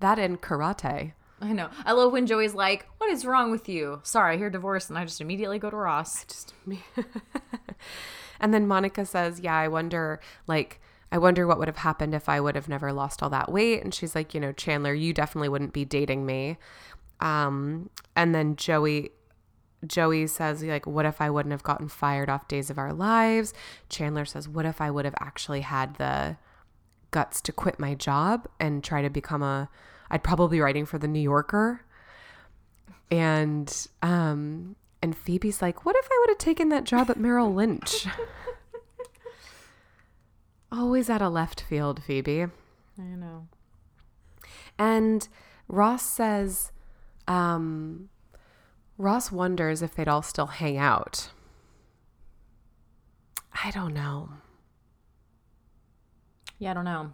That 0.00 0.18
and 0.20 0.40
karate. 0.40 1.14
I 1.40 1.52
know. 1.52 1.70
I 1.84 1.92
love 1.92 2.12
when 2.12 2.26
Joey's 2.26 2.54
like, 2.54 2.86
"What 2.98 3.10
is 3.10 3.24
wrong 3.24 3.50
with 3.50 3.68
you?" 3.68 4.00
Sorry, 4.02 4.34
I 4.34 4.38
hear 4.38 4.50
divorce, 4.50 4.88
and 4.88 4.98
I 4.98 5.04
just 5.04 5.20
immediately 5.20 5.58
go 5.58 5.70
to 5.70 5.76
Ross. 5.76 6.24
Just 6.24 6.52
me. 6.66 6.82
and 8.40 8.52
then 8.52 8.66
Monica 8.66 9.04
says, 9.04 9.40
yeah, 9.40 9.56
I 9.56 9.68
wonder, 9.68 10.20
like, 10.46 10.80
I 11.10 11.18
wonder 11.18 11.46
what 11.46 11.58
would 11.58 11.68
have 11.68 11.78
happened 11.78 12.14
if 12.14 12.28
I 12.28 12.40
would 12.40 12.54
have 12.54 12.68
never 12.68 12.92
lost 12.92 13.22
all 13.22 13.30
that 13.30 13.50
weight. 13.50 13.82
And 13.82 13.94
she's 13.94 14.14
like, 14.14 14.34
you 14.34 14.40
know, 14.40 14.52
Chandler, 14.52 14.94
you 14.94 15.12
definitely 15.12 15.48
wouldn't 15.48 15.72
be 15.72 15.84
dating 15.84 16.26
me. 16.26 16.58
Um, 17.20 17.90
and 18.14 18.34
then 18.34 18.56
Joey 18.56 19.10
Joey 19.86 20.26
says, 20.26 20.62
like, 20.62 20.86
what 20.86 21.06
if 21.06 21.20
I 21.20 21.30
wouldn't 21.30 21.52
have 21.52 21.62
gotten 21.62 21.88
fired 21.88 22.28
off 22.28 22.48
Days 22.48 22.68
of 22.68 22.78
Our 22.78 22.92
Lives? 22.92 23.54
Chandler 23.88 24.24
says, 24.24 24.48
what 24.48 24.66
if 24.66 24.80
I 24.80 24.90
would 24.90 25.04
have 25.04 25.14
actually 25.20 25.60
had 25.60 25.94
the 25.96 26.36
guts 27.12 27.40
to 27.42 27.52
quit 27.52 27.78
my 27.78 27.94
job 27.94 28.48
and 28.58 28.82
try 28.82 29.02
to 29.02 29.08
become 29.08 29.42
a, 29.42 29.70
I'd 30.10 30.22
probably 30.22 30.56
be 30.56 30.60
writing 30.60 30.86
for 30.86 30.98
the 30.98 31.08
New 31.08 31.20
Yorker. 31.20 31.82
And, 33.10 33.88
um, 34.02 34.76
and 35.02 35.16
Phoebe's 35.16 35.62
like, 35.62 35.84
what 35.84 35.96
if 35.96 36.08
I 36.10 36.16
would 36.20 36.30
have 36.30 36.38
taken 36.38 36.68
that 36.70 36.84
job 36.84 37.10
at 37.10 37.18
Merrill 37.18 37.52
Lynch? 37.52 38.06
Always 40.72 41.08
out 41.08 41.22
of 41.22 41.32
left 41.32 41.62
field, 41.62 42.02
Phoebe. 42.02 42.46
I 42.98 43.02
know. 43.02 43.46
And 44.78 45.26
Ross 45.66 46.02
says, 46.02 46.72
um, 47.26 48.10
Ross 48.98 49.32
wonders 49.32 49.82
if 49.82 49.94
they'd 49.94 50.08
all 50.08 50.22
still 50.22 50.46
hang 50.46 50.76
out. 50.76 51.30
I 53.64 53.70
don't 53.70 53.94
know. 53.94 54.30
Yeah, 56.58 56.72
I 56.72 56.74
don't 56.74 56.84
know. 56.84 57.12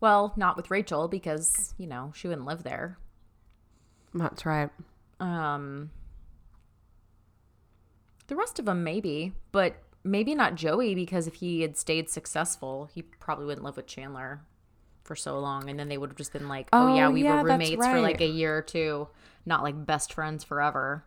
Well, 0.00 0.32
not 0.36 0.56
with 0.56 0.70
Rachel 0.70 1.08
because 1.08 1.74
you 1.78 1.86
know 1.86 2.12
she 2.14 2.28
wouldn't 2.28 2.46
live 2.46 2.62
there. 2.62 2.98
That's 4.14 4.46
right. 4.46 4.70
Um, 5.20 5.90
the 8.26 8.36
rest 8.36 8.58
of 8.58 8.64
them 8.64 8.84
maybe, 8.84 9.32
but 9.52 9.76
maybe 10.04 10.34
not 10.34 10.54
Joey 10.54 10.94
because 10.94 11.26
if 11.26 11.34
he 11.34 11.62
had 11.62 11.76
stayed 11.76 12.08
successful, 12.10 12.88
he 12.94 13.02
probably 13.02 13.46
wouldn't 13.46 13.64
live 13.64 13.76
with 13.76 13.86
Chandler 13.86 14.42
for 15.04 15.16
so 15.16 15.38
long, 15.38 15.70
and 15.70 15.78
then 15.78 15.88
they 15.88 15.98
would 15.98 16.10
have 16.10 16.16
just 16.16 16.32
been 16.32 16.48
like, 16.48 16.68
"Oh, 16.72 16.86
Oh, 16.88 16.94
yeah, 16.96 17.08
we 17.08 17.22
yeah, 17.22 17.36
were 17.42 17.44
roommates 17.44 17.86
for 17.86 18.00
like 18.00 18.20
a 18.20 18.26
year 18.26 18.56
or 18.56 18.62
two, 18.62 19.08
not 19.44 19.62
like 19.62 19.86
best 19.86 20.12
friends 20.12 20.44
forever." 20.44 21.04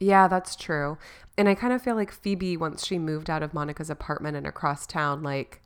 Yeah, 0.00 0.28
that's 0.28 0.56
true. 0.56 0.98
And 1.38 1.48
I 1.48 1.54
kind 1.54 1.72
of 1.72 1.82
feel 1.82 1.94
like 1.94 2.10
Phoebe, 2.12 2.56
once 2.56 2.84
she 2.86 2.98
moved 2.98 3.30
out 3.30 3.42
of 3.42 3.54
Monica's 3.54 3.90
apartment 3.90 4.36
and 4.36 4.46
across 4.46 4.86
town, 4.86 5.22
like, 5.22 5.62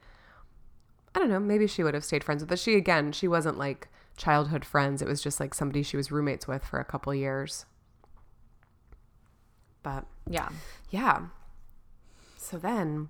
I 1.18 1.22
don't 1.22 1.30
know, 1.30 1.40
maybe 1.40 1.66
she 1.66 1.82
would 1.82 1.94
have 1.94 2.04
stayed 2.04 2.22
friends 2.22 2.42
with. 2.42 2.48
But 2.48 2.60
she, 2.60 2.76
again, 2.76 3.10
she 3.10 3.26
wasn't 3.26 3.58
like 3.58 3.88
childhood 4.16 4.64
friends. 4.64 5.02
It 5.02 5.08
was 5.08 5.20
just 5.20 5.40
like 5.40 5.52
somebody 5.52 5.82
she 5.82 5.96
was 5.96 6.12
roommates 6.12 6.46
with 6.46 6.64
for 6.64 6.78
a 6.78 6.84
couple 6.84 7.12
years. 7.12 7.66
But 9.82 10.06
Yeah. 10.30 10.50
yeah. 10.90 11.22
So 12.36 12.56
then 12.56 13.08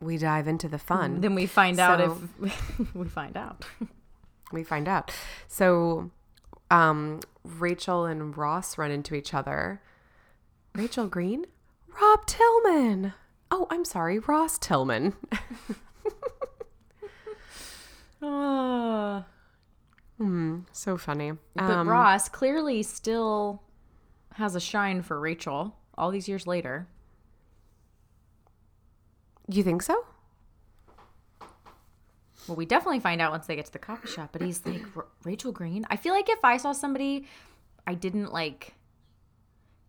we 0.00 0.16
dive 0.16 0.48
into 0.48 0.66
the 0.66 0.78
fun. 0.78 1.20
Then 1.20 1.34
we 1.34 1.44
find 1.44 1.78
out 1.78 2.00
if 2.00 2.94
we 2.94 3.08
find 3.08 3.36
out. 3.36 3.66
we 4.50 4.64
find 4.64 4.88
out. 4.88 5.10
So 5.48 6.10
um 6.70 7.20
Rachel 7.44 8.06
and 8.06 8.34
Ross 8.38 8.78
run 8.78 8.90
into 8.90 9.14
each 9.14 9.34
other. 9.34 9.82
Rachel 10.74 11.08
Green? 11.08 11.44
Rob 12.00 12.24
Tillman. 12.26 13.12
Oh, 13.50 13.66
I'm 13.70 13.84
sorry, 13.84 14.18
Ross 14.18 14.56
Tillman. 14.58 15.12
Uh, 18.24 19.22
Hmm, 20.16 20.60
so 20.72 20.96
funny. 20.96 21.32
but 21.56 21.64
Um, 21.64 21.88
Ross 21.88 22.28
clearly 22.28 22.82
still 22.84 23.62
has 24.34 24.54
a 24.54 24.60
shine 24.60 25.02
for 25.02 25.18
Rachel 25.20 25.76
all 25.98 26.10
these 26.10 26.28
years 26.28 26.46
later. 26.46 26.86
you 29.48 29.62
think 29.62 29.82
so? 29.82 30.06
Well, 32.48 32.56
we 32.56 32.64
definitely 32.66 33.00
find 33.00 33.20
out 33.20 33.30
once 33.32 33.46
they 33.46 33.56
get 33.56 33.66
to 33.66 33.72
the 33.72 33.78
coffee 33.78 34.08
shop. 34.08 34.30
But 34.32 34.42
he's 34.42 34.64
like 34.64 34.82
Rachel 35.24 35.52
Green. 35.52 35.84
I 35.90 35.96
feel 35.96 36.14
like 36.14 36.28
if 36.28 36.42
I 36.44 36.56
saw 36.58 36.72
somebody 36.72 37.26
I 37.86 37.94
didn't 37.94 38.32
like 38.32 38.74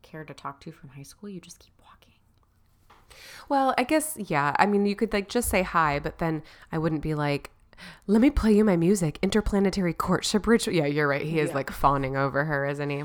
care 0.01 0.23
to 0.25 0.33
talk 0.33 0.59
to 0.61 0.71
from 0.71 0.89
high 0.89 1.03
school, 1.03 1.29
you 1.29 1.39
just 1.39 1.59
keep 1.59 1.73
walking. 1.81 2.13
Well, 3.47 3.73
I 3.77 3.83
guess 3.83 4.17
yeah. 4.17 4.55
I 4.57 4.65
mean, 4.65 4.85
you 4.85 4.95
could 4.95 5.13
like 5.13 5.29
just 5.29 5.49
say 5.49 5.63
hi, 5.63 5.99
but 5.99 6.17
then 6.19 6.43
I 6.71 6.77
wouldn't 6.77 7.01
be 7.01 7.13
like, 7.13 7.51
"Let 8.07 8.21
me 8.21 8.29
play 8.29 8.53
you 8.53 8.63
my 8.65 8.75
music." 8.77 9.19
Interplanetary 9.21 9.93
courtship 9.93 10.47
ritual. 10.47 10.73
Yeah, 10.75 10.85
you're 10.85 11.07
right. 11.07 11.21
He 11.21 11.39
is 11.39 11.53
like 11.53 11.71
fawning 11.71 12.15
over 12.17 12.45
her, 12.45 12.65
isn't 12.65 12.89
he? 12.89 13.03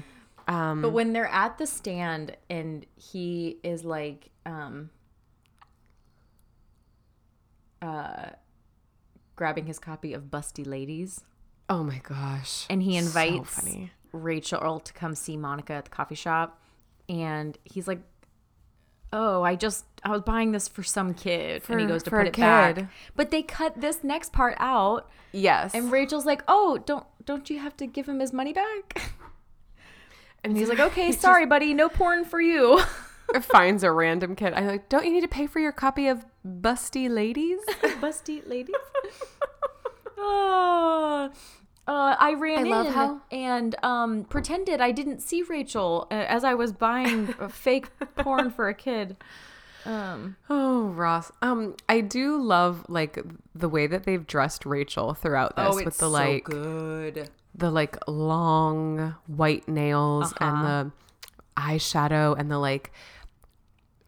Um, 0.49 0.83
But 0.83 0.91
when 0.91 1.13
they're 1.13 1.27
at 1.29 1.59
the 1.59 1.67
stand 1.67 2.37
and 2.49 2.85
he 2.97 3.59
is 3.63 3.85
like, 3.85 4.31
um, 4.47 4.91
uh, 7.83 8.31
grabbing 9.37 9.67
his 9.67 9.79
copy 9.79 10.13
of 10.13 10.25
Busty 10.25 10.67
Ladies, 10.67 11.21
oh 11.69 11.83
my 11.83 11.99
gosh. 12.03 12.67
and 12.69 12.83
he 12.83 12.99
So 13.01 13.07
invites 13.07 13.61
funny. 13.61 13.93
Rachel 14.13 14.81
to 14.81 14.93
come 14.93 15.15
see 15.15 15.37
Monica 15.37 15.73
at 15.75 15.85
the 15.85 15.91
coffee 15.91 16.15
shop, 16.15 16.61
and 17.09 17.57
he's 17.65 17.87
like, 17.89 18.01
"Oh, 19.13 19.43
I 19.43 19.55
just 19.57 19.85
I 20.05 20.11
was 20.11 20.23
buying 20.23 20.53
this 20.53 20.69
for 20.69 20.83
some 20.83 21.15
kid," 21.15 21.63
and 21.69 21.81
he 21.81 21.87
goes 21.87 22.03
to 22.05 22.11
put 22.11 22.27
it 22.27 22.37
back. 22.37 22.87
But 23.17 23.31
they 23.31 23.43
cut 23.43 23.81
this 23.81 24.03
next 24.05 24.33
part 24.33 24.55
out, 24.59 25.09
Yes. 25.33 25.75
and 25.75 25.91
Rachel's 25.93 26.27
like, 26.27 26.43
"Oh, 26.49 26.79
don't 26.87 27.05
don't 27.25 27.49
you 27.51 27.59
have 27.59 27.77
to 27.79 27.87
give 27.87 28.09
him 28.09 28.21
his 28.21 28.33
money 28.33 28.53
back?" 28.53 29.13
And 30.43 30.57
He's 30.57 30.71
like, 30.71 30.81
"Okay, 30.81 31.13
sorry, 31.27 31.45
buddy, 31.45 31.75
no 31.75 31.89
porn 31.91 32.25
for 32.25 32.41
you." 32.41 32.81
finds 33.43 33.85
a 33.85 33.93
random 33.93 34.35
kid. 34.35 34.55
I'm 34.55 34.67
like, 34.67 34.89
don't 34.89 35.05
you 35.05 35.13
need 35.13 35.21
to 35.21 35.29
pay 35.29 35.47
for 35.47 35.61
your 35.61 35.71
copy 35.71 36.09
of 36.09 36.25
Busty 36.45 37.09
Ladies? 37.11 37.61
busty 38.01 38.45
ladies. 38.49 38.75
oh, 40.19 41.31
uh, 41.87 42.17
I 42.19 42.35
ran 42.35 42.61
I 42.61 42.63
love 42.63 42.87
in 42.87 42.93
how- 42.93 43.21
and 43.31 43.85
um, 43.85 44.25
pretended 44.25 44.81
I 44.81 44.91
didn't 44.93 45.21
see 45.21 45.43
Rachel 45.43 46.07
uh, 46.11 46.15
as 46.15 46.45
I 46.45 46.55
was 46.55 46.73
buying 46.73 47.35
a 47.39 47.49
fake 47.49 47.89
porn 48.17 48.51
for 48.51 48.69
a 48.69 48.75
kid. 48.75 49.17
Um, 49.87 50.37
oh, 50.49 50.89
Ross. 50.89 51.33
Um, 51.43 51.75
I 51.89 52.01
do 52.01 52.41
love 52.41 52.85
like 52.89 53.19
the 53.55 53.69
way 53.69 53.87
that 53.87 54.05
they've 54.05 54.27
dressed 54.27 54.67
Rachel 54.67 55.15
throughout 55.15 55.55
Oh, 55.57 55.77
this 55.77 55.85
with 55.85 55.99
the 55.99 56.09
like 56.09 56.45
good. 56.45 57.31
the 57.55 57.71
like 57.71 57.97
long 58.09 59.15
white 59.27 59.67
nails 59.69 60.33
Uh-huh. 60.35 60.45
and 60.45 60.65
the 60.67 60.93
eyeshadow 61.61 62.39
and 62.39 62.51
the 62.51 62.59
like. 62.59 62.93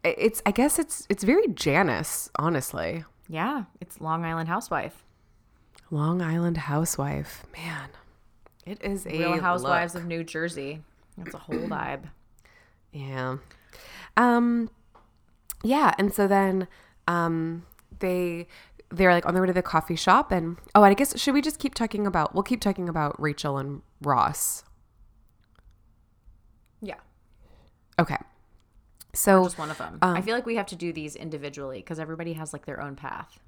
It's 0.03 0.41
I 0.45 0.51
guess 0.51 0.79
it's 0.79 1.07
it's 1.09 1.23
very 1.23 1.47
Janice, 1.47 2.29
honestly. 2.37 3.05
Yeah, 3.29 3.63
it's 3.79 4.01
Long 4.01 4.25
Island 4.25 4.49
Housewife. 4.49 5.03
Long 5.89 6.21
Island 6.21 6.57
housewife, 6.57 7.45
man. 7.55 7.89
It 8.65 8.83
is 8.83 9.05
a 9.05 9.09
Real 9.11 9.39
Housewives 9.39 9.93
look. 9.93 10.03
of 10.03 10.07
New 10.09 10.23
Jersey. 10.23 10.81
That's 11.17 11.33
a 11.35 11.37
whole 11.37 11.55
vibe. 11.69 12.03
Yeah. 12.91 13.37
Um 14.17 14.69
yeah, 15.63 15.93
and 15.97 16.13
so 16.13 16.27
then 16.27 16.67
um 17.07 17.65
they 17.99 18.47
they're 18.89 19.11
like 19.13 19.25
on 19.25 19.33
their 19.33 19.41
way 19.41 19.47
to 19.47 19.53
the 19.53 19.61
coffee 19.63 19.95
shop 19.95 20.31
and 20.31 20.57
oh, 20.75 20.83
I 20.83 20.93
guess 20.93 21.17
should 21.19 21.33
we 21.33 21.41
just 21.41 21.57
keep 21.57 21.73
talking 21.73 22.05
about 22.05 22.33
we'll 22.35 22.43
keep 22.43 22.61
talking 22.61 22.87
about 22.87 23.19
Rachel 23.19 23.57
and 23.57 23.81
Ross. 24.01 24.63
Yeah, 26.81 26.95
Okay. 27.99 28.17
So 29.13 29.43
just 29.43 29.57
one 29.59 29.69
of 29.69 29.77
them. 29.77 29.99
Um, 30.01 30.15
I 30.17 30.21
feel 30.21 30.33
like 30.35 30.45
we 30.45 30.55
have 30.55 30.65
to 30.67 30.75
do 30.75 30.91
these 30.91 31.15
individually 31.15 31.77
because 31.79 31.99
everybody 31.99 32.33
has 32.33 32.51
like 32.51 32.65
their 32.65 32.81
own 32.81 32.95
path. 32.95 33.39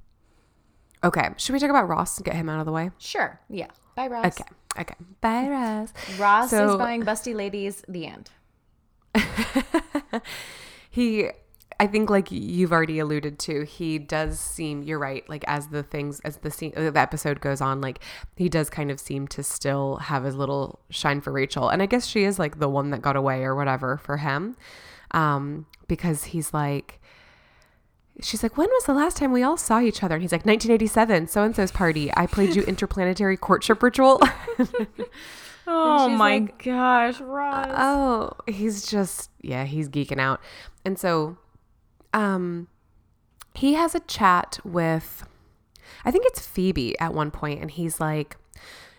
okay, 1.04 1.30
should 1.38 1.54
we 1.54 1.60
talk 1.60 1.69
about 1.71 1.88
Ross 1.89 2.17
and 2.17 2.25
get 2.25 2.36
him 2.36 2.49
out 2.49 2.60
of 2.60 2.65
the 2.65 2.71
way? 2.71 2.91
Sure. 2.99 3.39
Yeah. 3.49 3.67
Bye, 3.95 4.08
Ross. 4.08 4.25
Okay. 4.28 4.43
Okay. 4.80 4.95
Bye, 5.21 5.47
Ross. 5.49 5.93
Ross 6.19 6.54
is 6.54 6.75
buying 6.75 7.04
Busty 7.04 7.34
Ladies. 7.36 7.84
The 7.88 8.06
end. 8.08 8.30
he 10.89 11.30
i 11.80 11.88
think 11.88 12.10
like 12.10 12.32
you've 12.32 12.72
already 12.72 13.00
alluded 13.00 13.38
to 13.40 13.64
he 13.66 13.98
does 14.00 14.40
seem 14.40 14.84
you're 14.84 15.00
right 15.00 15.28
like 15.30 15.44
as 15.48 15.68
the 15.68 15.84
things 15.84 16.20
as 16.22 16.38
the 16.38 16.52
scene 16.52 16.72
the 16.76 16.92
episode 16.96 17.42
goes 17.42 17.62
on 17.62 17.82
like 17.82 18.00
he 18.36 18.50
does 18.50 18.70
kind 18.70 18.92
of 18.92 19.00
seem 19.00 19.28
to 19.28 19.44
still 19.44 19.98
have 19.98 20.24
his 20.24 20.36
little 20.36 20.80
shine 20.90 21.22
for 21.22 21.32
rachel 21.32 21.70
and 21.70 21.82
i 21.82 21.86
guess 21.86 22.06
she 22.06 22.24
is 22.24 22.40
like 22.40 22.60
the 22.60 22.70
one 22.70 22.90
that 22.92 23.02
got 23.02 23.16
away 23.16 23.44
or 23.44 23.56
whatever 23.56 23.98
for 23.98 24.18
him 24.18 24.56
um 25.12 25.66
because 25.88 26.26
he's 26.26 26.54
like 26.54 27.00
She's 28.22 28.42
like, 28.42 28.56
when 28.56 28.70
was 28.70 28.86
the 28.86 28.94
last 28.94 29.18
time 29.18 29.34
we 29.34 29.44
all 29.44 29.58
saw 29.58 29.82
each 29.82 30.02
other? 30.02 30.16
And 30.16 30.22
he's 30.22 30.32
like, 30.32 30.46
1987, 30.46 31.28
so 31.28 31.44
and 31.44 31.54
so's 31.54 31.70
party. 31.70 32.10
I 32.16 32.28
played 32.28 32.56
you 32.56 32.64
interplanetary 32.64 33.36
courtship 33.36 33.84
ritual. 33.84 34.22
Oh 35.68 36.10
my 36.10 36.38
like, 36.38 36.64
gosh, 36.64 37.20
Ross. 37.20 37.74
oh 37.76 38.34
he's 38.48 38.88
just 38.88 39.32
yeah 39.42 39.66
he's 39.66 39.90
geeking 39.90 40.20
out 40.20 40.40
and 40.86 40.98
so 41.00 41.38
um 42.15 42.67
he 43.54 43.75
has 43.75 43.93
a 43.93 43.99
chat 44.01 44.58
with 44.63 45.28
i 46.04 46.10
think 46.10 46.25
it's 46.25 46.45
phoebe 46.45 46.97
at 46.99 47.13
one 47.13 47.30
point 47.30 47.62
and 47.62 47.71
he's 47.71 47.99
like 47.99 48.38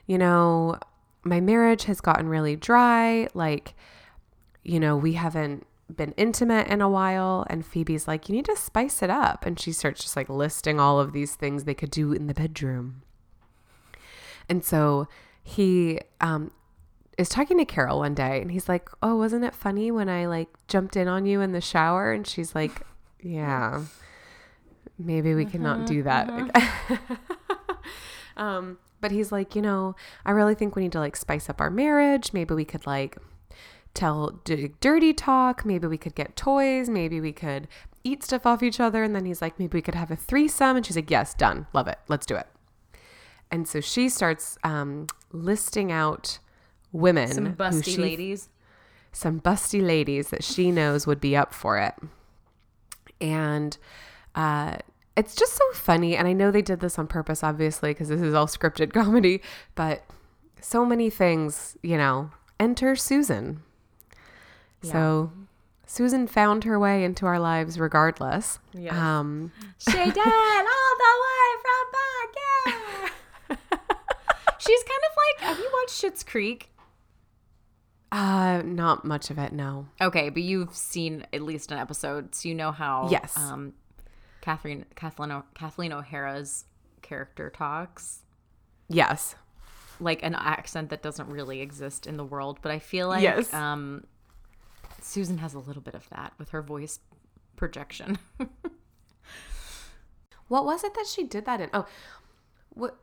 you 0.07 0.16
know 0.16 0.79
my 1.26 1.40
marriage 1.40 1.85
has 1.85 2.00
gotten 2.00 2.29
really 2.29 2.57
dry. 2.57 3.29
Like 3.35 3.74
you 4.62 4.81
know 4.81 4.96
we 4.96 5.12
haven't 5.12 5.66
been 5.94 6.12
intimate 6.16 6.68
in 6.68 6.81
a 6.81 6.88
while. 6.88 7.46
And 7.50 7.66
phoebe's 7.66 8.09
like 8.09 8.29
you 8.29 8.35
need 8.35 8.46
to 8.46 8.57
spice 8.57 9.02
it 9.02 9.11
up. 9.11 9.44
And 9.44 9.59
she 9.59 9.72
starts 9.72 10.02
just 10.02 10.16
like 10.16 10.29
listing 10.29 10.81
all 10.81 11.00
of 11.00 11.12
these 11.12 11.35
things 11.35 11.64
they 11.64 11.74
could 11.74 11.90
do 11.90 12.12
in 12.12 12.26
the 12.26 12.35
bedroom. 12.35 13.02
And 14.48 14.64
so 14.64 15.09
he 15.42 16.00
um, 16.20 16.52
is 17.18 17.29
talking 17.29 17.59
to 17.59 17.64
Carol 17.64 17.98
one 17.98 18.14
day 18.14 18.40
and 18.40 18.52
he's 18.52 18.68
like, 18.68 18.88
Oh, 19.02 19.16
wasn't 19.16 19.44
it 19.44 19.55
funny 19.55 19.90
when 19.90 20.09
I 20.09 20.26
like 20.26 20.48
jumped 20.68 20.96
in 20.96 21.09
on 21.09 21.26
you 21.26 21.40
in 21.40 21.52
the 21.52 21.61
shower? 21.61 22.12
And 22.12 22.26
she's 22.26 22.55
like, 22.55 22.83
Yeah, 23.29 23.83
maybe 24.99 25.35
we 25.35 25.45
cannot 25.45 25.87
do 25.87 26.03
that. 26.05 26.29
um, 28.37 28.79
but 29.01 29.11
he's 29.11 29.33
like, 29.33 29.55
You 29.57 29.62
know, 29.62 29.95
I 30.25 30.31
really 30.31 30.55
think 30.55 30.77
we 30.77 30.83
need 30.83 30.93
to 30.93 31.01
like 31.01 31.17
spice 31.17 31.49
up 31.49 31.61
our 31.61 31.71
marriage. 31.71 32.33
Maybe 32.33 32.55
we 32.55 32.65
could 32.65 32.87
like 32.87 33.17
tell 33.95 34.31
d- 34.45 34.73
dirty 34.81 35.12
talk. 35.12 35.65
Maybe 35.65 35.87
we 35.87 35.99
could 35.99 36.15
get 36.15 36.37
toys. 36.37 36.89
Maybe 36.89 37.21
we 37.21 37.33
could 37.33 37.69
eat 38.05 38.23
stuff 38.23 38.47
off 38.47 38.62
each 38.62 38.81
other. 38.81 39.03
And 39.03 39.15
then 39.15 39.25
he's 39.25 39.43
like, 39.43 39.59
Maybe 39.59 39.77
we 39.79 39.83
could 39.83 39.95
have 39.95 40.11
a 40.11 40.17
threesome. 40.17 40.77
And 40.77 40.87
she's 40.87 40.97
like, 40.97 41.11
Yes, 41.11 41.35
done. 41.35 41.67
Love 41.73 41.89
it. 41.89 41.99
Let's 42.09 42.27
do 42.27 42.37
it. 42.37 42.47
And 43.51 43.69
so 43.69 43.81
she 43.81 44.09
starts 44.09 44.59
um, 44.65 45.07
listing 45.33 45.93
out 45.93 46.39
women, 46.93 47.29
Some 47.33 47.55
busty 47.55 47.85
she- 47.85 47.97
ladies. 48.03 48.49
some 49.12 49.41
busty 49.41 49.85
ladies 49.85 50.31
that 50.31 50.43
she 50.45 50.71
knows 50.73 51.07
would 51.07 51.21
be 51.21 51.37
up 51.37 51.55
for 51.55 51.79
it. 51.79 51.95
And 53.20 53.76
uh, 54.35 54.76
it's 55.16 55.35
just 55.35 55.55
so 55.55 55.64
funny. 55.72 56.16
And 56.16 56.26
I 56.29 56.33
know 56.33 56.50
they 56.50 56.62
did 56.62 56.81
this 56.81 56.98
on 56.98 57.07
purpose, 57.07 57.42
obviously, 57.42 57.90
because 57.90 58.09
this 58.09 58.20
is 58.20 58.35
all 58.35 58.46
scripted 58.46 58.92
comedy, 58.94 59.42
but 59.74 60.05
so 60.61 60.85
many 60.85 61.11
things, 61.11 61.76
you 61.83 61.96
know. 61.96 62.31
Enter 62.59 62.96
Susan. 62.96 63.62
So 64.83 65.33
Susan 65.87 66.26
found 66.26 66.64
her 66.64 66.79
way 66.79 67.05
into 67.05 67.26
our 67.26 67.38
lives 67.40 67.79
regardless. 67.79 68.61
Yes. 68.72 68.94
Um, 68.94 69.52
She 69.79 69.90
did 69.92 70.07
all 70.07 70.14
the 70.16 71.14
way 71.24 71.46
from 71.62 71.87
back. 71.92 72.35
Yeah. 73.50 73.57
She's 74.59 74.83
kind 74.83 75.00
of 75.11 75.16
like. 75.16 75.48
Have 75.48 75.59
you 75.59 75.70
watched 75.72 76.02
Schitt's 76.02 76.22
Creek? 76.24 76.70
Uh, 78.12 78.62
not 78.64 79.05
much 79.05 79.31
of 79.31 79.38
it. 79.38 79.53
No. 79.53 79.87
Okay, 80.01 80.31
but 80.31 80.42
you've 80.42 80.75
seen 80.75 81.27
at 81.33 81.42
least 81.42 81.71
an 81.73 81.79
episode, 81.79 82.35
so 82.35 82.49
you 82.49 82.55
know 82.55 82.73
how 82.73 83.09
Yes. 83.11 83.37
um, 83.37 83.73
Catherine 84.40 84.85
Kathleen 84.95 85.33
O- 85.33 85.45
Kathleen 85.55 85.92
O'Hara's 85.92 86.64
character 87.03 87.51
talks. 87.51 88.21
Yes. 88.88 89.35
like 89.99 90.23
an 90.23 90.35
accent 90.35 90.90
that 90.90 91.03
doesn't 91.03 91.29
really 91.29 91.61
exist 91.62 92.07
in 92.07 92.19
the 92.19 92.25
world 92.25 92.59
but 92.61 92.71
i 92.71 92.79
feel 92.79 93.09
like 93.09 93.23
Yes. 93.23 93.53
um 93.55 94.05
susan 95.01 95.38
has 95.38 95.55
a 95.55 95.59
little 95.59 95.81
bit 95.81 95.95
of 95.95 96.07
that 96.11 96.35
with 96.38 96.51
her 96.51 96.61
voice 96.61 97.01
projection 97.57 98.19
What 100.49 100.64
was 100.64 100.85
it 100.85 100.95
that 100.95 101.07
she 101.07 101.25
did 101.25 101.45
that 101.47 101.61
in? 101.61 101.71
Oh, 101.73 101.87
what? 102.71 102.97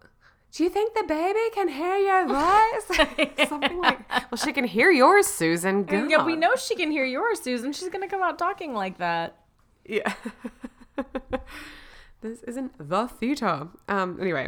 Do 0.53 0.63
you 0.63 0.69
think 0.69 0.93
the 0.93 1.03
baby 1.03 1.39
can 1.53 1.67
hear 1.67 1.95
your 1.97 2.27
voice? 2.27 3.47
Something 3.49 3.79
like. 3.79 3.99
Well, 4.31 4.37
she 4.37 4.53
can 4.53 4.65
hear 4.65 4.91
yours, 4.91 5.25
Susan. 5.27 5.83
God. 5.83 6.09
yeah 6.09 6.23
we 6.23 6.35
know 6.35 6.55
she 6.55 6.75
can 6.75 6.91
hear 6.91 7.05
yours 7.05 7.41
susan 7.41 7.73
she's 7.73 7.89
gonna 7.89 8.07
come 8.07 8.21
out 8.21 8.37
talking 8.37 8.73
like 8.73 8.97
that 8.99 9.35
Yeah. 9.85 10.13
this 12.21 12.43
isn't 12.43 12.73
the 12.77 13.07
theater. 13.07 13.67
Um. 13.89 14.17
Anyway. 14.21 14.47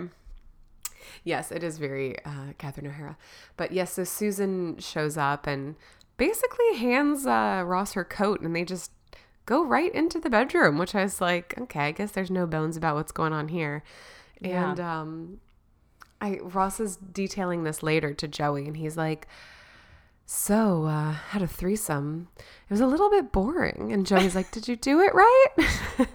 Yes, 1.24 1.52
it 1.52 1.64
is 1.64 1.78
very 1.80 2.24
uh, 2.24 2.54
Catherine 2.58 2.88
O'Hara. 2.88 3.18
But 3.58 3.72
yes, 3.72 3.94
so 3.94 4.04
Susan 4.04 4.78
shows 4.80 5.18
up 5.18 5.48
and 5.48 5.76
basically 6.18 6.78
hands 6.78 7.26
uh, 7.26 7.64
Ross 7.66 7.94
her 7.94 8.04
coat, 8.04 8.42
and 8.42 8.56
they 8.56 8.64
just 8.64 8.92
go 9.46 9.64
right 9.64 9.94
into 9.94 10.20
the 10.20 10.30
bedroom, 10.30 10.78
which 10.78 10.94
I 10.94 11.04
was 11.04 11.22
like, 11.22 11.56
okay, 11.60 11.80
I 11.82 11.92
guess 11.92 12.12
there's 12.12 12.32
no 12.32 12.46
bones 12.46 12.78
about 12.78 12.96
what's 12.96 13.12
going 13.12 13.34
on 13.34 13.48
here. 13.50 13.84
Yeah. 14.40 14.70
And 14.72 14.80
um, 14.80 15.40
I 16.22 16.40
Ross 16.42 16.80
is 16.80 16.98
detailing 16.98 17.64
this 17.64 17.84
later 17.84 18.14
to 18.14 18.28
Joey, 18.28 18.68
and 18.68 18.78
he's 18.78 18.98
like, 18.98 19.28
"So, 20.26 20.86
uh, 20.86 21.12
had 21.12 21.42
a 21.42 21.48
threesome. 21.48 22.30
It 22.38 22.74
was 22.74 22.82
a 22.82 22.88
little 22.88 23.10
bit 23.10 23.32
boring." 23.32 23.92
And 23.92 24.06
Joey's 24.06 24.36
like, 24.36 24.52
"Did 24.52 24.68
you 24.68 24.76
do 24.76 25.02
it 25.02 25.14
right?" 25.14 25.48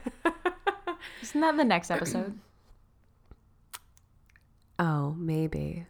isn't 1.23 1.41
that 1.41 1.57
the 1.57 1.65
next 1.65 1.91
episode 1.91 2.39
oh, 4.79 5.15
maybe. 5.19 5.87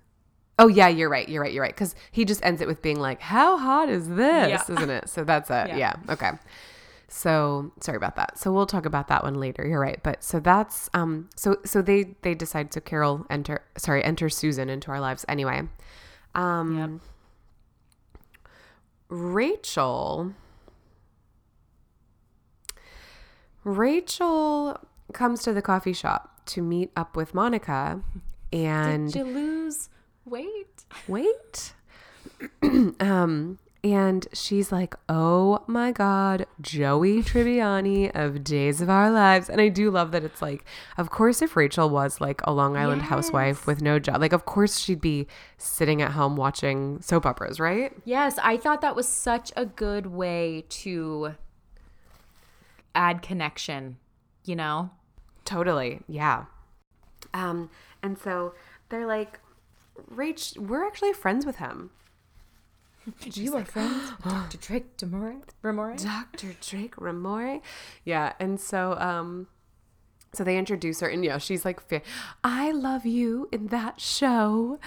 Oh 0.59 0.69
yeah, 0.69 0.89
you're 0.89 1.09
right. 1.09 1.27
You're 1.29 1.43
right. 1.43 1.53
You're 1.53 1.63
right. 1.63 1.75
Because 1.75 1.95
he 2.11 2.25
just 2.27 2.45
ends 2.45 2.61
it 2.61 2.69
with 2.69 2.83
being 2.83 3.01
like, 3.01 3.21
"How 3.21 3.57
hot 3.57 3.89
is 3.89 4.09
this?" 4.09 4.49
Yeah. 4.49 4.63
Isn't 4.69 4.91
it? 4.91 5.09
So 5.09 5.25
that's 5.25 5.49
it. 5.51 5.55
Yeah. 5.69 5.77
Yeah. 5.77 5.95
Okay. 6.11 6.31
So 7.13 7.73
sorry 7.81 7.97
about 7.97 8.17
that. 8.17 8.39
So 8.39 8.53
we'll 8.53 8.67
talk 8.67 8.87
about 8.87 9.09
that 9.09 9.25
one 9.25 9.35
later. 9.35 9.67
You're 9.67 9.81
right. 9.81 10.01
But 10.03 10.23
so 10.23 10.41
that's 10.41 10.89
um. 10.95 11.29
So 11.37 11.57
so 11.65 11.83
they 11.83 12.15
they 12.23 12.35
decide. 12.35 12.73
So 12.73 12.81
Carol 12.81 13.27
enter. 13.29 13.63
Sorry, 13.77 14.03
enter 14.05 14.29
Susan 14.29 14.69
into 14.69 14.91
our 14.91 15.01
lives 15.01 15.25
anyway. 15.29 15.63
Um. 16.35 17.01
Yep. 18.39 18.47
Rachel. 19.09 20.35
Rachel 23.65 24.81
comes 25.13 25.43
to 25.43 25.53
the 25.53 25.61
coffee 25.63 25.93
shop 25.93 26.41
to 26.47 26.63
meet 26.63 26.91
up 26.97 27.17
with 27.17 27.35
Monica 27.35 28.03
and 28.53 29.13
did 29.13 29.19
you 29.19 29.25
lose 29.25 29.89
weight 30.25 30.85
wait. 31.09 31.75
um 33.01 33.59
and 33.83 34.27
she's 34.33 34.71
like, 34.71 34.95
"Oh 35.09 35.63
my 35.67 35.93
god, 35.93 36.47
Joey 36.61 37.23
Tribbiani 37.23 38.11
of 38.15 38.45
Days 38.45 38.81
of 38.81 38.91
Our 38.91 39.11
Lives." 39.11 39.49
And 39.49 39.61
I 39.61 39.69
do 39.69 39.91
love 39.91 40.13
that 40.13 40.25
it's 40.25 40.43
like, 40.43 40.65
of 40.99 41.11
course 41.11 41.43
if 41.43 41.57
Rachel 41.57 41.89
was 41.91 42.21
like 42.21 42.41
a 42.45 42.53
Long 42.53 42.77
Island 42.77 43.03
housewife 43.03 43.67
with 43.67 43.83
no 43.83 43.99
job, 43.99 44.21
like 44.21 44.33
of 44.33 44.45
course 44.45 44.79
she'd 44.79 45.01
be 45.01 45.27
sitting 45.59 46.03
at 46.03 46.13
home 46.13 46.37
watching 46.37 47.01
soap 47.01 47.27
operas, 47.27 47.59
right? 47.61 47.93
yes 48.05 48.39
i 48.43 48.57
thought 48.57 48.81
that 48.81 48.97
was 48.97 49.09
such 49.09 49.53
a 49.57 49.67
good 49.67 50.07
way 50.07 50.65
to 50.69 51.35
add 52.95 53.23
connection 53.23 53.97
you 54.45 54.57
know 54.57 54.91
Totally. 55.51 56.01
Yeah. 56.07 56.45
Um, 57.35 57.71
and 58.05 58.17
so 58.17 58.55
they're 58.89 59.07
like, 59.07 59.41
Rach, 60.15 60.57
we're 60.57 60.87
actually 60.87 61.13
friends 61.13 61.45
with 61.45 61.57
him. 61.57 61.91
you 63.25 63.57
are 63.57 63.65
friends 63.65 64.11
dr 64.25 64.59
drake 64.59 64.97
Demore- 64.97 65.43
Ramoray? 65.63 66.03
Dr. 66.03 66.55
Drake 66.61 66.97
Ramoray. 66.97 67.61
Yeah. 68.05 68.33
And 68.39 68.61
so, 68.61 68.97
um, 68.99 69.47
so 70.33 70.45
they 70.45 70.57
introduce 70.59 71.01
her, 71.01 71.09
and 71.09 71.25
yeah, 71.25 71.39
she's 71.39 71.65
like, 71.65 71.81
I 72.45 72.71
love 72.71 73.05
you 73.07 73.49
in 73.51 73.67
that 73.69 74.01
show. 74.01 74.79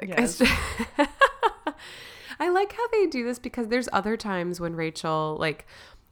Like, 0.00 0.10
Yes. 0.10 0.38
just- 0.38 0.52
I 2.40 2.48
like 2.48 2.72
how 2.72 2.86
they 2.88 3.06
do 3.06 3.24
this 3.24 3.38
because 3.38 3.68
there's 3.68 3.88
other 3.92 4.16
times 4.16 4.60
when 4.60 4.74
Rachel, 4.74 5.36
like, 5.38 5.66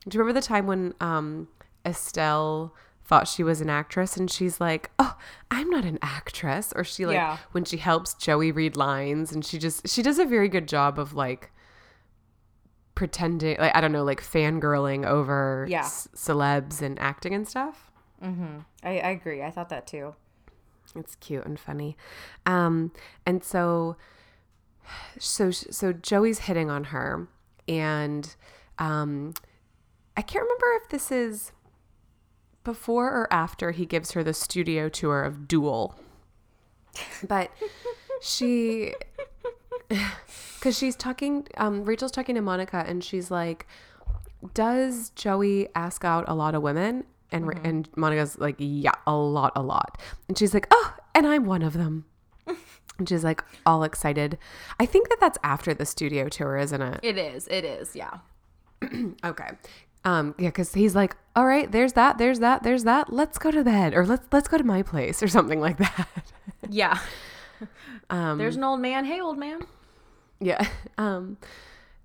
do 0.09 0.17
you 0.17 0.21
remember 0.21 0.41
the 0.41 0.47
time 0.47 0.67
when 0.67 0.95
um, 1.01 1.49
Estelle 1.85 2.75
thought 3.11 3.27
she 3.27 3.43
was 3.43 3.61
an 3.61 3.69
actress 3.69 4.17
and 4.17 4.31
she's 4.31 4.61
like, 4.61 4.89
oh, 5.01 5.17
I'm 5.51 5.69
not 5.69 5.85
an 5.85 5.99
actress? 6.01 6.73
Or 6.77 6.85
she, 6.85 7.05
like, 7.07 7.15
Yeah. 7.17 7.39
when 7.51 7.65
she 7.65 7.79
helps 7.79 8.15
Joey 8.15 8.53
read 8.53 8.77
lines 8.77 9.33
and 9.33 9.45
she 9.45 9.59
just, 9.59 9.89
she 9.89 10.01
does 10.01 10.21
a 10.21 10.25
very 10.25 10.49
good 10.49 10.69
job 10.69 10.97
of, 10.97 11.13
like, 11.13 11.51
pretending, 12.95 13.57
like, 13.59 13.75
I 13.77 13.81
don't 13.81 13.91
know, 13.93 14.05
like 14.05 14.23
fangirling 14.23 15.05
over 15.07 15.67
Yeah. 15.69 15.83
c- 15.83 16.09
celebs 16.15 16.83
and 16.83 16.99
acting 17.01 17.35
and 17.35 17.49
stuff. 17.49 17.91
I, 18.23 18.99
I 19.01 19.09
agree 19.11 19.43
i 19.43 19.51
thought 19.51 19.71
that 19.71 19.87
too 19.87 20.15
It's 20.95 21.15
cute 21.17 21.45
and 21.47 21.59
funny. 21.59 21.97
Um, 22.47 22.93
and 23.27 23.43
so, 23.43 23.97
so, 25.19 25.51
so 25.51 25.93
Joey's 25.93 26.41
hitting 26.41 26.71
on 26.71 26.85
her, 26.85 27.27
and 27.67 28.37
um, 28.79 29.33
I 30.17 30.23
can't 30.23 30.43
remember 30.45 30.67
if 30.83 30.91
this 30.91 31.11
is 31.11 31.53
before 32.65 33.07
or 33.07 33.33
after 33.33 33.71
he 33.71 33.87
gives 33.87 34.13
her 34.13 34.23
the 34.23 34.35
studio 34.35 34.89
tour 34.89 35.23
of 35.23 35.49
Duel, 35.49 35.95
but 37.27 37.51
she, 38.21 38.95
because 39.89 40.77
she's 40.77 40.97
talking, 40.97 41.47
um, 41.57 41.85
Rachel's 41.85 42.13
talking 42.13 42.35
to 42.35 42.41
Monica, 42.41 42.85
and 42.87 43.03
she's 43.03 43.31
like, 43.31 43.67
"Does 44.55 45.11
Joey 45.11 45.69
ask 45.75 46.05
out 46.05 46.25
a 46.29 46.35
lot 46.35 46.55
of 46.55 46.63
women?" 46.63 47.05
And 47.33 47.49
and 47.65 47.89
Monica's 47.97 48.39
like, 48.39 48.57
"Yeah, 48.59 48.95
a 49.07 49.15
lot, 49.15 49.53
a 49.55 49.63
lot." 49.63 50.01
And 50.29 50.37
she's 50.37 50.53
like, 50.53 50.67
"Oh, 50.71 50.95
and 51.15 51.27
I'm 51.27 51.45
one 51.45 51.63
of 51.63 51.75
them." 51.75 52.05
and 52.99 53.09
she's 53.09 53.25
like 53.25 53.43
all 53.65 53.85
excited. 53.85 54.37
I 54.79 54.87
think 54.87 55.09
that 55.09 55.19
that's 55.21 55.39
after 55.45 55.73
the 55.73 55.87
studio 55.87 56.29
tour, 56.29 56.57
isn't 56.57 56.83
it? 56.83 57.01
it 57.03 57.17
is 57.19 57.47
it 57.49 57.65
is 57.65 57.95
yeah 57.97 58.19
Okay. 59.25 59.51
Um, 60.05 60.35
yeah, 60.39 60.49
because 60.49 60.73
he's 60.75 60.95
like, 60.95 61.17
"All 61.37 61.47
right, 61.47 61.71
there's 61.71 61.93
that, 61.93 62.19
there's 62.19 62.39
that, 62.39 62.63
there's 62.63 62.85
that. 62.85 63.13
Let's 63.13 63.39
go 63.39 63.51
to 63.51 63.63
bed, 63.63 63.95
or 63.95 64.07
let's 64.07 64.27
let's 64.33 64.49
go 64.49 64.57
to 64.59 64.65
my 64.65 64.83
place, 64.83 65.23
or 65.23 65.29
something 65.29 65.61
like 65.61 65.79
that." 65.79 66.09
yeah 66.69 66.99
um, 68.11 68.39
there's 68.39 68.57
an 68.57 68.63
old 68.65 68.81
man 68.81 69.05
hey 69.05 69.21
old 69.21 69.39
man 69.39 69.61
Yeah. 70.41 70.67
Um 70.99 71.39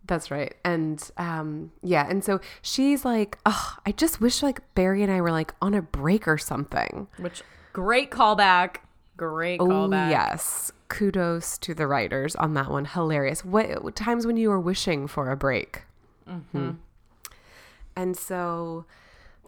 that's 0.08 0.29
right. 0.29 0.53
And 0.63 1.01
um 1.17 1.71
yeah, 1.81 2.08
and 2.08 2.23
so 2.23 2.39
she's 2.62 3.03
like, 3.03 3.38
"Oh, 3.45 3.77
I 3.86 3.91
just 3.91 4.21
wish 4.21 4.43
like 4.43 4.62
Barry 4.75 5.01
and 5.01 5.12
I 5.12 5.19
were 5.19 5.31
like 5.31 5.53
on 5.62 5.73
a 5.73 5.81
break 5.81 6.27
or 6.27 6.38
something." 6.38 7.08
which 7.17 7.41
great 7.73 8.12
callback 8.12 8.77
great 9.17 9.60
Oh, 9.62 9.89
yes. 9.91 10.71
Kudos 10.88 11.58
to 11.60 11.73
the 11.73 11.88
writers 11.88 12.36
on 12.36 12.53
that 12.53 12.69
one. 12.69 12.86
Hilarious. 12.86 13.43
What, 13.43 13.95
times 13.95 14.27
when 14.27 14.38
you 14.38 14.49
were 14.49 14.60
wishing 14.60 15.08
for 15.08 15.31
a 15.31 15.38
break? 15.38 15.84
Mm-hmm. 16.29 16.71
And 17.95 18.15
so 18.17 18.86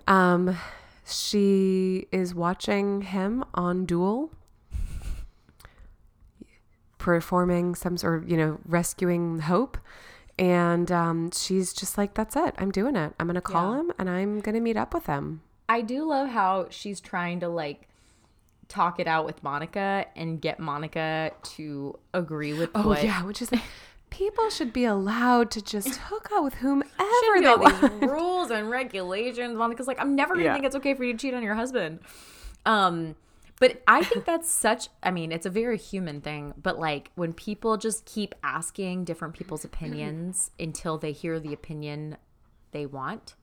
um 0.07 0.57
she 1.05 2.07
is 2.11 2.35
watching 2.35 3.01
him 3.01 3.43
on 3.53 3.85
Duel 3.85 4.29
performing 6.97 7.75
some 7.75 7.97
sort 7.97 8.23
of, 8.23 8.29
you 8.29 8.37
know, 8.37 8.59
rescuing 8.65 9.39
Hope. 9.39 9.77
And 10.39 10.91
um, 10.91 11.31
she's 11.31 11.73
just 11.73 11.97
like, 11.97 12.13
that's 12.13 12.35
it. 12.35 12.53
I'm 12.57 12.71
doing 12.71 12.95
it. 12.95 13.13
I'm 13.19 13.27
going 13.27 13.35
to 13.35 13.41
call 13.41 13.73
Yeah. 13.73 13.79
him 13.79 13.91
and 13.97 14.09
I'm 14.09 14.39
going 14.39 14.55
to 14.55 14.61
meet 14.61 14.77
up 14.77 14.93
with 14.93 15.05
him. 15.07 15.41
I 15.69 15.81
do 15.81 16.03
love 16.05 16.29
how 16.29 16.67
she's 16.69 16.99
trying 16.99 17.39
to 17.39 17.47
like 17.47 17.87
talk 18.67 18.99
it 18.99 19.07
out 19.07 19.25
with 19.25 19.41
Monica 19.43 20.05
and 20.15 20.39
get 20.41 20.59
Monica 20.59 21.31
to 21.41 21.97
agree 22.13 22.53
with 22.53 22.69
Oh, 22.75 22.87
what 22.89 23.03
yeah. 23.03 23.23
Which 23.23 23.41
is 23.41 23.49
people 24.09 24.49
should 24.49 24.73
be 24.73 24.85
allowed 24.85 25.51
to 25.51 25.61
just 25.61 25.95
hook 26.09 26.29
up 26.33 26.43
with 26.43 26.55
whomever 26.55 26.89
Shouldn't 26.97 27.35
be 27.35 27.41
they 27.41 27.47
all 27.47 27.59
want. 27.59 27.99
these 28.01 28.09
rules 28.09 28.51
and 28.51 28.69
regulations. 28.69 29.55
Monica's 29.57 29.87
like, 29.87 29.99
I'm 29.99 30.15
never 30.15 30.33
gonna 30.33 30.45
Yeah. 30.45 30.53
think 30.53 30.65
it's 30.65 30.75
okay 30.77 30.93
for 30.93 31.03
you 31.03 31.13
to 31.13 31.19
cheat 31.19 31.33
on 31.33 31.43
your 31.43 31.55
husband. 31.55 31.99
Um, 32.65 33.15
but 33.59 33.81
I 33.87 34.03
think 34.03 34.25
that's 34.25 34.49
such. 34.51 34.89
I 35.01 35.11
mean, 35.11 35.31
it's 35.31 35.45
a 35.45 35.49
very 35.49 35.77
human 35.77 36.21
thing. 36.21 36.53
But 36.61 36.79
like 36.79 37.11
when 37.15 37.33
people 37.33 37.77
just 37.77 38.05
keep 38.05 38.35
asking 38.43 39.05
different 39.05 39.33
people's 39.33 39.63
opinions 39.65 40.51
until 40.59 40.97
they 40.97 41.11
hear 41.11 41.39
the 41.39 41.53
opinion 41.53 42.17
they 42.71 42.85
want, 42.85 43.35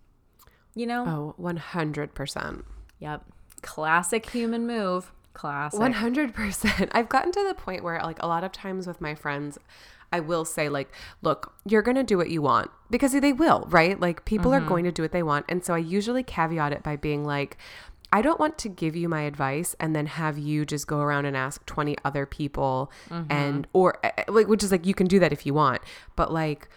you 0.74 0.86
know. 0.86 1.34
Oh, 1.38 1.42
100%. 1.42 2.64
Yep. 3.00 3.24
Classic 3.62 4.28
human 4.30 4.66
move. 4.66 5.12
Classic. 5.32 5.80
100%. 5.80 6.90
I've 6.92 7.08
gotten 7.08 7.32
to 7.32 7.44
the 7.48 7.54
point 7.54 7.82
where, 7.82 7.98
like, 8.02 8.22
a 8.22 8.26
lot 8.26 8.44
of 8.44 8.52
times 8.52 8.86
with 8.86 9.00
my 9.00 9.14
friends, 9.16 9.58
I 10.12 10.20
will 10.20 10.44
say, 10.44 10.68
like, 10.68 10.92
look, 11.22 11.54
you're 11.64 11.82
going 11.82 11.96
to 11.96 12.04
do 12.04 12.16
what 12.16 12.30
you 12.30 12.42
want 12.42 12.70
because 12.90 13.12
they 13.12 13.32
will, 13.32 13.66
right? 13.68 13.98
Like, 13.98 14.24
people 14.24 14.52
are 14.54 14.60
mm-hmm. 14.60 14.68
going 14.68 14.84
to 14.84 14.92
do 14.92 15.02
what 15.02 15.12
they 15.12 15.22
want. 15.22 15.46
And 15.48 15.64
so 15.64 15.74
I 15.74 15.78
usually 15.78 16.22
caveat 16.22 16.72
it 16.72 16.82
by 16.82 16.96
being 16.96 17.24
like, 17.24 17.56
I 18.12 18.22
don't 18.22 18.38
want 18.38 18.58
to 18.58 18.68
give 18.68 18.94
you 18.94 19.08
my 19.08 19.22
advice 19.22 19.74
and 19.80 19.94
then 19.96 20.06
have 20.06 20.38
you 20.38 20.64
just 20.64 20.86
go 20.86 20.98
around 20.98 21.24
and 21.26 21.36
ask 21.36 21.66
20 21.66 21.96
other 22.04 22.26
people 22.26 22.92
mm-hmm. 23.10 23.30
and, 23.30 23.66
or 23.72 23.98
eh, 24.04 24.10
eh, 24.18 24.24
like, 24.28 24.46
which 24.46 24.62
is 24.62 24.70
like, 24.70 24.86
you 24.86 24.94
can 24.94 25.08
do 25.08 25.18
that 25.18 25.32
if 25.32 25.44
you 25.44 25.52
want, 25.52 25.82
but 26.14 26.32
like, 26.32 26.68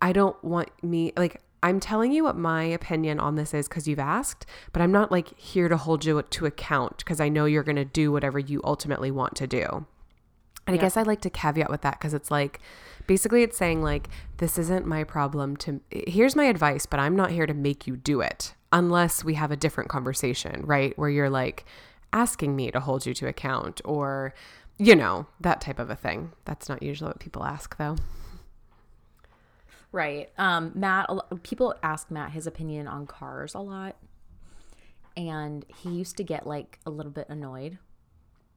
I 0.00 0.12
don't 0.12 0.42
want 0.44 0.68
me 0.84 1.12
like 1.16 1.40
I'm 1.62 1.80
telling 1.80 2.12
you 2.12 2.22
what 2.24 2.36
my 2.36 2.62
opinion 2.64 3.18
on 3.18 3.34
this 3.34 3.52
is 3.54 3.66
because 3.66 3.88
you've 3.88 3.98
asked, 3.98 4.46
but 4.72 4.82
I'm 4.82 4.92
not 4.92 5.10
like 5.10 5.36
here 5.38 5.68
to 5.68 5.76
hold 5.76 6.04
you 6.04 6.22
to 6.22 6.46
account 6.46 6.98
because 6.98 7.18
I 7.18 7.28
know 7.28 7.44
you're 7.44 7.64
going 7.64 7.76
to 7.76 7.84
do 7.84 8.12
whatever 8.12 8.38
you 8.38 8.60
ultimately 8.62 9.10
want 9.10 9.34
to 9.36 9.46
do. 9.46 9.86
And 10.66 10.74
I 10.74 10.80
guess 10.80 10.96
I 10.96 11.02
like 11.02 11.20
to 11.20 11.30
caveat 11.30 11.70
with 11.70 11.82
that 11.82 11.98
because 11.98 12.12
it's 12.12 12.30
like 12.30 12.60
basically 13.06 13.42
it's 13.42 13.56
saying 13.56 13.82
like 13.82 14.08
this 14.38 14.58
isn't 14.58 14.84
my 14.84 15.04
problem 15.04 15.56
to 15.58 15.80
here's 15.90 16.34
my 16.34 16.44
advice, 16.44 16.86
but 16.86 16.98
I'm 16.98 17.14
not 17.14 17.30
here 17.30 17.46
to 17.46 17.54
make 17.54 17.86
you 17.86 17.96
do 17.96 18.20
it 18.20 18.54
unless 18.72 19.22
we 19.22 19.34
have 19.34 19.50
a 19.52 19.56
different 19.56 19.88
conversation, 19.88 20.62
right? 20.66 20.96
Where 20.98 21.08
you're 21.08 21.30
like 21.30 21.64
asking 22.12 22.56
me 22.56 22.70
to 22.72 22.80
hold 22.80 23.06
you 23.06 23.14
to 23.14 23.28
account 23.28 23.80
or 23.84 24.34
you 24.78 24.94
know, 24.94 25.26
that 25.40 25.60
type 25.60 25.78
of 25.78 25.88
a 25.88 25.96
thing. 25.96 26.32
That's 26.44 26.68
not 26.68 26.82
usually 26.82 27.08
what 27.08 27.18
people 27.18 27.44
ask 27.44 27.76
though. 27.78 27.96
Right. 29.92 30.30
Um, 30.36 30.72
Matt, 30.74 31.08
people 31.42 31.74
ask 31.82 32.10
Matt 32.10 32.32
his 32.32 32.46
opinion 32.46 32.86
on 32.86 33.06
cars 33.06 33.54
a 33.54 33.60
lot. 33.60 33.96
And 35.16 35.64
he 35.78 35.90
used 35.90 36.18
to 36.18 36.24
get 36.24 36.46
like 36.46 36.78
a 36.84 36.90
little 36.90 37.12
bit 37.12 37.26
annoyed 37.30 37.78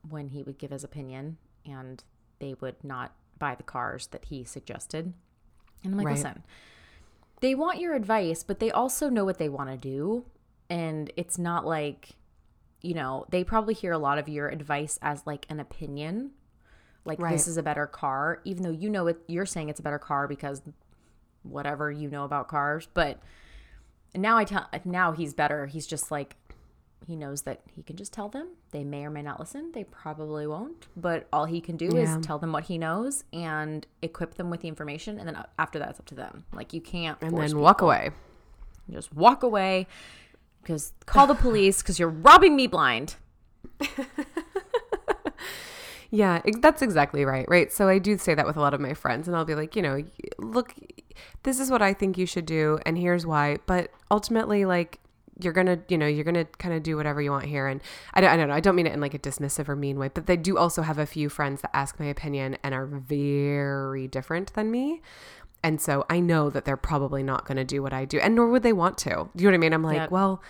when 0.09 0.29
he 0.29 0.43
would 0.43 0.57
give 0.57 0.71
his 0.71 0.83
opinion 0.83 1.37
and 1.71 2.03
they 2.39 2.55
would 2.61 2.83
not 2.83 3.13
buy 3.37 3.55
the 3.55 3.63
cars 3.63 4.07
that 4.07 4.25
he 4.25 4.43
suggested. 4.43 5.13
And 5.83 5.93
I'm 5.93 5.97
like, 5.97 6.07
Right. 6.07 6.15
listen, 6.17 6.43
they 7.41 7.55
want 7.55 7.79
your 7.79 7.93
advice, 7.93 8.43
but 8.43 8.59
they 8.59 8.71
also 8.71 9.09
know 9.09 9.23
what 9.25 9.37
they 9.37 9.49
want 9.49 9.69
to 9.69 9.77
do. 9.77 10.25
And 10.69 11.11
it's 11.15 11.37
not 11.37 11.65
like, 11.65 12.09
you 12.81 12.93
know, 12.93 13.25
they 13.29 13.43
probably 13.43 13.73
hear 13.73 13.91
a 13.91 13.97
lot 13.97 14.17
of 14.17 14.27
your 14.29 14.49
advice 14.49 14.99
as 15.01 15.25
like 15.25 15.45
an 15.49 15.59
opinion. 15.59 16.31
Like 17.05 17.19
Right. 17.19 17.31
this 17.31 17.47
is 17.47 17.57
a 17.57 17.63
better 17.63 17.87
car, 17.87 18.41
even 18.43 18.63
though 18.63 18.69
you 18.71 18.89
know 18.89 19.07
it 19.07 19.21
you're 19.27 19.45
saying 19.45 19.69
it's 19.69 19.79
a 19.79 19.83
better 19.83 19.99
car 19.99 20.27
because 20.27 20.61
whatever 21.43 21.89
you 21.91 22.09
know 22.09 22.25
about 22.25 22.49
cars. 22.49 22.87
But 22.93 23.19
now 24.13 24.37
I 24.37 24.43
tell 24.43 24.67
now 24.83 25.13
he's 25.13 25.33
better. 25.33 25.65
He's 25.65 25.87
just 25.87 26.11
like 26.11 26.35
he 27.07 27.15
knows 27.15 27.41
that 27.43 27.61
he 27.75 27.81
can 27.83 27.95
just 27.95 28.13
tell 28.13 28.29
them. 28.29 28.49
They 28.71 28.83
may 28.83 29.05
or 29.05 29.09
may 29.09 29.21
not 29.21 29.39
listen. 29.39 29.71
They 29.73 29.83
probably 29.85 30.45
won't. 30.45 30.87
But 30.95 31.27
all 31.33 31.45
he 31.45 31.59
can 31.61 31.75
do 31.77 31.89
Yeah. 31.93 32.17
is 32.17 32.25
tell 32.25 32.37
them 32.39 32.51
what 32.51 32.65
he 32.65 32.77
knows 32.77 33.23
and 33.33 33.85
equip 34.01 34.35
them 34.35 34.49
with 34.49 34.61
the 34.61 34.67
information. 34.67 35.17
And 35.17 35.27
then 35.27 35.43
after 35.57 35.79
that, 35.79 35.89
it's 35.89 35.99
up 35.99 36.05
to 36.07 36.15
them. 36.15 36.45
Like 36.53 36.73
you 36.73 36.81
can't 36.81 37.17
And 37.21 37.35
then 37.37 37.57
walk 37.57 37.77
people. 37.77 37.87
away. 37.89 38.11
Just 38.91 39.13
walk 39.13 39.43
away. 39.43 39.87
Because 40.61 40.93
call 41.05 41.25
the 41.25 41.35
police 41.35 41.81
because 41.81 41.97
you're 41.99 42.09
robbing 42.09 42.55
me 42.55 42.67
blind. 42.67 43.15
Yeah, 46.11 46.41
that's 46.59 46.81
exactly 46.81 47.23
right. 47.23 47.45
Right. 47.47 47.71
So 47.71 47.87
I 47.87 47.99
do 47.99 48.17
say 48.17 48.33
that 48.33 48.47
with 48.47 48.57
a 48.57 48.59
lot 48.61 48.73
of 48.73 48.81
my 48.81 48.95
friends, 48.95 49.27
and 49.27 49.37
I'll 49.37 49.45
be 49.45 49.53
like, 49.53 49.75
you 49.75 49.83
know, 49.83 50.03
look, 50.39 50.73
this 51.43 51.59
is 51.59 51.69
what 51.69 51.83
I 51.83 51.93
think 51.93 52.17
you 52.17 52.25
should 52.25 52.47
do, 52.47 52.79
and 52.83 52.97
here's 52.97 53.27
why. 53.27 53.57
But 53.67 53.91
ultimately, 54.09 54.65
like, 54.65 54.99
you're 55.39 55.53
gonna, 55.53 55.79
you 55.87 55.97
know, 55.97 56.05
you're 56.07 56.23
gonna 56.25 56.45
kind 56.45 56.73
of 56.73 56.83
do 56.83 56.97
whatever 56.97 57.21
you 57.21 57.31
want 57.31 57.45
here. 57.45 57.67
And 57.67 57.81
I 58.13 58.21
don't, 58.21 58.29
I 58.29 58.37
don't 58.37 58.49
know. 58.49 58.55
I 58.55 58.59
don't 58.59 58.75
mean 58.75 58.87
it 58.87 58.93
in 58.93 59.01
like 59.01 59.13
a 59.13 59.19
dismissive 59.19 59.69
or 59.69 59.75
mean 59.75 59.97
way, 59.97 60.09
but 60.13 60.25
they 60.25 60.37
do 60.37 60.57
also 60.57 60.81
have 60.81 60.97
a 60.97 61.05
few 61.05 61.29
friends 61.29 61.61
that 61.61 61.75
ask 61.75 61.99
my 61.99 62.07
opinion 62.07 62.57
and 62.63 62.73
are 62.73 62.85
very 62.85 64.07
different 64.07 64.53
than 64.53 64.69
me. 64.69 65.01
And 65.63 65.81
so 65.81 66.05
I 66.09 66.19
know 66.19 66.49
that 66.49 66.63
they're 66.65 66.77
probably 66.77 67.21
not 67.23 67.45
going 67.45 67.57
to 67.57 67.65
do 67.65 67.81
what 67.81 67.91
I 67.91 68.05
do, 68.05 68.17
and 68.19 68.35
nor 68.35 68.47
would 68.49 68.63
they 68.63 68.71
want 68.73 68.97
to. 68.99 69.09
You 69.09 69.43
know 69.43 69.47
what 69.49 69.53
I 69.55 69.57
mean? 69.57 69.73
I'm 69.73 69.83
like, 69.83 69.97
Yep. 69.97 70.11
well, 70.11 70.41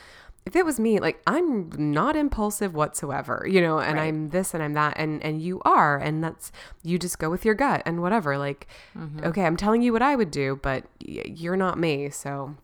if 0.45 0.55
it 0.55 0.65
was 0.65 0.79
me, 0.79 0.99
like 0.99 1.21
I'm 1.27 1.71
not 1.77 2.15
impulsive 2.15 2.73
whatsoever, 2.73 3.45
you 3.49 3.59
know, 3.61 3.79
and 3.79 3.97
Right. 3.97 4.05
I'm 4.05 4.29
this 4.29 4.53
and 4.53 4.61
I'm 4.63 4.73
that, 4.73 4.93
and 4.97 5.21
and 5.23 5.41
you 5.41 5.61
are, 5.65 5.97
and 5.97 6.23
that's 6.23 6.51
you 6.83 6.97
just 6.97 7.19
go 7.19 7.29
with 7.29 7.43
your 7.43 7.55
gut 7.55 7.81
and 7.85 8.01
whatever. 8.01 8.37
Like, 8.37 8.67
mm-hmm. 8.97 9.23
okay, 9.25 9.45
I'm 9.45 9.57
telling 9.57 9.81
you 9.81 9.91
what 9.93 10.01
I 10.01 10.15
would 10.15 10.31
do, 10.31 10.59
but 10.61 10.85
y- 11.07 11.23
you're 11.25 11.57
not 11.57 11.77
me, 11.79 12.09
so. 12.09 12.55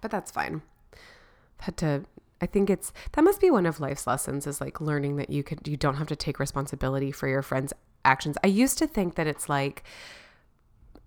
But 0.00 0.10
that's 0.10 0.30
fine. 0.30 0.62
Had 1.60 1.76
to. 1.78 2.04
I 2.40 2.46
think 2.46 2.70
it's 2.70 2.92
that 3.12 3.22
must 3.22 3.40
be 3.40 3.50
one 3.50 3.66
of 3.66 3.80
life's 3.80 4.06
lessons 4.06 4.46
is 4.46 4.60
like 4.60 4.80
learning 4.80 5.16
that 5.16 5.30
you 5.30 5.42
could 5.42 5.66
you 5.66 5.76
don't 5.76 5.96
have 5.96 6.06
to 6.08 6.16
take 6.16 6.38
responsibility 6.38 7.10
for 7.10 7.26
your 7.26 7.42
friends' 7.42 7.72
actions. 8.04 8.36
I 8.44 8.46
used 8.48 8.78
to 8.78 8.86
think 8.86 9.16
that 9.16 9.26
it's 9.26 9.48
like 9.48 9.84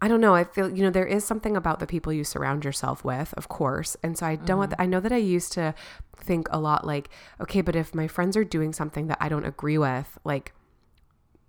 I 0.04 0.08
don't 0.08 0.20
know. 0.20 0.34
I 0.34 0.46
feel, 0.46 0.68
you 0.68 0.82
know, 0.82 0.90
there 0.90 1.06
is 1.06 1.24
something 1.24 1.56
about 1.56 1.80
the 1.80 1.86
people 1.86 2.12
you 2.12 2.24
surround 2.24 2.66
yourself 2.66 3.06
with, 3.06 3.36
of 3.38 3.50
course. 3.50 3.96
And 4.02 4.18
so 4.18 4.26
I 4.26 4.36
don't, 4.36 4.58
want 4.58 4.74
I 4.80 4.88
know 4.88 5.00
that 5.00 5.12
I 5.12 5.18
used 5.18 5.52
to 5.54 5.76
think 6.18 6.48
a 6.50 6.60
lot 6.60 6.88
like, 6.88 7.10
okay, 7.40 7.62
but 7.62 7.76
if 7.76 7.94
my 7.94 8.08
friends 8.08 8.36
are 8.36 8.44
doing 8.44 8.74
something 8.74 9.08
that 9.08 9.20
I 9.22 9.30
don't 9.30 9.46
agree 9.46 9.78
with, 9.78 10.18
like 10.24 10.54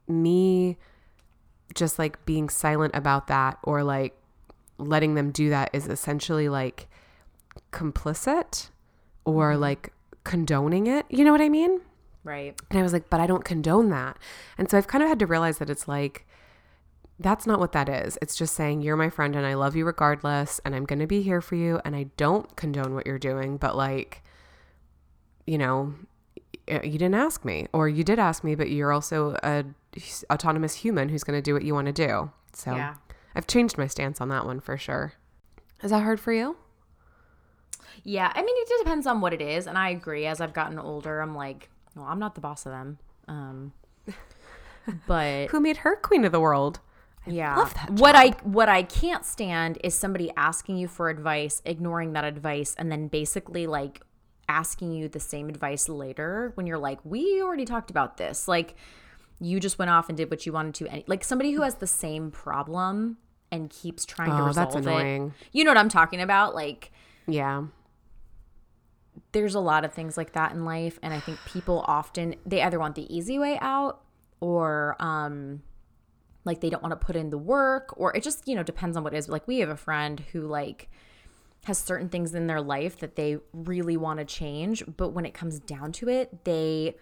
me 0.06 0.76
just 1.74 1.98
like 1.98 2.22
being 2.26 2.50
silent 2.50 2.94
about 2.94 3.28
that 3.28 3.56
or 3.62 3.82
like 3.82 4.14
letting 4.76 5.14
them 5.14 5.30
do 5.30 5.48
that 5.48 5.70
is 5.72 5.88
essentially 5.88 6.50
like 6.50 6.88
complicit 7.72 8.68
or 9.24 9.56
like 9.56 9.92
condoning 10.24 10.86
it. 10.86 11.06
You 11.08 11.24
know 11.24 11.32
what 11.32 11.40
I 11.40 11.48
mean? 11.48 11.80
Right. 12.24 12.58
And 12.70 12.78
I 12.78 12.82
was 12.82 12.92
like, 12.92 13.10
but 13.10 13.20
I 13.20 13.26
don't 13.26 13.44
condone 13.44 13.90
that. 13.90 14.16
And 14.56 14.70
so 14.70 14.78
I've 14.78 14.86
kind 14.86 15.02
of 15.02 15.08
had 15.08 15.18
to 15.18 15.26
realize 15.26 15.58
that 15.58 15.70
it's 15.70 15.88
like, 15.88 16.26
that's 17.18 17.46
not 17.46 17.58
what 17.58 17.72
that 17.72 17.88
is. 17.88 18.18
It's 18.22 18.36
just 18.36 18.54
saying, 18.54 18.82
you're 18.82 18.96
my 18.96 19.10
friend 19.10 19.36
and 19.36 19.46
I 19.46 19.54
love 19.54 19.76
you 19.76 19.84
regardless. 19.84 20.60
And 20.64 20.74
I'm 20.74 20.84
going 20.84 20.98
to 21.00 21.06
be 21.06 21.22
here 21.22 21.40
for 21.40 21.56
you. 21.56 21.80
And 21.84 21.94
I 21.96 22.04
don't 22.16 22.54
condone 22.56 22.94
what 22.94 23.06
you're 23.06 23.18
doing. 23.18 23.56
But 23.56 23.76
like, 23.76 24.22
you 25.46 25.58
know, 25.58 25.94
you 26.68 26.92
didn't 26.92 27.14
ask 27.14 27.44
me, 27.44 27.66
or 27.72 27.88
you 27.88 28.04
did 28.04 28.18
ask 28.20 28.44
me, 28.44 28.54
but 28.54 28.70
you're 28.70 28.92
also 28.92 29.36
a 29.42 29.64
autonomous 30.30 30.74
human 30.74 31.08
who's 31.08 31.24
going 31.24 31.36
to 31.36 31.42
do 31.42 31.54
what 31.54 31.64
you 31.64 31.74
want 31.74 31.86
to 31.86 31.92
do. 31.92 32.30
So 32.52 32.74
Yeah. 32.74 32.94
I've 33.34 33.46
changed 33.46 33.76
my 33.78 33.86
stance 33.86 34.20
on 34.20 34.28
that 34.28 34.46
one 34.46 34.60
for 34.60 34.76
sure. 34.76 35.14
Is 35.82 35.90
that 35.90 36.02
hard 36.02 36.20
for 36.20 36.32
you? 36.32 36.56
Yeah, 38.04 38.32
I 38.34 38.42
mean, 38.42 38.54
it 38.58 38.68
just 38.68 38.84
depends 38.84 39.06
on 39.06 39.20
what 39.20 39.32
it 39.32 39.40
is, 39.40 39.66
and 39.66 39.78
I 39.78 39.90
agree. 39.90 40.26
As 40.26 40.40
I've 40.40 40.52
gotten 40.52 40.78
older, 40.78 41.20
I'm 41.20 41.34
like, 41.34 41.68
well, 41.94 42.06
I'm 42.06 42.18
not 42.18 42.34
the 42.34 42.40
boss 42.40 42.66
of 42.66 42.72
them. 42.72 42.98
Um, 43.28 43.72
but 45.06 45.48
Who 45.50 45.60
made 45.60 45.78
her 45.78 45.96
queen 45.96 46.24
of 46.24 46.32
the 46.32 46.40
world? 46.40 46.80
yeah, 47.24 47.54
love 47.56 47.72
that 47.74 47.90
what 47.90 48.16
I 48.16 48.30
what 48.42 48.68
I 48.68 48.82
can't 48.82 49.24
stand 49.24 49.78
is 49.84 49.94
somebody 49.94 50.32
asking 50.36 50.76
you 50.78 50.88
for 50.88 51.08
advice, 51.08 51.62
ignoring 51.64 52.14
that 52.14 52.24
advice, 52.24 52.74
and 52.76 52.90
then 52.90 53.06
basically 53.06 53.66
like 53.68 54.00
asking 54.48 54.92
you 54.92 55.08
the 55.08 55.20
same 55.20 55.48
advice 55.48 55.88
later 55.88 56.50
when 56.56 56.66
you're 56.66 56.78
like, 56.78 56.98
we 57.04 57.40
already 57.40 57.64
talked 57.64 57.90
about 57.90 58.16
this. 58.16 58.48
Like, 58.48 58.74
you 59.40 59.60
just 59.60 59.78
went 59.78 59.90
off 59.90 60.08
and 60.08 60.18
did 60.18 60.30
what 60.30 60.44
you 60.46 60.52
wanted 60.52 60.74
to. 60.74 60.88
And 60.88 61.04
like 61.06 61.22
somebody 61.24 61.52
who 61.52 61.62
has 61.62 61.76
the 61.76 61.86
same 61.86 62.30
problem 62.32 63.18
and 63.52 63.70
keeps 63.70 64.04
trying 64.04 64.30
to 64.30 64.42
Oh, 64.42 64.46
resolve 64.46 64.72
that's 64.84 64.86
it. 64.86 65.30
You 65.52 65.62
know 65.64 65.70
what 65.70 65.78
I'm 65.78 65.88
talking 65.88 66.20
about? 66.20 66.54
Like 66.56 66.90
Yeah. 67.28 67.64
There's 69.32 69.54
a 69.54 69.60
lot 69.60 69.84
of 69.84 69.92
things 69.92 70.16
like 70.16 70.32
that 70.32 70.52
in 70.52 70.64
life 70.64 70.98
and 71.02 71.12
i 71.12 71.20
think 71.20 71.38
people 71.46 71.84
often 71.86 72.34
they 72.46 72.62
either 72.62 72.78
want 72.78 72.94
the 72.94 73.14
easy 73.14 73.38
way 73.38 73.58
out 73.60 74.02
or 74.40 74.96
um 74.98 75.62
like 76.44 76.60
they 76.60 76.70
don't 76.70 76.82
want 76.82 76.92
to 76.92 77.04
put 77.04 77.16
in 77.16 77.30
the 77.30 77.38
work 77.38 77.94
or 77.96 78.14
it 78.16 78.22
just 78.22 78.46
you 78.46 78.54
know 78.54 78.62
depends 78.62 78.96
on 78.96 79.04
what 79.04 79.14
it 79.14 79.16
is. 79.16 79.28
Like 79.28 79.46
we 79.46 79.58
have 79.58 79.68
a 79.68 79.76
friend 79.76 80.20
who 80.32 80.42
like 80.42 80.90
has 81.64 81.78
certain 81.78 82.08
things 82.08 82.34
in 82.34 82.48
their 82.48 82.60
life 82.60 82.98
that 82.98 83.14
they 83.14 83.38
really 83.52 83.96
want 83.96 84.18
to 84.18 84.24
change 84.24 84.82
but 84.96 85.10
when 85.10 85.24
it 85.24 85.32
comes 85.32 85.60
down 85.60 85.92
to 85.92 86.08
it 86.08 86.44
they 86.44 86.96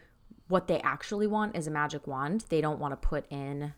what 0.48 0.66
they 0.66 0.80
actually 0.80 1.26
want 1.26 1.56
is 1.56 1.66
a 1.66 1.70
magic 1.70 2.06
wand. 2.06 2.44
They 2.48 2.60
don't 2.60 2.80
want 2.80 2.92
to 2.92 3.08
put 3.08 3.24
in 3.30 3.72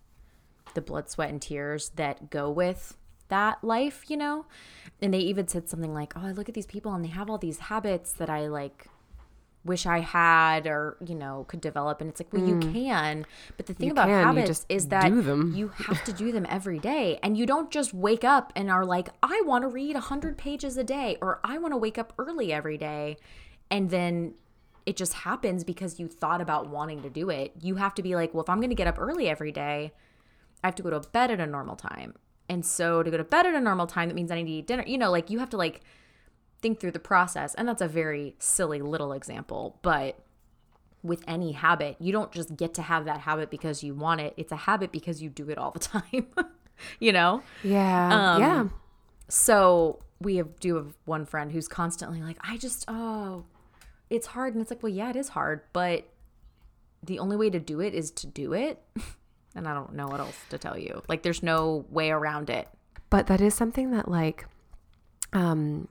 the 0.74 0.80
blood 0.80 1.08
sweat 1.10 1.28
and 1.28 1.40
tears 1.40 1.90
that 1.96 2.30
go 2.30 2.50
with 2.50 2.96
that 3.32 3.64
life 3.64 4.04
you 4.08 4.16
know? 4.16 4.46
And 5.00 5.12
they 5.12 5.18
even 5.18 5.48
said 5.48 5.68
something 5.68 5.92
like 5.92 6.12
oh 6.16 6.26
i 6.26 6.32
look 6.32 6.48
at 6.48 6.54
these 6.54 6.66
people 6.66 6.92
and 6.94 7.04
they 7.04 7.08
have 7.08 7.28
all 7.28 7.38
these 7.38 7.58
habits 7.58 8.12
that 8.12 8.30
i 8.30 8.46
like 8.46 8.86
wish 9.64 9.86
i 9.86 10.00
had 10.00 10.66
or 10.66 10.96
you 11.04 11.14
know 11.14 11.44
could 11.48 11.60
develop. 11.60 12.00
And 12.00 12.10
it's 12.10 12.20
like 12.20 12.32
well 12.32 12.46
you 12.46 12.56
mm. 12.56 12.72
can 12.72 13.26
but 13.56 13.66
the 13.66 13.74
thing 13.74 13.86
You 13.86 13.92
about 13.92 14.08
can, 14.08 14.24
habits 14.24 14.66
is 14.68 14.88
that 14.88 15.10
you 15.10 15.68
have 15.86 16.04
to 16.04 16.12
do 16.12 16.30
them 16.32 16.46
every 16.48 16.78
day. 16.78 17.18
And 17.22 17.36
you 17.36 17.46
don't 17.46 17.70
just 17.70 17.94
wake 17.94 18.24
up 18.24 18.52
and 18.54 18.70
are 18.70 18.84
like 18.84 19.08
i 19.22 19.42
want 19.44 19.62
to 19.62 19.68
read 19.68 19.94
100 19.94 20.36
pages 20.36 20.76
a 20.76 20.84
day 20.84 21.16
or 21.20 21.40
i 21.42 21.58
want 21.58 21.72
to 21.72 21.78
wake 21.78 21.98
up 21.98 22.12
early 22.18 22.52
every 22.52 22.78
day 22.78 23.16
and 23.70 23.90
then 23.90 24.34
it 24.84 24.96
just 24.96 25.14
happens 25.14 25.62
because 25.62 26.00
you 26.00 26.08
thought 26.08 26.40
about 26.40 26.68
wanting 26.68 27.02
to 27.02 27.08
do 27.08 27.30
it. 27.30 27.52
You 27.60 27.76
have 27.76 27.94
to 27.94 28.02
be 28.02 28.14
like 28.14 28.34
well 28.34 28.42
if 28.42 28.50
i'm 28.50 28.58
going 28.58 28.70
to 28.70 28.76
get 28.76 28.86
up 28.86 28.98
early 28.98 29.28
every 29.28 29.52
day 29.52 29.92
I 30.62 30.68
have 30.68 30.74
to 30.76 30.82
go 30.82 30.90
to 30.90 31.00
bed 31.10 31.30
at 31.30 31.40
a 31.40 31.46
normal 31.46 31.76
time. 31.76 32.14
And 32.52 32.64
so 32.66 33.02
to 33.02 33.10
go 33.10 33.16
to 33.16 33.24
bed 33.24 33.46
at 33.46 33.54
a 33.54 33.60
normal 33.60 33.86
time, 33.86 34.08
that 34.08 34.14
means 34.14 34.30
I 34.30 34.36
need 34.36 34.44
to 34.44 34.50
eat 34.50 34.66
dinner. 34.66 34.84
You 34.86 34.98
know, 34.98 35.10
like 35.10 35.30
you 35.30 35.38
have 35.38 35.50
to 35.50 35.56
like 35.56 35.80
think 36.60 36.80
through 36.80 36.92
the 36.92 37.00
process. 37.00 37.54
And 37.54 37.66
that's 37.66 37.82
a 37.82 37.88
very 37.88 38.36
silly 38.38 38.80
little 38.80 39.12
example, 39.12 39.78
but 39.82 40.18
with 41.02 41.24
any 41.26 41.52
habit. 41.52 41.96
You 41.98 42.12
don't 42.12 42.30
just 42.32 42.56
get 42.56 42.74
to 42.74 42.82
have 42.82 43.06
that 43.06 43.20
habit 43.20 43.50
because 43.50 43.82
you 43.82 43.94
want 43.94 44.20
it. 44.20 44.34
It's 44.36 44.52
a 44.52 44.56
habit 44.56 44.92
because 44.92 45.20
you 45.20 45.30
do 45.30 45.50
it 45.50 45.58
all 45.58 45.72
the 45.72 45.78
time. 45.80 46.26
you 47.00 47.12
know? 47.12 47.42
Yeah. 47.62 48.34
Um, 48.34 48.40
yeah. 48.40 48.68
So 49.28 49.98
we 50.20 50.36
have 50.36 50.60
do 50.60 50.76
have 50.76 50.94
one 51.04 51.26
friend 51.26 51.50
who's 51.50 51.68
constantly 51.68 52.22
like, 52.22 52.38
I 52.42 52.56
just 52.56 52.84
oh, 52.88 53.44
it's 54.10 54.28
hard, 54.28 54.54
and 54.54 54.62
it's 54.62 54.70
like, 54.70 54.82
well, 54.82 54.92
yeah, 54.92 55.10
it 55.10 55.16
is 55.16 55.30
hard, 55.30 55.62
but 55.72 56.06
the 57.02 57.18
only 57.18 57.36
way 57.36 57.50
to 57.50 57.58
do 57.58 57.80
it 57.80 57.94
is 57.94 58.10
to 58.10 58.26
do 58.26 58.52
it, 58.52 58.80
and 59.54 59.68
I 59.68 59.74
don't 59.74 59.94
know 59.94 60.06
what 60.06 60.20
else 60.20 60.38
to 60.50 60.58
tell 60.58 60.78
you. 60.78 61.02
Like, 61.08 61.22
there's 61.22 61.42
no 61.42 61.84
way 61.90 62.10
around 62.10 62.50
it. 62.50 62.68
But 63.10 63.26
that 63.26 63.40
is 63.40 63.54
something 63.54 63.90
that 63.90 64.08
like 64.08 64.46
um 65.34 65.88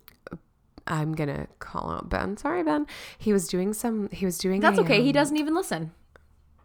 I'm 0.88 1.14
gonna 1.14 1.47
call 1.59 1.91
out 1.91 2.09
Ben. 2.09 2.38
Sorry, 2.38 2.64
Ben. 2.64 2.88
He 3.18 3.32
was 3.32 3.47
doing 3.47 3.74
some 3.74 4.09
he 4.09 4.26
was 4.26 4.38
doing 4.38 4.59
That's 4.59 4.80
a, 4.80 4.82
okay. 4.82 5.01
He 5.01 5.09
um, 5.09 5.14
doesn't 5.14 5.38
even 5.38 5.53
listen. 5.53 5.91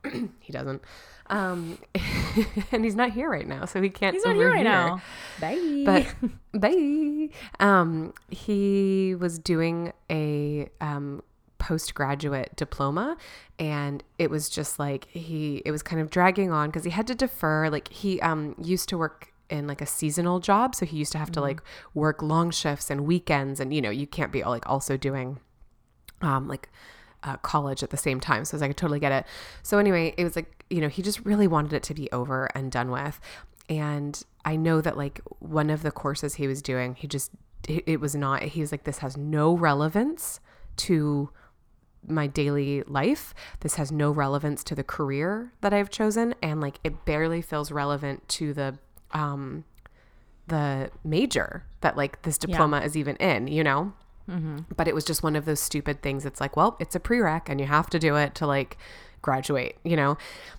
he 0.41 0.53
doesn't. 0.53 0.83
Um 1.29 1.79
and 2.73 2.85
he's 2.85 2.95
not 2.95 3.11
here 3.11 3.29
right 3.31 3.47
now, 3.47 3.67
so 3.67 3.83
he 3.83 3.91
can't 3.91 4.15
He's 4.15 4.25
not 4.25 4.37
here 4.37 4.51
right 4.51 4.65
now. 4.65 5.03
Bye. 5.41 5.83
But 5.85 6.15
bye. 6.61 7.29
Um, 7.61 8.15
he 8.31 9.15
was 9.15 9.39
doing 9.39 9.93
a 10.11 10.69
um, 10.81 11.23
postgraduate 11.67 12.55
diploma, 12.57 13.17
and 13.59 14.03
it 14.19 14.31
was 14.31 14.49
just 14.49 14.79
like 14.79 15.09
he. 15.09 15.63
It 15.65 15.71
was 15.71 15.83
kind 15.83 16.01
of 16.01 16.11
dragging 16.11 16.53
on 16.53 16.69
because 16.69 16.85
he 16.85 16.91
had 16.91 17.07
to 17.09 17.15
defer. 17.15 17.69
Like 17.69 17.89
he 17.89 18.21
um 18.21 18.55
used 18.63 18.89
to 18.91 18.99
work 18.99 19.33
in 19.49 19.67
like 19.67 19.81
a 19.81 19.87
seasonal 19.87 20.41
job, 20.41 20.75
so 20.75 20.87
he 20.87 20.97
used 20.97 21.13
to 21.13 21.19
have 21.19 21.31
to 21.33 21.41
like 21.41 21.61
work 21.95 22.23
long 22.23 22.51
shifts 22.51 22.91
and 22.91 23.07
weekends, 23.07 23.61
and 23.61 23.75
you 23.75 23.83
know 23.83 23.91
you 23.91 24.07
can't 24.07 24.33
be 24.33 24.43
like 24.45 24.69
also 24.69 24.97
doing 24.97 25.39
um 26.23 26.49
like 26.49 26.69
uh, 27.23 27.37
college 27.39 27.83
at 27.83 27.91
the 27.91 27.97
same 27.97 28.21
time. 28.21 28.45
So 28.45 28.57
I 28.57 28.61
like, 28.61 28.71
I 28.71 28.73
totally 28.73 29.01
get 29.01 29.13
it. 29.13 29.27
So 29.63 29.79
anyway, 29.79 30.15
it 30.17 30.25
was 30.25 30.37
like, 30.37 30.65
you 30.71 30.81
know, 30.81 30.89
he 30.89 31.03
just 31.03 31.25
really 31.25 31.49
wanted 31.49 31.73
it 31.73 31.83
to 31.85 31.95
be 31.95 32.11
over 32.13 32.49
and 32.55 32.71
done 32.71 32.91
with. 32.91 33.21
And 33.69 34.23
I 34.45 34.57
know 34.57 34.81
that 34.81 34.97
like 34.97 35.21
one 35.41 35.71
of 35.71 35.83
the 35.83 35.91
courses 35.91 36.37
he 36.37 36.47
was 36.47 36.63
doing, 36.63 36.95
he 36.95 37.09
just, 37.09 37.33
it 37.69 38.01
was 38.01 38.15
not, 38.15 38.43
he 38.43 38.61
was 38.61 38.71
like, 38.71 38.85
this 38.85 38.99
has 38.99 39.17
no 39.17 39.57
relevance 39.57 40.39
to 40.77 41.31
my 42.09 42.27
daily 42.27 42.83
life. 42.87 43.35
This 43.61 43.75
has 43.77 43.91
no 43.93 44.11
relevance 44.11 44.63
to 44.65 44.75
the 44.75 44.85
career 44.85 45.53
that 45.61 45.73
I've 45.73 45.91
chosen. 45.91 46.35
And 46.43 46.61
like, 46.61 46.79
it 46.85 47.05
barely 47.05 47.43
feels 47.43 47.71
relevant 47.73 48.29
to 48.31 48.53
the, 48.55 48.79
um, 49.13 49.65
the 50.49 50.91
major 51.05 51.65
that 51.81 51.97
like 51.97 52.23
this 52.23 52.39
diploma 52.39 52.81
is 52.81 52.97
even 52.97 53.17
in, 53.17 53.49
you 53.49 53.65
know? 53.65 53.93
but 54.77 54.89
it 54.89 54.95
was 54.95 55.05
just 55.05 55.23
one 55.23 55.37
of 55.37 55.45
those 55.45 55.61
stupid 55.61 56.03
things 56.03 56.27
it's 56.27 56.41
like 56.41 56.57
well 56.57 56.77
it's 56.81 56.97
a 56.97 56.99
prereq 56.99 57.43
and 57.49 57.61
you 57.61 57.67
have 57.67 57.89
to 57.89 57.97
do 57.97 58.17
it 58.17 58.35
to 58.35 58.45
like 58.45 58.77
graduate 59.23 59.77
you 59.85 59.95
know 59.95 60.19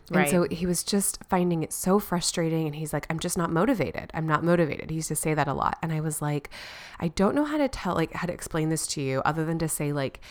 Right. 0.09 0.21
and 0.21 0.29
so 0.49 0.55
he 0.55 0.65
was 0.65 0.85
just 0.85 1.19
finding 1.29 1.63
it 1.63 1.73
so 1.73 1.99
frustrating 1.99 2.65
and 2.65 2.75
he's 2.77 2.93
like 2.93 3.05
i'm 3.09 3.19
just 3.19 3.37
not 3.37 3.51
motivated 3.51 4.09
i'm 4.13 4.25
not 4.25 4.41
motivated 4.41 4.89
he 4.89 4.95
used 4.95 5.09
to 5.09 5.17
say 5.17 5.33
that 5.33 5.49
a 5.49 5.53
lot 5.53 5.77
and 5.81 5.91
i 5.91 5.99
was 5.99 6.21
like 6.21 6.49
i 7.01 7.09
don't 7.09 7.35
know 7.35 7.43
how 7.43 7.57
to 7.57 7.67
tell 7.67 7.93
like 7.93 8.13
how 8.13 8.25
to 8.25 8.31
explain 8.31 8.69
this 8.69 8.87
to 8.87 9.01
you 9.01 9.21
other 9.25 9.43
than 9.43 9.59
to 9.59 9.67
say 9.67 9.91
like 9.91 10.21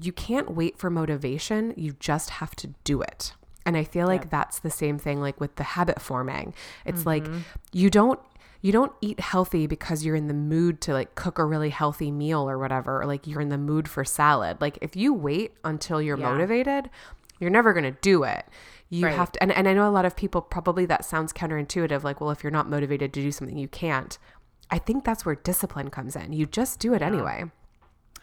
you 0.00 0.12
can't 0.12 0.50
wait 0.50 0.78
for 0.78 0.90
motivation. 0.90 1.74
You 1.76 1.96
just 1.98 2.30
have 2.30 2.54
to 2.56 2.68
do 2.84 3.00
it. 3.02 3.34
And 3.66 3.78
i 3.78 3.84
feel 3.84 4.06
like 4.06 4.28
that's 4.28 4.58
the 4.58 4.70
same 4.70 4.98
thing 4.98 5.20
like 5.20 5.40
with 5.40 5.56
the 5.56 5.62
habit 5.62 6.00
forming. 6.00 6.52
It's 6.84 7.06
like 7.06 7.24
mm-hmm. 7.24 7.38
you 7.72 7.88
don't 7.88 8.20
you 8.60 8.72
don't 8.72 8.92
eat 9.00 9.20
healthy 9.20 9.66
because 9.66 10.04
you're 10.04 10.16
in 10.16 10.26
the 10.26 10.34
mood 10.34 10.80
to 10.82 10.92
like 10.92 11.14
cook 11.14 11.38
a 11.38 11.44
really 11.44 11.70
healthy 11.70 12.10
meal 12.10 12.48
or 12.48 12.58
whatever 12.58 13.00
or 13.02 13.06
like 13.06 13.26
you're 13.26 13.40
in 13.40 13.48
the 13.50 13.58
mood 13.58 13.88
for 13.88 14.04
salad. 14.04 14.60
Like 14.60 14.78
if 14.82 14.96
you 14.96 15.14
wait 15.14 15.52
until 15.64 16.00
you're 16.02 16.18
Yeah. 16.18 16.30
motivated 16.30 16.90
you're 17.40 17.50
never 17.50 17.72
going 17.72 17.84
to 17.84 17.90
do 18.00 18.22
it. 18.22 18.46
You 18.90 19.06
Right. 19.06 19.16
have 19.16 19.32
to 19.32 19.42
and, 19.42 19.50
and 19.50 19.66
i 19.68 19.72
know 19.72 19.88
a 19.88 19.90
lot 19.90 20.04
of 20.04 20.14
people 20.14 20.40
probably 20.40 20.86
that 20.86 21.04
sounds 21.04 21.32
counterintuitive 21.32 22.04
like 22.04 22.20
well 22.20 22.30
if 22.30 22.44
you're 22.44 22.50
not 22.50 22.68
motivated 22.68 23.12
to 23.14 23.22
do 23.22 23.32
something 23.32 23.56
you 23.56 23.68
can't. 23.68 24.18
I 24.70 24.78
think 24.78 25.04
that's 25.04 25.24
where 25.24 25.34
discipline 25.34 25.90
comes 25.90 26.16
in. 26.16 26.32
You 26.32 26.46
just 26.46 26.80
do 26.80 26.94
it 26.94 27.02
anyway 27.02 27.44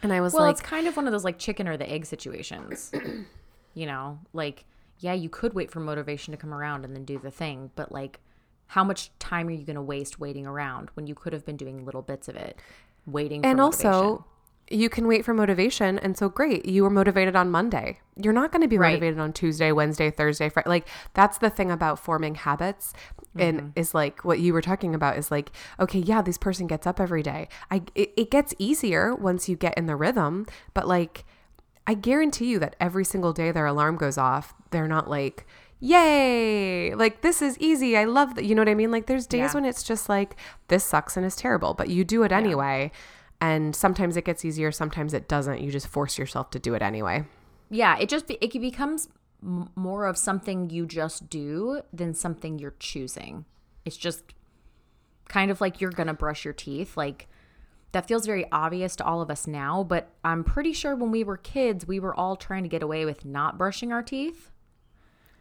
and 0.04 0.12
i 0.14 0.22
was 0.22 0.34
like 0.34 0.40
Well, 0.40 0.48
like 0.48 0.54
it's 0.54 0.62
kind 0.62 0.88
of 0.88 0.96
one 0.96 1.08
of 1.08 1.12
those 1.12 1.24
like 1.24 1.38
chicken 1.38 1.68
or 1.68 1.78
the 1.78 1.90
egg 1.90 2.06
situations. 2.06 2.92
you 3.74 3.86
know, 3.86 4.20
like, 4.34 4.66
yeah, 5.00 5.14
you 5.14 5.30
could 5.30 5.54
wait 5.54 5.72
for 5.72 5.80
motivation 5.80 6.32
to 6.32 6.38
come 6.38 6.54
around 6.54 6.86
and 6.86 6.96
then 6.96 7.06
do 7.06 7.18
the 7.18 7.32
thing, 7.32 7.72
but 7.76 7.92
like, 7.92 8.20
how 8.68 8.84
much 8.84 9.12
time 9.20 9.48
are 9.48 9.52
you 9.52 9.66
going 9.66 9.76
to 9.76 9.82
waste 9.82 10.20
waiting 10.20 10.46
around 10.46 10.90
when 10.94 11.08
you 11.08 11.16
could 11.16 11.34
have 11.34 11.46
been 11.46 11.58
doing 11.58 11.86
little 11.86 12.02
bits 12.02 12.28
of 12.28 12.36
it, 12.36 12.60
waiting 13.06 13.42
for 13.42 13.48
and 13.50 13.58
motivation? 13.60 13.92
also 13.92 14.26
you 14.74 14.90
can 14.90 15.08
wait 15.08 15.24
for 15.26 15.34
motivation 15.34 16.00
and 16.00 16.18
so 16.18 16.30
great 16.30 16.66
you 16.66 16.84
were 16.84 16.90
motivated 16.90 17.36
on 17.36 17.50
monday 17.52 18.00
you're 18.16 18.34
not 18.34 18.52
going 18.52 18.62
to 18.62 18.68
be 18.68 18.78
Right. 18.78 18.92
motivated 18.94 19.20
on 19.20 19.34
tuesday 19.34 19.72
wednesday 19.72 20.10
thursday 20.12 20.50
friday 20.50 20.70
like 20.70 20.88
that's 21.14 21.38
the 21.40 21.50
thing 21.50 21.70
about 21.72 22.00
forming 22.00 22.36
habits 22.36 22.94
Mm-hmm. 23.38 23.40
and 23.60 23.74
is 23.78 23.94
like 23.94 24.26
what 24.26 24.40
you 24.40 24.52
were 24.52 24.62
talking 24.62 24.94
about 24.94 25.18
is 25.18 25.32
like 25.32 25.54
okay 25.80 26.00
yeah 26.00 26.22
this 26.22 26.38
person 26.38 26.68
gets 26.68 26.86
up 26.86 27.00
every 27.00 27.24
day 27.24 27.48
i 27.70 27.82
it, 27.96 28.12
it 28.18 28.30
gets 28.30 28.54
easier 28.60 29.16
once 29.16 29.48
you 29.48 29.56
get 29.56 29.74
in 29.78 29.86
the 29.86 29.96
rhythm 29.96 30.46
but 30.74 30.86
like 30.86 31.24
i 31.88 31.94
guarantee 31.94 32.48
you 32.48 32.60
that 32.60 32.76
every 32.82 33.06
single 33.06 33.32
day 33.32 33.50
their 33.50 33.66
alarm 33.66 33.96
goes 33.96 34.18
off 34.18 34.54
they're 34.72 34.86
not 34.88 35.10
like 35.10 35.46
yay 35.80 36.94
like 36.96 37.22
this 37.22 37.42
is 37.42 37.58
easy 37.60 37.96
i 37.98 38.04
love 38.04 38.36
that 38.36 38.46
you 38.46 38.54
know 38.56 38.62
what 38.62 38.70
i 38.70 38.76
mean 38.76 38.92
like 38.92 39.06
there's 39.06 39.26
days 39.28 39.40
Yeah. 39.40 39.54
when 39.54 39.66
it's 39.66 39.84
just 39.84 40.10
like 40.10 40.36
this 40.68 40.84
sucks 40.84 41.16
and 41.18 41.26
is 41.26 41.36
terrible 41.36 41.74
but 41.74 41.90
you 41.90 42.04
do 42.04 42.24
it 42.24 42.32
anyway 42.32 42.92
and 43.42 43.76
sometimes 43.76 44.16
it 44.16 44.24
gets 44.24 44.46
easier 44.46 44.72
sometimes 44.72 45.14
it 45.14 45.28
doesn't 45.28 45.60
you 45.62 45.72
just 45.72 45.88
force 45.88 46.18
yourself 46.18 46.50
to 46.52 46.60
do 46.60 46.74
it 46.76 46.82
anyway 46.82 47.26
Yeah, 47.70 47.98
it 47.98 48.08
just 48.10 48.30
it 48.30 48.52
becomes 48.62 49.10
more 49.76 50.06
of 50.06 50.18
something 50.18 50.70
you 50.70 50.86
just 50.86 51.30
do 51.30 51.82
than 51.92 52.14
something 52.14 52.60
you're 52.60 52.76
choosing. 52.80 53.46
It's 53.86 53.98
just 53.98 54.24
kind 55.28 55.50
of 55.50 55.62
like 55.62 55.82
you're 55.82 55.90
gonna 56.00 56.14
brush 56.14 56.44
your 56.46 56.54
teeth. 56.54 56.96
Like 56.98 57.28
that 57.94 58.08
feels 58.08 58.26
very 58.26 58.46
obvious 58.52 58.96
to 58.98 59.06
all 59.06 59.22
of 59.22 59.30
us 59.32 59.48
now, 59.48 59.84
but 59.84 60.10
I'm 60.24 60.44
pretty 60.44 60.74
sure 60.74 60.96
when 60.96 61.12
we 61.12 61.24
were 61.24 61.38
kids, 61.38 61.88
we 61.88 62.00
were 62.00 62.14
all 62.14 62.36
trying 62.36 62.64
to 62.64 62.70
get 62.70 62.84
away 62.84 63.04
with 63.06 63.26
not 63.26 63.58
brushing 63.58 63.92
our 63.92 64.04
teeth. 64.04 64.52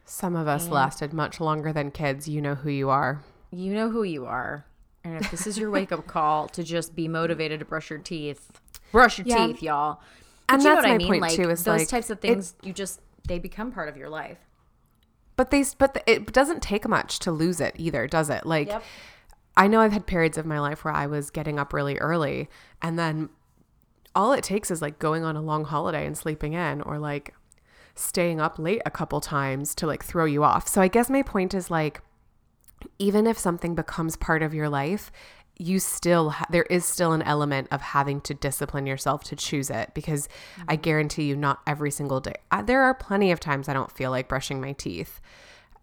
some 0.05 0.35
of 0.37 0.47
us 0.49 0.69
lasted 0.69 1.13
much 1.13 1.41
longer 1.41 1.73
than 1.73 1.91
kids 1.91 2.29
you 2.29 2.41
know 2.41 2.55
who 2.57 2.71
you 2.71 2.89
are 2.89 3.23
You 3.53 3.75
know 3.75 3.91
who 3.91 4.03
you 4.05 4.25
are. 4.27 4.65
And 5.05 5.17
if 5.25 5.31
this 5.31 5.47
is 5.47 5.57
your 5.59 5.71
wake 5.71 5.93
up 5.93 6.07
call 6.07 6.49
to 6.51 6.63
just 6.63 6.95
be 6.95 7.09
motivated 7.09 7.61
to 7.61 7.65
brush 7.65 7.91
your 7.91 7.99
teeth, 7.99 8.51
brush 8.93 9.19
your 9.19 9.27
Yeah. 9.27 9.47
teeth, 9.47 9.63
y'all. 9.63 10.01
But 10.47 10.55
And 10.55 10.63
you 10.63 10.69
know 10.69 10.75
that's 10.75 10.85
what 10.85 10.91
I 10.91 10.93
my 10.93 10.99
mean? 10.99 11.09
point, 11.09 11.23
like 11.23 11.33
too, 11.37 11.51
is, 11.51 11.65
those 11.65 11.81
like, 11.81 11.89
types 11.89 12.11
of 12.11 12.21
things, 12.21 12.55
you 12.63 12.73
just 12.73 13.01
they 13.27 13.39
become 13.39 13.71
part 13.73 13.89
of 13.89 13.97
your 13.97 14.09
life. 14.09 14.39
but 15.37 15.51
they 15.51 15.65
but 15.79 15.95
the, 15.95 16.11
it 16.11 16.33
doesn't 16.33 16.61
take 16.63 16.87
much 16.89 17.19
to 17.21 17.31
lose 17.33 17.61
it 17.61 17.75
either 17.79 18.07
does 18.07 18.29
it 18.29 18.45
like 18.45 18.69
Yep. 18.69 18.83
i 19.57 19.67
know 19.69 19.81
i've 19.81 19.93
had 19.93 20.07
periods 20.07 20.37
of 20.37 20.45
my 20.45 20.59
life 20.61 20.85
where 20.85 20.93
i 20.93 21.07
was 21.07 21.31
getting 21.31 21.59
up 21.59 21.73
really 21.73 21.97
early 21.99 22.49
and 22.83 22.99
then 22.99 23.29
all 24.15 24.33
it 24.33 24.43
takes 24.45 24.71
is 24.71 24.83
like 24.83 24.99
going 24.99 25.23
on 25.25 25.37
a 25.37 25.41
long 25.43 25.65
holiday 25.65 26.05
and 26.07 26.17
sleeping 26.19 26.53
in 26.55 26.83
or 26.83 26.99
like 26.99 27.35
staying 27.95 28.39
up 28.41 28.59
late 28.59 28.83
a 28.85 28.91
couple 28.91 29.21
times 29.21 29.75
to 29.77 29.87
like 29.87 30.05
throw 30.05 30.25
you 30.27 30.43
off 30.45 30.67
so 30.69 30.81
i 30.83 30.89
guess 30.89 31.09
my 31.09 31.23
point 31.23 31.55
is 31.55 31.71
like 31.71 32.01
even 32.99 33.27
if 33.27 33.39
something 33.39 33.75
becomes 33.75 34.17
part 34.17 34.43
of 34.43 34.55
your 34.55 34.69
life 34.69 35.11
you 35.61 35.79
still 35.79 36.31
ha- 36.31 36.47
there 36.49 36.65
is 36.65 36.87
still 36.87 37.13
an 37.13 37.21
element 37.23 37.69
of 37.71 37.83
having 37.83 38.21
to 38.23 38.33
discipline 38.33 38.87
yourself 38.87 39.23
to 39.23 39.37
choose 39.37 39.69
it 39.71 39.91
because 39.95 40.29
i 40.69 40.75
mm-hmm. 40.75 40.83
guarantee 40.83 41.25
you 41.25 41.37
not 41.37 41.61
every 41.67 41.91
single 41.91 42.21
day 42.21 42.35
I, 42.51 42.63
there 42.63 42.83
are 42.83 42.95
plenty 42.95 43.31
of 43.31 43.41
times 43.41 43.69
i 43.69 43.75
don't 43.75 43.93
feel 43.93 44.11
like 44.11 44.29
brushing 44.29 44.61
my 44.61 44.73
teeth. 44.73 45.21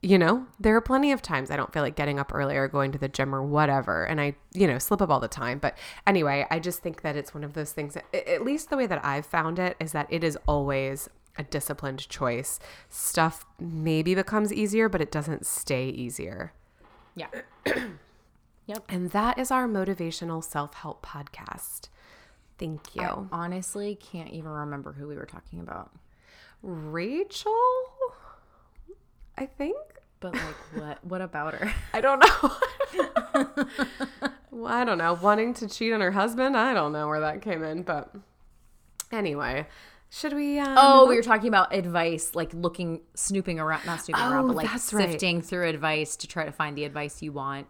You 0.03 0.19
know 0.19 0.45
there 0.59 0.75
are 0.75 0.81
plenty 0.81 1.11
of 1.11 1.23
times 1.23 1.49
i 1.49 1.55
don't 1.55 1.73
feel 1.73 1.81
like 1.81 1.95
getting 1.95 2.19
up 2.19 2.31
early 2.33 2.55
or 2.55 2.67
going 2.67 2.91
to 2.91 2.99
the 2.99 3.07
gym 3.07 3.33
or 3.33 3.41
whatever 3.41 4.05
and 4.05 4.21
i 4.21 4.35
you 4.53 4.67
know 4.67 4.77
slip 4.77 5.01
up 5.01 5.09
all 5.09 5.19
the 5.19 5.27
time 5.27 5.57
but 5.57 5.75
anyway 6.05 6.45
i 6.51 6.59
just 6.59 6.81
think 6.81 7.01
that 7.01 7.15
it's 7.15 7.33
one 7.33 7.43
of 7.43 7.53
those 7.53 7.71
things 7.71 7.95
that, 7.95 8.05
at 8.13 8.45
least 8.45 8.69
the 8.69 8.77
way 8.77 8.85
that 8.85 9.03
i've 9.03 9.25
found 9.25 9.57
it 9.57 9.75
is 9.79 9.93
that 9.93 10.05
it 10.11 10.23
is 10.23 10.37
always 10.47 11.09
a 11.39 11.43
disciplined 11.43 12.07
choice. 12.09 12.59
Stuff 12.89 13.45
maybe 13.59 14.15
becomes 14.15 14.53
easier 14.53 14.87
but 14.87 15.01
it 15.01 15.11
doesn't 15.11 15.45
stay 15.45 15.89
easier 15.89 16.53
Yeah. 17.17 17.27
yep. 18.67 18.83
and 18.87 19.11
that 19.11 19.37
is 19.37 19.49
our 19.51 19.67
motivational 19.67 20.43
self-help 20.43 21.05
podcast 21.05 21.89
thank 22.57 22.95
you 22.95 23.01
I 23.01 23.25
honestly 23.31 23.95
can't 23.95 24.29
even 24.29 24.51
remember 24.51 24.93
who 24.93 25.07
we 25.07 25.15
were 25.15 25.25
talking 25.25 25.59
about. 25.59 25.91
rachel 26.61 27.55
i 29.37 29.45
think 29.45 29.77
But 30.19 30.33
like 30.33 30.55
what 30.75 31.03
what 31.05 31.21
about 31.21 31.53
her? 31.53 31.71
I 31.93 32.01
don't 32.01 32.19
know. 32.19 32.51
well, 34.51 34.73
I 34.73 34.83
don't 34.83 34.97
know. 34.97 35.13
Wanting 35.13 35.53
to 35.55 35.67
cheat 35.67 35.93
on 35.93 36.01
her 36.01 36.11
husband? 36.11 36.57
I 36.57 36.73
don't 36.73 36.91
know 36.91 37.07
where 37.07 37.19
that 37.19 37.43
came 37.43 37.63
in, 37.63 37.83
but 37.83 38.11
anyway, 39.11 39.67
should 40.09 40.33
we? 40.33 40.59
Uh, 40.59 40.75
Oh, 40.77 41.07
we 41.07 41.15
were 41.15 41.21
talking 41.23 41.47
about 41.47 41.73
advice, 41.73 42.33
like 42.33 42.53
looking 42.53 43.01
snooping 43.15 43.59
around 43.59 43.85
not 43.85 44.01
snooping 44.01 44.21
around, 44.23 44.45
Oh, 44.45 44.47
but 44.47 44.55
like 44.57 44.67
that's 44.71 44.93
right. 44.93 45.09
sifting 45.11 45.41
through 45.41 45.67
advice 45.67 46.15
to 46.17 46.27
try 46.27 46.45
to 46.45 46.51
find 46.51 46.77
the 46.77 46.83
advice 46.85 47.21
you 47.21 47.31
want. 47.33 47.67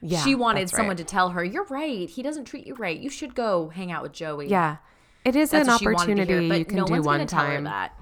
yeah, 0.00 0.22
she 0.22 0.34
wanted 0.34 0.68
someone 0.70 0.88
right. 0.90 0.98
to 0.98 1.04
tell 1.04 1.30
her, 1.30 1.42
You're 1.44 1.64
right, 1.64 2.08
he 2.08 2.22
doesn't 2.22 2.44
treat 2.44 2.66
you 2.66 2.74
right. 2.74 2.98
You 2.98 3.10
should 3.10 3.34
go 3.34 3.68
hang 3.70 3.90
out 3.92 4.02
with 4.02 4.12
Joey. 4.12 4.48
Yeah, 4.48 4.76
it 5.24 5.34
is 5.36 5.50
That's 5.50 5.66
an 5.66 5.72
what 5.72 5.80
she 5.80 5.86
wanted 5.86 5.96
to 5.96 6.22
opportunity 6.22 6.48
hear, 6.48 6.56
you 6.58 6.64
can 6.64 6.76
no 6.76 6.84
do 6.86 6.92
one 6.94 7.02
gonna 7.02 7.26
tell 7.26 7.44
her 7.44 7.54
time. 7.54 7.64
that. 7.64 7.92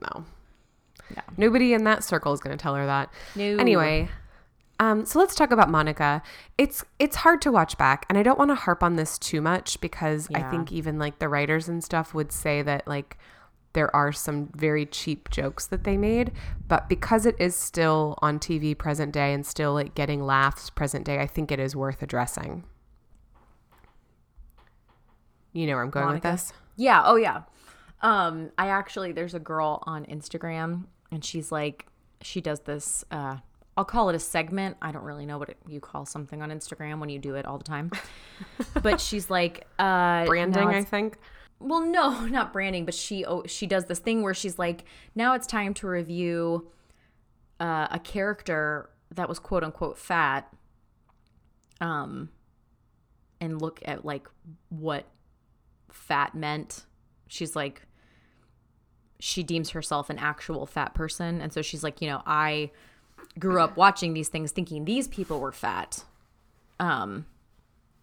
No, 0.00 0.24
No. 1.14 1.22
Nobody 1.36 1.72
in 1.74 1.84
that 1.84 2.04
circle 2.04 2.32
is 2.34 2.40
going 2.40 2.56
to 2.56 2.60
tell 2.62 2.74
her 2.74 2.84
that. 2.86 3.10
No. 3.34 3.56
Anyway, 3.56 4.08
um, 4.78 5.06
so 5.06 5.18
let's 5.18 5.34
talk 5.34 5.50
about 5.50 5.70
Monica. 5.70 6.22
It's 6.58 6.84
it's 6.98 7.16
hard 7.16 7.40
to 7.42 7.52
watch 7.52 7.78
back, 7.78 8.06
and 8.08 8.18
I 8.18 8.22
don't 8.22 8.38
want 8.38 8.50
to 8.50 8.54
harp 8.54 8.82
on 8.82 8.96
this 8.96 9.18
too 9.18 9.40
much 9.40 9.80
because 9.80 10.28
I 10.34 10.42
think 10.50 10.70
even 10.72 10.98
like 10.98 11.18
the 11.18 11.28
writers 11.28 11.68
and 11.68 11.82
stuff 11.82 12.12
would 12.14 12.32
say 12.32 12.62
that 12.62 12.86
like 12.86 13.16
there 13.72 13.94
are 13.94 14.10
some 14.10 14.48
very 14.54 14.86
cheap 14.86 15.30
jokes 15.30 15.66
that 15.66 15.84
they 15.84 15.96
made, 15.96 16.32
but 16.66 16.88
because 16.88 17.26
it 17.26 17.36
is 17.38 17.54
still 17.54 18.18
on 18.22 18.38
TV 18.38 18.76
present 18.76 19.12
day 19.12 19.34
and 19.34 19.44
still 19.44 19.74
like 19.74 19.94
getting 19.94 20.24
laughs 20.24 20.70
present 20.70 21.04
day, 21.04 21.20
I 21.20 21.26
think 21.26 21.52
it 21.52 21.60
is 21.60 21.76
worth 21.76 22.02
addressing. 22.02 22.64
You 25.52 25.66
know 25.66 25.74
where 25.74 25.84
I'm 25.84 25.90
going 25.90 26.06
Monica? 26.06 26.28
with 26.28 26.40
this? 26.40 26.52
Yeah. 26.76 27.02
Oh, 27.04 27.16
yeah. 27.16 27.42
Um, 28.02 28.50
I 28.58 28.68
actually 28.68 29.12
there's 29.12 29.34
a 29.34 29.38
girl 29.40 29.82
on 29.86 30.04
Instagram, 30.06 30.84
and 31.10 31.24
she's 31.24 31.50
like, 31.50 31.86
she 32.20 32.40
does 32.40 32.60
this. 32.60 33.04
Uh, 33.10 33.36
I'll 33.76 33.84
call 33.84 34.08
it 34.08 34.14
a 34.14 34.18
segment. 34.18 34.76
I 34.80 34.90
don't 34.90 35.04
really 35.04 35.26
know 35.26 35.36
what 35.38 35.50
it, 35.50 35.58
you 35.68 35.80
call 35.80 36.06
something 36.06 36.40
on 36.40 36.50
Instagram 36.50 36.98
when 36.98 37.10
you 37.10 37.18
do 37.18 37.34
it 37.34 37.44
all 37.44 37.58
the 37.58 37.64
time. 37.64 37.90
but 38.82 39.00
she's 39.00 39.28
like, 39.28 39.66
uh, 39.78 40.24
Branding, 40.24 40.68
I 40.68 40.82
think. 40.82 41.18
well, 41.60 41.80
no, 41.80 42.24
not 42.26 42.52
branding, 42.52 42.86
but 42.86 42.94
she 42.94 43.24
oh, 43.24 43.42
she 43.46 43.66
does 43.66 43.84
this 43.84 43.98
thing 43.98 44.22
where 44.22 44.34
she's 44.34 44.58
like, 44.58 44.84
now 45.14 45.34
it's 45.34 45.46
time 45.46 45.74
to 45.74 45.86
review 45.86 46.68
uh, 47.60 47.88
a 47.90 47.98
character 47.98 48.90
that 49.14 49.28
was 49.28 49.38
quote 49.38 49.62
unquote 49.62 49.98
fat, 49.98 50.50
um, 51.80 52.30
and 53.42 53.60
look 53.60 53.80
at 53.84 54.06
like 54.06 54.26
what 54.70 55.04
fat 55.90 56.34
meant. 56.34 56.86
She's 57.28 57.54
like, 57.54 57.82
she 59.20 59.42
deems 59.42 59.70
herself 59.70 60.08
an 60.08 60.18
actual 60.18 60.64
fat 60.64 60.94
person, 60.94 61.42
and 61.42 61.52
so 61.52 61.60
she's 61.60 61.84
like, 61.84 62.00
you 62.00 62.08
know, 62.08 62.22
I 62.24 62.70
grew 63.38 63.60
up 63.60 63.76
watching 63.76 64.14
these 64.14 64.28
things 64.28 64.50
thinking 64.52 64.84
these 64.84 65.08
people 65.08 65.40
were 65.40 65.52
fat. 65.52 66.04
Um, 66.78 67.26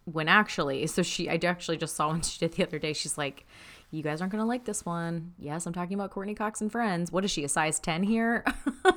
when 0.04 0.28
actually 0.28 0.86
so 0.86 1.02
she 1.02 1.30
i 1.30 1.38
actually 1.44 1.76
just 1.76 1.96
saw 1.96 2.08
one 2.08 2.22
she 2.22 2.38
did 2.38 2.52
the 2.52 2.62
other 2.64 2.78
day. 2.78 2.92
She's 2.92 3.18
like 3.18 3.46
you 3.90 4.02
guys 4.02 4.20
aren't 4.20 4.32
gonna 4.32 4.44
like 4.44 4.64
this 4.64 4.84
one. 4.84 5.32
Yes 5.38 5.66
i'm 5.66 5.72
talking 5.72 5.94
about 5.94 6.10
courteney 6.10 6.34
cox 6.34 6.60
and 6.60 6.70
friends. 6.70 7.10
What 7.10 7.24
is 7.24 7.30
she 7.30 7.44
a 7.44 7.48
size 7.48 7.78
10 7.80 8.02
here? 8.02 8.44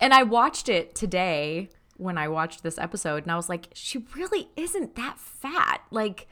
And 0.00 0.14
i 0.14 0.22
watched 0.22 0.68
it 0.68 0.94
today 0.94 1.68
when 1.96 2.16
i 2.18 2.26
watched 2.28 2.62
this 2.62 2.78
episode 2.78 3.22
and 3.22 3.32
i 3.32 3.36
was 3.36 3.48
like 3.48 3.68
she 3.74 4.04
really 4.16 4.48
isn't 4.56 4.94
that 4.96 5.18
fat. 5.18 5.82
Like 5.90 6.28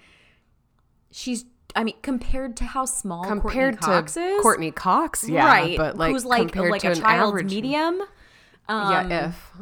she's 1.10 1.44
i 1.76 1.84
mean 1.84 1.94
compared 2.02 2.56
to 2.56 2.64
how 2.64 2.84
small 2.84 3.24
Compared 3.24 3.78
courteney 3.80 3.96
cox 3.96 4.14
to 4.14 4.20
is 4.20 4.42
Courteney 4.42 4.70
Cox, 4.70 5.28
yeah, 5.28 5.46
right 5.46 5.76
but 5.76 5.96
like 5.96 6.12
who's 6.12 6.24
like 6.24 6.54
like 6.56 6.80
to 6.82 6.90
a 6.90 6.94
child's 6.94 7.00
average, 7.00 7.52
medium 7.52 8.02
Um, 8.70 8.92
yeah, 8.92 9.28
if 9.28 9.52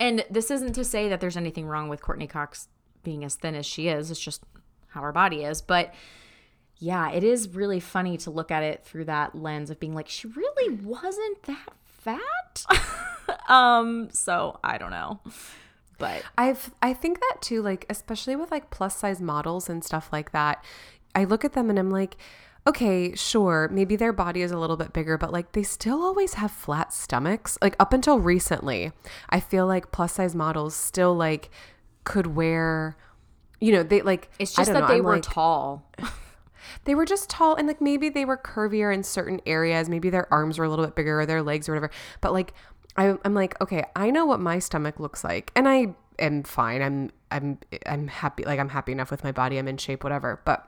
and 0.00 0.24
this 0.28 0.50
isn't 0.50 0.72
to 0.74 0.84
say 0.84 1.08
that 1.08 1.20
there's 1.20 1.36
anything 1.36 1.66
wrong 1.66 1.88
with 1.88 2.02
Courteney 2.02 2.26
Cox 2.26 2.68
being 3.04 3.24
as 3.24 3.36
thin 3.36 3.54
as 3.54 3.64
she 3.64 3.88
is. 3.88 4.10
It's 4.10 4.20
just 4.20 4.42
how 4.88 5.02
her 5.02 5.12
body 5.12 5.44
is. 5.44 5.62
But 5.62 5.94
yeah, 6.78 7.10
it 7.12 7.22
is 7.22 7.54
really 7.54 7.80
funny 7.80 8.16
to 8.18 8.30
look 8.30 8.50
at 8.50 8.62
it 8.62 8.84
through 8.84 9.04
that 9.04 9.36
lens 9.36 9.70
of 9.70 9.78
being 9.78 9.94
like, 9.94 10.08
she 10.08 10.26
really 10.26 10.74
wasn't 10.74 11.42
that 11.44 11.70
fat. 11.84 12.64
um, 13.48 14.08
so 14.10 14.58
I 14.64 14.78
don't 14.78 14.90
know. 14.90 15.20
But 15.98 16.24
I've 16.36 16.72
I 16.82 16.92
think 16.92 17.20
that 17.20 17.36
too, 17.40 17.62
like 17.62 17.86
especially 17.88 18.34
with 18.34 18.50
like 18.50 18.70
plus 18.70 18.96
size 18.96 19.20
models 19.20 19.68
and 19.68 19.84
stuff 19.84 20.08
like 20.12 20.32
that. 20.32 20.64
I 21.14 21.22
look 21.22 21.44
at 21.44 21.52
them 21.52 21.70
and 21.70 21.78
I'm 21.78 21.90
like, 21.90 22.16
okay, 22.66 23.14
sure, 23.14 23.68
maybe 23.70 23.96
their 23.96 24.12
body 24.12 24.42
is 24.42 24.50
a 24.50 24.58
little 24.58 24.76
bit 24.76 24.92
bigger, 24.92 25.18
but 25.18 25.32
like 25.32 25.52
they 25.52 25.62
still 25.62 26.02
always 26.02 26.34
have 26.34 26.50
flat 26.50 26.92
stomachs. 26.92 27.58
Like 27.60 27.76
up 27.78 27.92
until 27.92 28.18
recently, 28.18 28.92
I 29.28 29.40
feel 29.40 29.66
like 29.66 29.92
plus 29.92 30.14
size 30.14 30.34
models 30.34 30.74
still 30.74 31.14
like 31.14 31.50
could 32.04 32.28
wear, 32.28 32.96
you 33.60 33.72
know, 33.72 33.82
they 33.82 34.02
like 34.02 34.30
it's 34.38 34.54
just 34.54 34.72
that 34.72 34.80
know, 34.80 34.86
they 34.86 34.96
I'm 34.96 35.04
were 35.04 35.16
like, 35.16 35.22
tall. 35.22 35.90
they 36.84 36.94
were 36.94 37.04
just 37.04 37.28
tall 37.28 37.54
and 37.54 37.68
like 37.68 37.80
maybe 37.80 38.08
they 38.08 38.24
were 38.24 38.38
curvier 38.38 38.92
in 38.94 39.02
certain 39.02 39.40
areas. 39.44 39.88
Maybe 39.88 40.08
their 40.08 40.32
arms 40.32 40.58
were 40.58 40.64
a 40.64 40.70
little 40.70 40.86
bit 40.86 40.94
bigger 40.94 41.20
or 41.20 41.26
their 41.26 41.42
legs 41.42 41.68
or 41.68 41.72
whatever. 41.72 41.90
But 42.20 42.32
like 42.32 42.54
I, 42.96 43.16
i'm 43.24 43.34
like 43.34 43.60
okay 43.60 43.82
i 43.96 44.08
know 44.12 44.24
what 44.24 44.38
my 44.38 44.60
stomach 44.60 45.00
looks 45.00 45.24
like 45.24 45.50
and 45.56 45.68
i 45.68 45.96
am 46.20 46.44
fine. 46.44 46.80
I'm 46.80 47.10
i'm 47.30 47.58
i'm 47.86 48.06
happy 48.06 48.44
like 48.44 48.60
i'm 48.60 48.68
happy 48.68 48.92
enough 48.92 49.10
with 49.10 49.24
my 49.24 49.32
body. 49.32 49.58
I'm 49.58 49.68
in 49.68 49.76
shape 49.76 50.04
whatever. 50.04 50.40
But 50.44 50.66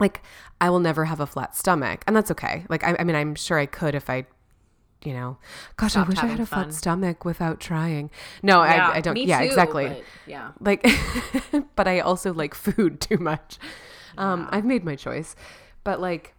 like 0.00 0.22
i 0.60 0.68
will 0.68 0.80
never 0.80 1.04
have 1.06 1.20
a 1.20 1.26
flat 1.26 1.54
stomach 1.56 2.02
and 2.06 2.16
that's 2.16 2.30
okay. 2.30 2.64
Like 2.68 2.84
i, 2.84 2.96
I 2.98 3.04
mean 3.04 3.16
i'm 3.16 3.34
sure 3.34 3.58
i 3.58 3.66
could 3.66 3.94
if 3.94 4.10
i 4.10 4.26
you 5.04 5.12
know 5.12 5.36
gosh 5.76 5.92
Stopped 5.92 6.06
i 6.06 6.08
wish 6.10 6.18
i 6.18 6.26
had 6.26 6.40
a 6.40 6.46
flat 6.46 6.72
stomach 6.72 7.24
without 7.24 7.60
trying. 7.60 8.10
No 8.42 8.60
I, 8.60 8.96
I 8.96 9.00
don't 9.00 9.16
yeah 9.16 9.40
too, 9.40 9.44
exactly. 9.44 10.02
yeah. 10.26 10.52
like 10.60 10.86
but 11.76 11.86
i 11.86 12.00
also 12.00 12.32
like 12.32 12.54
food 12.54 13.00
too 13.08 13.18
much. 13.18 13.58
Um 14.18 14.48
i've 14.50 14.64
made 14.64 14.84
my 14.84 14.96
choice 14.96 15.36
but 15.84 16.00
like 16.00 16.34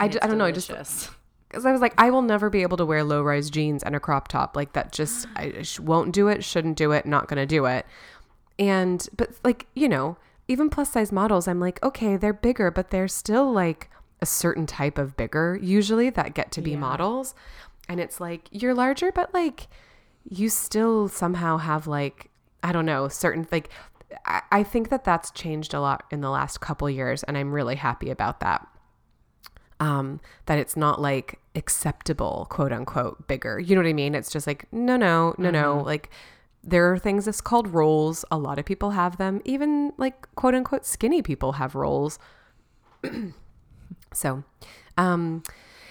I, 0.00 0.08
d- 0.08 0.18
I 0.20 0.26
don't 0.26 0.38
know 0.38 0.44
i 0.44 0.52
just 0.52 0.68
because 0.68 1.66
i 1.66 1.72
was 1.72 1.80
like 1.80 1.94
i 1.98 2.10
will 2.10 2.22
never 2.22 2.50
be 2.50 2.62
able 2.62 2.76
to 2.76 2.86
wear 2.86 3.02
low 3.04 3.22
rise 3.22 3.50
jeans 3.50 3.82
and 3.82 3.94
a 3.94 4.00
crop 4.00 4.28
top. 4.28 4.56
Like 4.56 4.72
that 4.72 4.92
just 4.92 5.26
i 5.36 5.62
sh- 5.62 5.80
won't 5.80 6.12
do 6.12 6.28
it 6.28 6.44
shouldn't 6.44 6.76
do 6.76 6.92
it 6.92 7.06
not 7.06 7.28
gonna 7.28 7.46
do 7.46 7.66
it. 7.66 7.86
And 8.58 9.06
but 9.16 9.30
like 9.44 9.66
you 9.74 9.88
know 9.88 10.16
even 10.48 10.68
plus 10.70 10.90
size 10.90 11.10
models 11.12 11.48
i'm 11.48 11.60
like 11.60 11.82
okay 11.82 12.16
they're 12.16 12.32
bigger 12.32 12.70
but 12.70 12.90
they're 12.90 13.08
still 13.08 13.50
like 13.52 13.90
a 14.20 14.26
certain 14.26 14.66
type 14.66 14.98
of 14.98 15.16
bigger 15.16 15.58
usually 15.60 16.10
that 16.10 16.34
get 16.34 16.50
to 16.52 16.62
be 16.62 16.70
Yeah. 16.72 16.78
models. 16.78 17.34
And 17.88 18.00
it's 18.00 18.20
like 18.20 18.48
you're 18.50 18.72
larger 18.74 19.12
but 19.12 19.34
like 19.34 19.68
you 20.28 20.48
still 20.48 21.08
somehow 21.08 21.58
have 21.58 21.86
like 21.86 22.30
i 22.62 22.72
don't 22.72 22.86
know 22.86 23.08
certain 23.08 23.46
like 23.52 23.68
I, 24.24 24.40
I 24.50 24.62
think 24.62 24.88
that 24.90 25.04
that's 25.04 25.30
changed 25.32 25.74
a 25.74 25.80
lot 25.80 26.04
in 26.10 26.20
the 26.22 26.30
last 26.30 26.60
couple 26.60 26.88
years 26.88 27.22
and 27.24 27.36
i'm 27.36 27.52
really 27.52 27.76
happy 27.76 28.10
about 28.10 28.40
that. 28.40 28.66
Um 29.80 30.20
that 30.46 30.58
it's 30.58 30.76
not 30.76 31.00
like 31.00 31.40
acceptable 31.56 32.46
quote 32.48 32.72
unquote 32.72 33.26
bigger. 33.26 33.58
You 33.58 33.74
know 33.74 33.82
what 33.82 33.88
i 33.88 33.92
mean? 33.92 34.14
It's 34.14 34.30
just 34.30 34.46
like 34.46 34.66
no 34.72 34.96
no 34.96 35.34
no 35.36 35.50
no. 35.50 35.82
Like 35.84 36.10
there 36.66 36.92
are 36.92 36.98
things 36.98 37.26
that's 37.26 37.40
called 37.40 37.68
roles. 37.68 38.24
A 38.30 38.38
lot 38.38 38.58
of 38.58 38.64
people 38.64 38.90
have 38.90 39.18
them. 39.18 39.40
Even 39.44 39.92
like 39.96 40.34
quote 40.34 40.54
unquote 40.54 40.86
skinny 40.86 41.22
people 41.22 41.52
have 41.52 41.74
roles. 41.74 42.18
So 44.12 44.44
um 44.96 45.42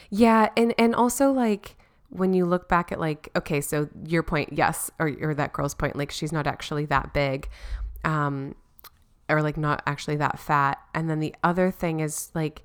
yeah 0.09 0.49
and 0.55 0.73
and 0.77 0.95
also 0.95 1.31
like 1.31 1.75
when 2.09 2.33
you 2.33 2.45
look 2.45 2.69
back 2.69 2.91
at 2.91 2.99
like 2.99 3.29
okay 3.35 3.59
so 3.59 3.89
your 4.05 4.23
point 4.23 4.53
yes 4.53 4.89
or, 4.99 5.11
or 5.21 5.33
that 5.33 5.51
girl's 5.51 5.75
point 5.75 5.95
like 5.95 6.09
she's 6.09 6.31
not 6.31 6.47
actually 6.47 6.85
that 6.85 7.13
big 7.13 7.49
um 8.05 8.55
or 9.29 9.41
like 9.41 9.57
not 9.57 9.81
actually 9.85 10.17
that 10.17 10.39
fat. 10.39 10.79
And 10.93 11.09
then 11.09 11.19
the 11.19 11.35
other 11.43 11.71
thing 11.71 11.99
is 11.99 12.29
like 12.33 12.63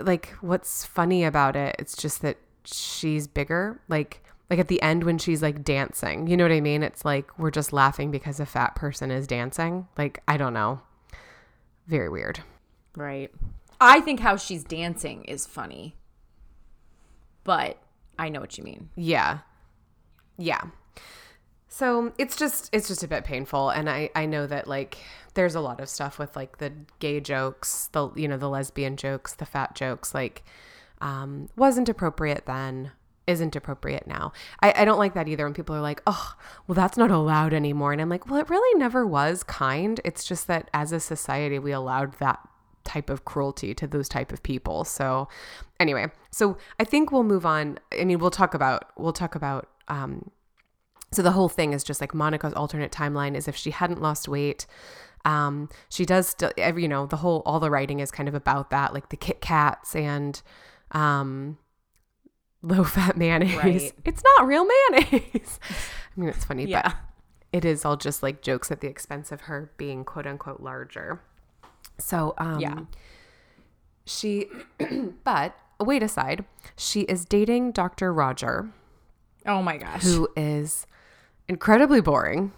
like 0.00 0.28
what's 0.40 0.84
funny 0.84 1.24
about 1.24 1.56
it 1.56 1.76
it's 1.78 1.96
just 1.96 2.22
that 2.22 2.38
she's 2.64 3.26
bigger. 3.26 3.80
Like 3.88 4.23
like 4.50 4.58
at 4.58 4.68
the 4.68 4.80
end 4.82 5.04
when 5.04 5.18
she's 5.18 5.42
like 5.42 5.64
dancing. 5.64 6.26
You 6.26 6.36
know 6.36 6.44
what 6.44 6.52
i 6.52 6.60
mean? 6.60 6.82
It's 6.82 7.04
like 7.04 7.38
we're 7.38 7.50
just 7.50 7.72
laughing 7.72 8.10
because 8.10 8.40
a 8.40 8.46
fat 8.46 8.74
person 8.74 9.10
is 9.10 9.26
dancing. 9.26 9.88
Like 9.96 10.22
i 10.28 10.36
don't 10.36 10.54
know. 10.54 10.80
Very 11.86 12.08
weird. 12.08 12.40
Right. 12.96 13.30
I 13.80 14.00
think 14.00 14.20
how 14.20 14.36
she's 14.36 14.64
dancing 14.64 15.24
is 15.24 15.46
funny. 15.46 15.96
But 17.42 17.78
I 18.18 18.28
know 18.28 18.40
what 18.40 18.56
you 18.56 18.64
mean. 18.64 18.90
yeah. 18.96 19.38
Yeah. 20.36 20.62
So 21.68 22.12
it's 22.18 22.36
just 22.36 22.70
it's 22.72 22.88
just 22.88 23.02
a 23.02 23.08
bit 23.08 23.24
painful. 23.24 23.70
And 23.70 23.88
i 23.90 24.10
i 24.14 24.26
know 24.26 24.46
that 24.46 24.68
like 24.68 24.98
there's 25.34 25.54
a 25.56 25.60
lot 25.60 25.80
of 25.80 25.88
stuff 25.88 26.18
with 26.18 26.36
like 26.36 26.58
the 26.58 26.72
gay 27.00 27.18
jokes 27.20 27.88
the 27.92 28.10
you 28.14 28.28
know 28.28 28.36
the 28.36 28.48
lesbian 28.48 28.96
jokes 28.96 29.34
the 29.34 29.46
fat 29.46 29.74
jokes. 29.74 30.14
Like 30.14 30.44
um 31.00 31.48
wasn't 31.56 31.88
appropriate 31.88 32.46
then 32.46 32.92
isn't 33.26 33.56
appropriate 33.56 34.06
now. 34.06 34.32
I, 34.60 34.74
I 34.78 34.84
don't 34.84 34.98
like 34.98 35.14
that 35.14 35.28
either 35.28 35.44
when 35.44 35.54
people 35.54 35.74
are 35.74 35.80
like 35.80 36.02
oh 36.06 36.34
well 36.66 36.74
that's 36.74 36.96
not 36.96 37.10
allowed 37.10 37.52
anymore. 37.52 37.92
And 37.92 38.00
i'm 38.00 38.08
like 38.08 38.28
well 38.28 38.40
it 38.40 38.50
really 38.50 38.78
never 38.78 39.06
was 39.06 39.42
kind. 39.42 40.00
It's 40.04 40.24
just 40.24 40.46
that 40.46 40.70
as 40.74 40.92
a 40.92 41.00
society 41.00 41.58
we 41.58 41.72
allowed 41.72 42.14
that 42.18 42.40
type 42.84 43.08
of 43.08 43.24
cruelty 43.24 43.74
to 43.74 43.86
those 43.86 44.08
type 44.08 44.32
of 44.32 44.42
people. 44.42 44.84
So 44.84 45.28
anyway 45.80 46.06
so 46.30 46.56
i 46.78 46.84
think 46.84 47.12
we'll 47.12 47.24
move 47.24 47.46
on. 47.46 47.78
I 47.98 48.04
mean 48.04 48.18
we'll 48.18 48.30
talk 48.30 48.54
about 48.54 48.90
we'll 48.96 49.12
talk 49.12 49.34
about 49.34 49.68
um 49.88 50.30
so 51.14 51.22
the 51.22 51.32
whole 51.32 51.48
thing 51.48 51.72
is 51.72 51.84
just 51.84 52.00
like 52.00 52.12
Monica's 52.12 52.52
alternate 52.54 52.90
timeline 52.90 53.36
is 53.36 53.46
if 53.46 53.56
she 53.56 53.70
hadn't 53.70 54.02
lost 54.02 54.28
weight. 54.28 54.66
Um, 55.24 55.70
she 55.88 56.04
does 56.04 56.28
still 56.28 56.50
every 56.58 56.82
you 56.82 56.88
know 56.88 57.06
the 57.06 57.16
whole 57.16 57.42
all 57.46 57.60
the 57.60 57.70
writing 57.70 58.00
is 58.00 58.10
kind 58.10 58.28
of 58.28 58.34
about 58.34 58.70
that, 58.70 58.92
like 58.92 59.08
the 59.08 59.16
Kit 59.16 59.40
Kats 59.40 59.94
and 59.96 60.42
um, 60.90 61.56
low 62.64 62.84
fat 62.84 63.16
mayonnaise. 63.16 63.56
Right. 63.56 63.92
It's 64.04 64.22
not 64.38 64.46
real 64.46 64.64
mayonnaise. 64.66 65.58
I 66.16 66.20
mean, 66.20 66.28
it's 66.30 66.44
funny, 66.44 66.64
Yeah. 66.66 66.82
but 66.82 66.96
it 67.52 67.64
is 67.64 67.84
all 67.84 67.96
just 67.96 68.22
like 68.22 68.42
jokes 68.42 68.70
at 68.70 68.80
the 68.80 68.88
expense 68.88 69.30
of 69.32 69.42
her 69.42 69.70
being 69.76 70.04
quote 70.04 70.26
unquote 70.26 70.60
larger. 70.60 71.20
So 71.98 72.34
um, 72.38 72.58
Yeah. 72.60 72.80
she, 74.06 74.46
but 75.24 75.56
wait 75.78 76.02
aside, 76.02 76.44
she 76.76 77.02
is 77.02 77.24
dating 77.24 77.72
Dr. 77.72 78.12
Roger, 78.12 78.70
Oh 79.46 79.62
my 79.62 79.76
gosh. 79.76 80.02
who 80.02 80.28
is 80.36 80.86
incredibly 81.48 82.00
boring. 82.00 82.52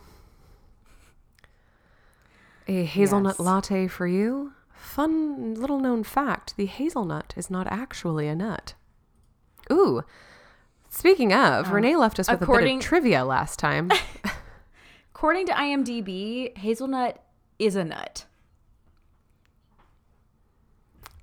A 2.68 2.84
hazelnut 2.84 3.36
Yes. 3.38 3.40
latte 3.46 3.86
for 3.86 4.07
you? 4.07 4.52
Fun 4.72 5.54
little 5.54 5.78
known 5.80 6.02
fact 6.04 6.57
the 6.57 6.66
hazelnut 6.66 7.34
is 7.36 7.50
not 7.50 7.66
actually 7.68 8.28
a 8.28 8.34
nut. 8.34 8.74
Ooh. 9.72 10.02
Speaking 10.88 11.32
of, 11.32 11.70
Renee 11.72 11.96
left 11.96 12.18
us 12.18 12.28
with 12.28 12.36
a 12.36 12.38
bit 12.40 12.48
Um, 12.48 12.78
of 12.78 12.84
trivia 12.84 13.24
last 13.24 13.58
time. 13.58 13.90
According 15.14 15.46
to 15.46 15.52
IMDb, 15.52 16.56
hazelnut 16.56 17.22
is 17.58 17.76
a 17.76 17.84
nut. 17.84 18.24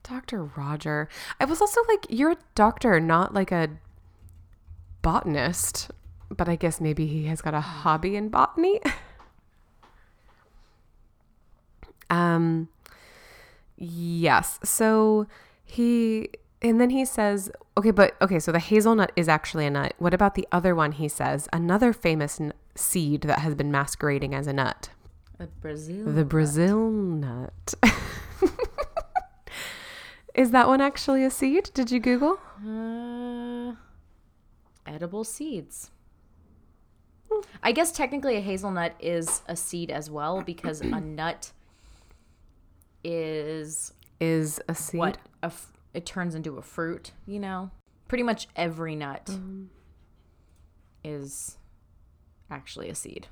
Dr. 0.04 0.44
Roger. 0.44 1.08
I 1.40 1.46
was 1.46 1.62
also 1.62 1.82
like, 1.88 2.06
you're 2.10 2.32
a 2.32 2.38
doctor, 2.56 3.00
not 3.00 3.34
like 3.34 3.52
a 3.52 3.70
botanist. 5.02 5.90
But 6.30 6.50
I 6.50 6.56
guess 6.56 6.82
maybe 6.82 7.08
he 7.08 7.26
has 7.26 7.42
got 7.42 7.54
a 7.54 7.62
hobby 7.62 8.16
in 8.16 8.30
botany. 8.30 8.82
um, 12.10 12.68
yes. 13.78 14.60
So 14.64 15.28
he, 15.64 16.30
and 16.64 16.80
then 16.82 16.90
he 16.92 17.04
says, 17.06 17.52
okay, 17.78 17.92
but 17.92 18.16
okay, 18.22 18.40
so 18.40 18.52
the 18.52 18.60
hazelnut 18.60 19.12
is 19.16 19.28
actually 19.28 19.66
a 19.66 19.70
nut. 19.70 19.94
What 19.98 20.14
about 20.14 20.36
the 20.36 20.48
other 20.52 20.74
one? 20.74 20.94
He 20.94 21.08
says, 21.08 21.48
another 21.54 21.92
famous 21.94 22.40
n- 22.40 22.54
seed 22.76 23.22
that 23.24 23.40
has 23.40 23.54
been 23.56 23.72
masquerading 23.72 24.34
as 24.34 24.48
a 24.48 24.54
nut. 24.54 24.90
A 25.40 25.48
Brazil. 25.48 26.06
The 26.06 26.24
Brazil 26.26 26.90
nut. 26.90 27.74
Is 30.36 30.50
that 30.52 30.68
one 30.68 30.82
actually 30.82 31.24
a 31.24 31.30
seed? 31.30 31.70
Did 31.76 31.92
you 31.92 32.00
Google? 32.00 32.40
Uh, 32.66 33.74
edible 34.88 35.24
seeds. 35.24 35.92
I 37.62 37.72
guess 37.72 37.92
technically 37.92 38.38
a 38.38 38.42
hazelnut 38.42 38.94
is 39.00 39.42
a 39.48 39.56
seed 39.56 39.92
as 39.92 40.10
well 40.10 40.42
because 40.42 40.82
a 40.82 41.00
nut 41.02 41.52
is 43.04 43.94
Is 44.20 44.62
a 44.70 44.76
seed? 44.76 45.00
what 45.00 45.18
a 45.42 45.48
f- 45.48 45.73
it 45.94 46.06
turns 46.06 46.36
into 46.36 46.58
a 46.58 46.62
fruit, 46.62 47.12
you 47.26 47.40
know? 47.40 47.72
Pretty 48.08 48.24
much 48.24 48.48
every 48.56 48.96
nut 48.96 49.26
Mm. 49.28 49.68
is 51.04 51.58
actually 52.50 52.90
a 52.90 52.96
seed. 52.96 53.28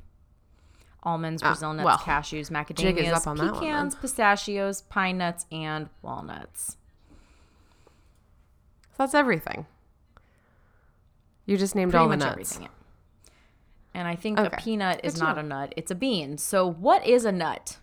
Almonds, 1.03 1.41
Ah, 1.41 1.47
Brazil 1.51 1.73
nuts, 1.73 1.85
well, 1.85 1.97
cashews, 1.97 2.51
macadamias, 2.51 3.11
up 3.13 3.25
on 3.27 3.37
that 3.37 3.53
one, 3.53 3.59
pecans, 3.61 3.95
pistachios, 3.95 4.83
pine 4.83 5.17
nuts, 5.17 5.45
and 5.51 5.89
walnuts. 6.03 6.77
So 8.91 8.97
that's 8.99 9.15
everything. 9.15 9.65
You 11.47 11.57
just 11.57 11.73
named 11.75 11.91
Pretty 11.91 12.03
all 12.03 12.09
the 12.09 12.17
nuts. 12.17 12.59
yeah. 12.61 12.67
And 13.93 14.07
I 14.07 14.15
think 14.15 14.39
Okay. 14.39 14.55
a 14.55 14.61
peanut 14.61 15.01
is 15.03 15.19
not 15.19 15.35
know. 15.35 15.41
a 15.41 15.43
nut; 15.43 15.73
it's 15.75 15.91
a 15.91 15.95
bean. 15.95 16.37
So, 16.37 16.65
what 16.71 17.05
is 17.05 17.25
a 17.25 17.31
nut? 17.31 17.79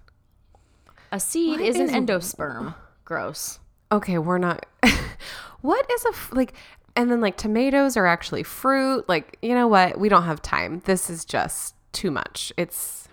A 1.11 1.19
seed 1.21 1.61
is 1.61 1.77
an 1.77 1.89
endosperm. 1.89 2.75
Gross. 3.05 3.59
Okay, 3.91 4.19
we're 4.19 4.39
not. 4.39 4.67
what 5.61 5.91
is 5.91 6.05
a 6.05 6.09
f- 6.09 6.31
like? 6.33 6.55
And 6.97 7.11
then 7.11 7.21
like 7.21 7.37
tomatoes 7.37 7.97
are 7.97 8.07
actually 8.07 8.43
fruit. 8.43 9.09
Like 9.09 9.39
you 9.43 9.55
know 9.55 9.69
what? 9.69 9.99
We 9.99 10.09
don't 10.09 10.25
have 10.25 10.43
time. 10.43 10.83
This 10.85 11.09
is 11.09 11.25
just 11.25 11.75
too 11.93 12.11
much. 12.11 12.53
It's 12.57 13.09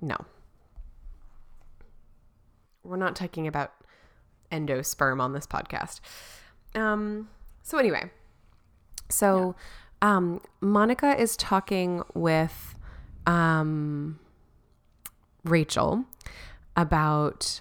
no. 0.00 0.16
We're 2.84 2.96
not 2.96 3.16
talking 3.16 3.46
about 3.46 3.72
endosperm 4.50 5.20
on 5.20 5.32
this 5.32 5.46
podcast. 5.46 6.00
Um. 6.74 7.28
So 7.62 7.78
anyway, 7.78 8.10
so 9.08 9.54
um, 10.02 10.40
Monica 10.60 11.18
is 11.18 11.36
talking 11.36 12.02
with 12.14 12.74
um 13.26 14.18
Rachel 15.44 16.04
about 16.76 17.60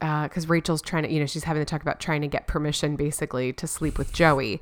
because 0.00 0.48
Rachel's 0.48 0.82
trying 0.82 1.02
to, 1.04 1.12
you 1.12 1.20
know, 1.20 1.26
she's 1.26 1.44
having 1.44 1.60
to 1.60 1.64
talk 1.66 1.82
about 1.82 2.00
trying 2.00 2.22
to 2.22 2.26
get 2.26 2.46
permission 2.46 2.96
basically 2.96 3.52
to 3.52 3.66
sleep 3.66 3.98
with 3.98 4.12
Joey. 4.12 4.60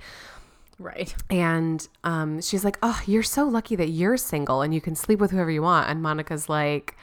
Right. 0.79 1.15
And 1.31 1.87
um, 2.05 2.41
she's 2.41 2.65
like, 2.65 2.79
Oh, 2.83 3.01
you're 3.07 3.23
so 3.23 3.45
lucky 3.45 3.75
that 3.77 3.89
you're 3.89 4.17
single 4.17 4.63
and 4.63 4.75
you 4.75 4.81
can 4.81 4.95
sleep 4.95 5.19
with 5.19 5.31
whoever 5.31 5.51
you 5.51 5.63
want. 5.63 5.89
And 5.89 6.03
Monica's 6.03 6.49
like, 6.49 6.97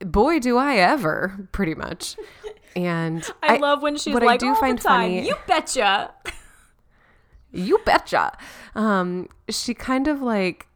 Boy, 0.00 0.38
do 0.40 0.56
I 0.56 0.76
ever, 0.76 1.48
pretty 1.52 1.74
much. 1.74 2.16
And 2.76 3.24
I, 3.42 3.56
love 3.58 3.82
when 3.82 3.96
she's 3.96 4.14
what 4.14 4.22
I 4.22 4.26
like, 4.26 4.40
do 4.40 4.48
"All 4.48 4.54
find 4.56 4.78
the 4.78 4.82
time, 4.82 5.10
funny- 5.10 5.26
You 5.28 5.36
betcha. 5.46 6.12
You 7.52 7.78
betcha. 7.84 8.36
Um, 8.74 9.28
she 9.48 9.74
kind 9.74 10.08
of 10.08 10.22
like 10.22 10.66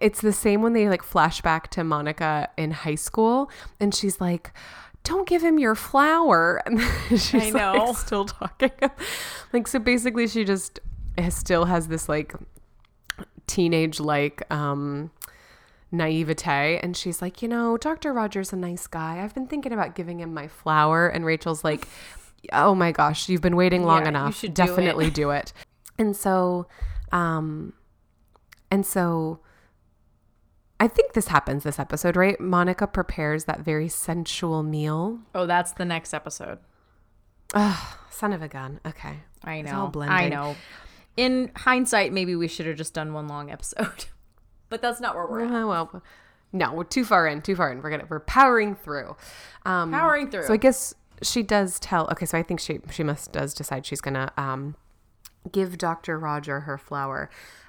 it's 0.00 0.20
the 0.20 0.32
same 0.32 0.60
when 0.60 0.72
they 0.72 0.88
like 0.88 1.02
flash 1.02 1.40
back 1.40 1.70
to 1.70 1.84
Monica 1.84 2.48
in 2.56 2.72
high 2.72 2.96
school 2.96 3.50
and 3.80 3.94
she's 3.94 4.20
like, 4.20 4.52
Don't 5.04 5.28
give 5.28 5.42
him 5.42 5.58
your 5.58 5.74
flower. 5.74 6.60
And 6.66 6.80
she's 7.10 7.34
I 7.34 7.50
know. 7.50 7.72
like 7.84 7.96
still 7.96 8.24
talking. 8.24 8.72
like 9.52 9.68
so 9.68 9.78
basically 9.78 10.26
she 10.26 10.44
just 10.44 10.80
has, 11.16 11.34
still 11.34 11.66
has 11.66 11.88
this 11.88 12.08
like 12.08 12.34
teenage 13.46 14.00
like 14.00 14.42
um 14.52 15.10
naivete 15.92 16.80
and 16.82 16.96
she's 16.96 17.20
like 17.22 17.40
you 17.42 17.46
know 17.46 17.76
dr 17.76 18.10
rogers 18.12 18.52
a 18.52 18.56
nice 18.56 18.86
guy 18.86 19.20
i've 19.22 19.34
been 19.34 19.46
thinking 19.46 19.72
about 19.72 19.94
giving 19.94 20.18
him 20.18 20.32
my 20.34 20.48
flower 20.48 21.06
and 21.06 21.24
rachel's 21.24 21.62
like 21.62 21.86
oh 22.52 22.74
my 22.74 22.90
gosh 22.90 23.28
you've 23.28 23.42
been 23.42 23.54
waiting 23.54 23.84
long 23.84 23.98
Yeah, 23.98 24.04
you 24.04 24.08
enough 24.08 24.36
should 24.38 24.54
do 24.54 24.62
it." 24.62 24.66
definitely 24.66 25.10
do 25.10 25.30
it 25.30 25.52
and 25.98 26.16
so 26.16 26.66
um 27.12 27.74
and 28.70 28.84
so 28.84 29.38
i 30.84 30.88
think 30.88 31.12
this 31.14 31.28
happens 31.28 31.62
this 31.64 31.78
episode 31.78 32.16
right 32.16 32.38
monica 32.40 32.86
prepares 32.86 33.44
that 33.44 33.60
very 33.60 33.88
sensual 33.88 34.62
meal 34.62 35.18
Oh, 35.34 35.46
that's 35.46 35.72
the 35.72 35.84
next 35.84 36.12
episode. 36.14 36.58
Ugh, 37.54 37.96
son 38.10 38.32
of 38.32 38.42
a 38.42 38.48
gun 38.48 38.80
okay 38.86 39.20
I 39.42 39.56
It's 39.56 39.70
know. 39.70 39.92
all 39.94 40.02
I 40.02 40.28
know. 40.28 40.56
In 41.16 41.50
hindsight, 41.54 42.12
maybe 42.12 42.34
we 42.34 42.48
should 42.48 42.66
have 42.66 42.76
just 42.76 42.94
done 42.94 43.12
one 43.12 43.28
long 43.28 43.50
episode. 43.50 44.06
but 44.70 44.80
that's 44.82 45.00
not 45.00 45.14
where 45.14 45.26
we're 45.26 45.44
at. 45.44 45.52
Uh, 45.62 45.66
well, 45.66 46.02
no, 46.52 46.72
we're 46.72 46.84
too 46.84 47.04
far 47.04 47.26
in. 47.26 47.42
Too 47.42 47.54
far 47.54 47.70
in. 47.70 47.82
We're 47.82 47.90
gonna 47.90 48.06
we're 48.08 48.20
powering 48.20 48.74
through. 48.74 49.16
Um, 49.66 49.90
Powering 49.92 50.30
through. 50.30 50.44
So 50.46 50.54
I 50.54 50.56
guess 50.56 50.94
she 51.22 51.42
does 51.42 51.78
tell. 51.78 52.08
Okay, 52.12 52.26
so 52.26 52.38
I 52.38 52.42
think 52.42 52.58
she 52.58 52.80
she 52.90 53.02
must 53.04 53.32
does 53.32 53.52
decide 53.54 53.84
she's 53.86 54.00
gonna 54.00 54.32
um 54.36 54.76
give 55.52 55.76
Doctor 55.78 56.18
Roger 56.18 56.60
her 56.60 56.78
flower, 56.78 57.28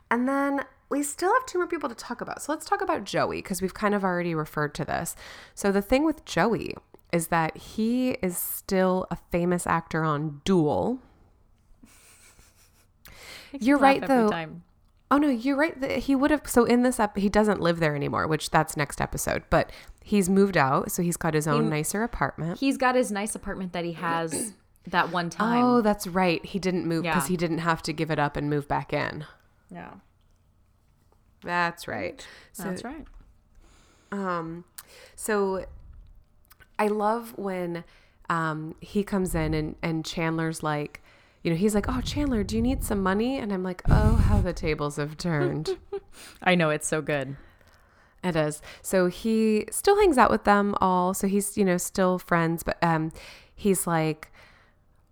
and 0.10 0.28
then 0.30 0.62
we 0.90 1.02
still 1.04 1.34
have 1.34 1.46
two 1.46 1.58
more 1.58 1.68
people 1.68 1.90
to 1.90 1.96
talk 1.96 2.22
about. 2.22 2.42
So 2.42 2.52
let's 2.52 2.66
talk 2.66 2.82
about 2.82 3.04
Joey 3.04 3.38
because 3.38 3.62
we've 3.62 3.74
kind 3.74 3.96
of 3.96 4.04
already 4.04 4.36
referred 4.36 4.74
to 4.76 4.86
this. 4.86 5.16
So 5.54 5.72
the 5.72 5.82
thing 5.82 6.06
with 6.06 6.26
Joey 6.26 6.76
is 7.12 7.28
that 7.28 7.58
he 7.58 8.12
is 8.22 8.38
still 8.38 9.08
a 9.10 9.18
famous 9.32 9.66
actor 9.66 10.04
on 10.04 10.42
Duel. 10.46 11.00
You're 13.60 13.78
right 13.78 14.06
though. 14.06 14.30
time. 14.30 14.64
Oh 15.12 15.18
no, 15.18 15.30
you're 15.30 15.56
right. 15.56 15.92
He 16.02 16.16
would 16.16 16.32
have. 16.32 16.42
So 16.48 16.66
in 16.66 16.82
this 16.84 17.00
up, 17.00 17.18
he 17.18 17.30
doesn't 17.30 17.62
live 17.62 17.80
there 17.80 17.96
anymore, 17.96 18.28
which 18.28 18.50
that's 18.50 18.76
next 18.76 19.00
episode. 19.00 19.44
But 19.50 19.72
he's 20.04 20.30
moved 20.30 20.58
out, 20.58 20.92
so 20.92 21.02
he's 21.04 21.16
got 21.16 21.34
his 21.36 21.48
own 21.48 21.70
nicer 21.70 22.04
apartment. 22.04 22.60
He's 22.60 22.78
got 22.78 22.96
his 22.96 23.12
nice 23.12 23.36
apartment 23.36 23.72
that 23.74 23.86
he 23.86 23.94
has 23.94 24.54
that 24.88 25.12
one 25.12 25.30
time. 25.30 25.64
Oh, 25.64 25.82
that's 25.82 26.06
right. 26.08 26.44
He 26.44 26.60
didn't 26.60 26.86
move 26.88 27.04
because 27.04 27.26
Yeah. 27.26 27.30
he 27.30 27.38
didn't 27.38 27.60
have 27.60 27.82
to 27.84 27.94
give 27.94 28.10
it 28.12 28.20
up 28.20 28.36
and 28.36 28.50
move 28.50 28.68
back 28.68 28.92
in. 28.94 29.26
yeah. 29.72 29.92
That's 31.46 31.88
right. 31.88 32.26
So, 32.52 32.64
That's 32.64 32.84
right. 32.84 33.06
Um, 34.12 34.66
so 35.16 35.66
I 36.78 36.88
love 36.88 37.38
when 37.38 37.84
um 38.30 38.76
he 38.82 39.04
comes 39.04 39.36
in 39.36 39.54
and 39.54 39.76
and 39.82 40.04
Chandler's 40.06 40.64
like, 40.64 41.02
you 41.44 41.52
know, 41.52 41.58
he's 41.58 41.76
like, 41.76 41.86
"Oh, 41.88 42.02
Chandler, 42.02 42.44
do 42.44 42.56
you 42.56 42.62
need 42.62 42.84
some 42.84 43.02
money?" 43.04 43.38
And 43.38 43.54
I'm 43.54 43.64
like, 43.64 43.82
"Oh, 43.90 44.16
how 44.16 44.42
the 44.42 44.54
tables 44.54 44.96
have 44.98 45.18
turned." 45.18 45.78
I 46.44 46.56
know 46.56 46.70
it's 46.72 46.88
so 46.88 47.02
good. 47.02 47.38
It 48.24 48.36
is. 48.36 48.62
So 48.82 49.06
he 49.08 49.68
still 49.70 50.00
hangs 50.00 50.18
out 50.18 50.32
with 50.32 50.46
them 50.46 50.76
all. 50.82 51.14
So 51.14 51.28
he's, 51.28 51.58
you 51.58 51.64
know, 51.64 51.78
still 51.78 52.18
friends, 52.18 52.64
but 52.64 52.78
um 52.84 53.12
he's 53.54 53.86
like, 53.86 54.32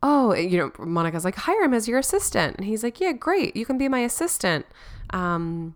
"Oh, 0.01 0.33
you 0.33 0.57
know, 0.57 0.71
Monica's 0.83 1.23
like, 1.25 1.35
"Hire 1.35 1.61
him 1.63 1.73
as 1.73 1.87
your 1.87 1.99
assistant." 1.99 2.57
And 2.57 2.65
he's 2.65 2.83
like, 2.83 2.99
"Yeah, 2.99 3.11
great. 3.13 3.55
You 3.55 3.65
can 3.65 3.77
be 3.77 3.87
my 3.87 3.99
assistant." 3.99 4.65
Um 5.11 5.75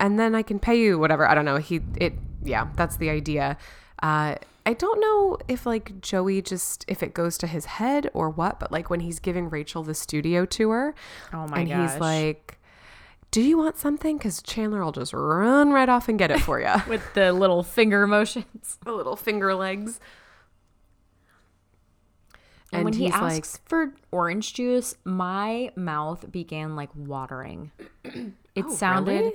and 0.00 0.18
then 0.18 0.34
I 0.34 0.42
can 0.42 0.58
pay 0.58 0.74
you 0.80 0.98
whatever. 0.98 1.28
I 1.28 1.34
don't 1.34 1.44
know. 1.44 1.58
He 1.58 1.80
it 1.96 2.14
yeah, 2.42 2.68
that's 2.76 2.96
the 2.96 3.10
idea. 3.10 3.56
Uh 4.02 4.34
I 4.66 4.74
don't 4.74 5.00
know 5.00 5.38
if 5.48 5.64
like 5.66 6.00
Joey 6.00 6.42
just 6.42 6.84
if 6.88 7.02
it 7.02 7.14
goes 7.14 7.38
to 7.38 7.46
his 7.46 7.64
head 7.66 8.10
or 8.12 8.28
what, 8.30 8.58
but 8.60 8.72
like 8.72 8.90
when 8.90 9.00
he's 9.00 9.18
giving 9.18 9.48
Rachel 9.48 9.82
the 9.82 9.94
studio 9.94 10.44
tour 10.44 10.94
Oh 11.32 11.46
my 11.48 11.60
and 11.60 11.68
gosh. 11.68 11.92
he's 11.92 12.00
like, 12.00 12.58
"Do 13.30 13.40
you 13.42 13.56
want 13.56 13.78
something?" 13.78 14.18
Cuz 14.18 14.42
Chandler 14.42 14.84
will 14.84 14.92
just 14.92 15.12
run 15.14 15.70
right 15.72 15.88
off 15.88 16.08
and 16.08 16.18
get 16.18 16.30
it 16.30 16.40
for 16.40 16.60
you. 16.60 16.74
with 16.88 17.02
the 17.14 17.32
little 17.32 17.62
finger 17.62 18.06
motions. 18.06 18.78
the 18.84 18.92
little 18.92 19.16
finger 19.16 19.54
legs. 19.54 19.98
And, 22.72 22.80
And 22.80 22.84
when 22.84 22.92
he 22.94 23.04
he's 23.06 23.12
like- 23.14 23.38
asks 23.42 23.60
for 23.64 23.92
orange 24.12 24.54
juice, 24.54 24.94
my 25.04 25.72
mouth 25.74 26.30
began 26.30 26.76
like 26.76 26.90
watering. 26.94 27.72
It 28.56 28.64
Oh, 28.68 28.74
sounded. 28.74 29.12
really? 29.12 29.32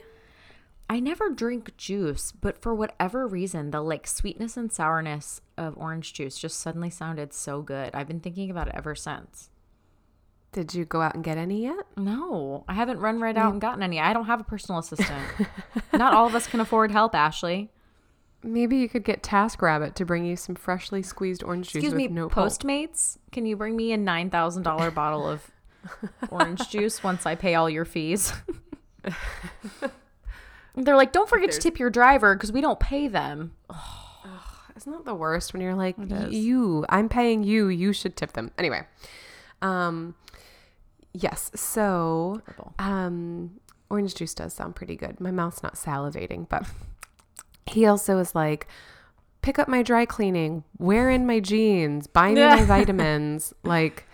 I 0.90 1.00
never 1.00 1.30
drink 1.30 1.76
juice, 1.78 2.32
but 2.32 2.62
for 2.62 2.76
whatever 2.76 3.28
reason, 3.28 3.72
the 3.72 3.82
like 3.82 4.06
sweetness 4.06 4.56
and 4.56 4.72
sourness 4.72 5.42
of 5.58 5.76
orange 5.78 6.14
juice 6.14 6.38
just 6.38 6.60
suddenly 6.60 6.90
sounded 6.90 7.34
so 7.34 7.62
good. 7.62 7.96
I've 7.96 8.08
been 8.08 8.20
thinking 8.20 8.52
about 8.52 8.68
it 8.68 8.76
ever 8.76 8.94
since. 8.94 9.50
Did 10.52 10.74
you 10.74 10.86
go 10.86 11.02
out 11.02 11.16
and 11.16 11.24
get 11.24 11.38
any 11.38 11.64
yet? 11.64 11.86
No, 11.98 12.64
I 12.68 12.76
haven't 12.76 13.00
run 13.00 13.20
right 13.20 13.36
out 13.36 13.52
and 13.52 13.60
gotten 13.60 13.84
any. 13.84 14.00
I 14.00 14.14
don't 14.14 14.28
have 14.28 14.40
a 14.40 14.46
personal 14.46 14.80
assistant. 14.80 15.22
Not 15.94 16.14
all 16.14 16.28
of 16.28 16.36
us 16.36 16.48
can 16.48 16.62
afford 16.62 16.92
help, 16.92 17.14
Ashley. 17.14 17.72
Maybe 18.42 18.78
you 18.78 18.88
could 18.88 19.04
get 19.04 19.24
TaskRabbit 19.24 19.96
to 19.96 20.06
bring 20.06 20.24
you 20.24 20.36
some 20.38 20.56
freshly 20.56 21.02
squeezed 21.02 21.44
orange 21.44 21.66
juice 21.66 21.84
Excuse 21.84 21.94
with 21.94 21.98
me, 21.98 22.08
no 22.08 22.30
pulp. 22.30 22.48
Postmates, 22.48 23.18
can 23.32 23.46
you 23.46 23.58
bring 23.58 23.76
me 23.76 23.92
a 23.92 23.98
nine 23.98 24.30
thousand 24.30 24.64
dollar 24.64 24.92
bottle 24.92 25.28
of 25.28 25.52
orange 26.30 26.70
juice 26.70 27.04
once 27.04 27.26
I 27.26 27.36
pay 27.36 27.56
all 27.56 27.70
your 27.70 27.86
fees? 27.86 28.32
They're 30.76 30.96
like, 30.96 31.12
don't 31.12 31.30
forget 31.30 31.52
to 31.52 31.60
tip 31.60 31.80
your 31.80 31.90
driver 31.90 32.36
because 32.36 32.52
we 32.52 32.62
don't 32.62 32.80
pay 32.80 33.08
them. 33.08 33.54
Isn't 34.76 34.92
that 34.92 35.06
the 35.06 35.16
worst 35.16 35.54
when 35.54 35.62
you're 35.62 35.76
like, 35.76 35.96
you, 36.30 36.86
I'm 36.90 37.08
paying 37.08 37.44
you, 37.44 37.68
you 37.70 37.94
should 37.94 38.18
tip 38.18 38.34
them. 38.34 38.52
Anyway, 38.58 38.86
um, 39.62 40.16
yes. 41.14 41.50
So, 41.56 42.42
um, 42.78 43.62
orange 43.90 44.16
juice 44.16 44.34
does 44.34 44.54
sound 44.54 44.76
pretty 44.76 44.98
good. 44.98 45.22
My 45.22 45.32
mouth's 45.32 45.64
not 45.64 45.76
salivating, 45.76 46.50
but 46.50 46.66
he 47.68 47.86
also 47.86 48.18
is 48.18 48.36
like, 48.36 48.68
pick 49.42 49.58
up 49.60 49.70
my 49.70 49.82
dry 49.82 50.06
cleaning, 50.06 50.66
wear 50.78 51.10
in 51.10 51.26
my 51.26 51.40
jeans, 51.40 52.08
buy 52.08 52.34
me 52.34 52.42
my 52.42 52.64
vitamins. 52.66 53.54
Like, 53.64 54.06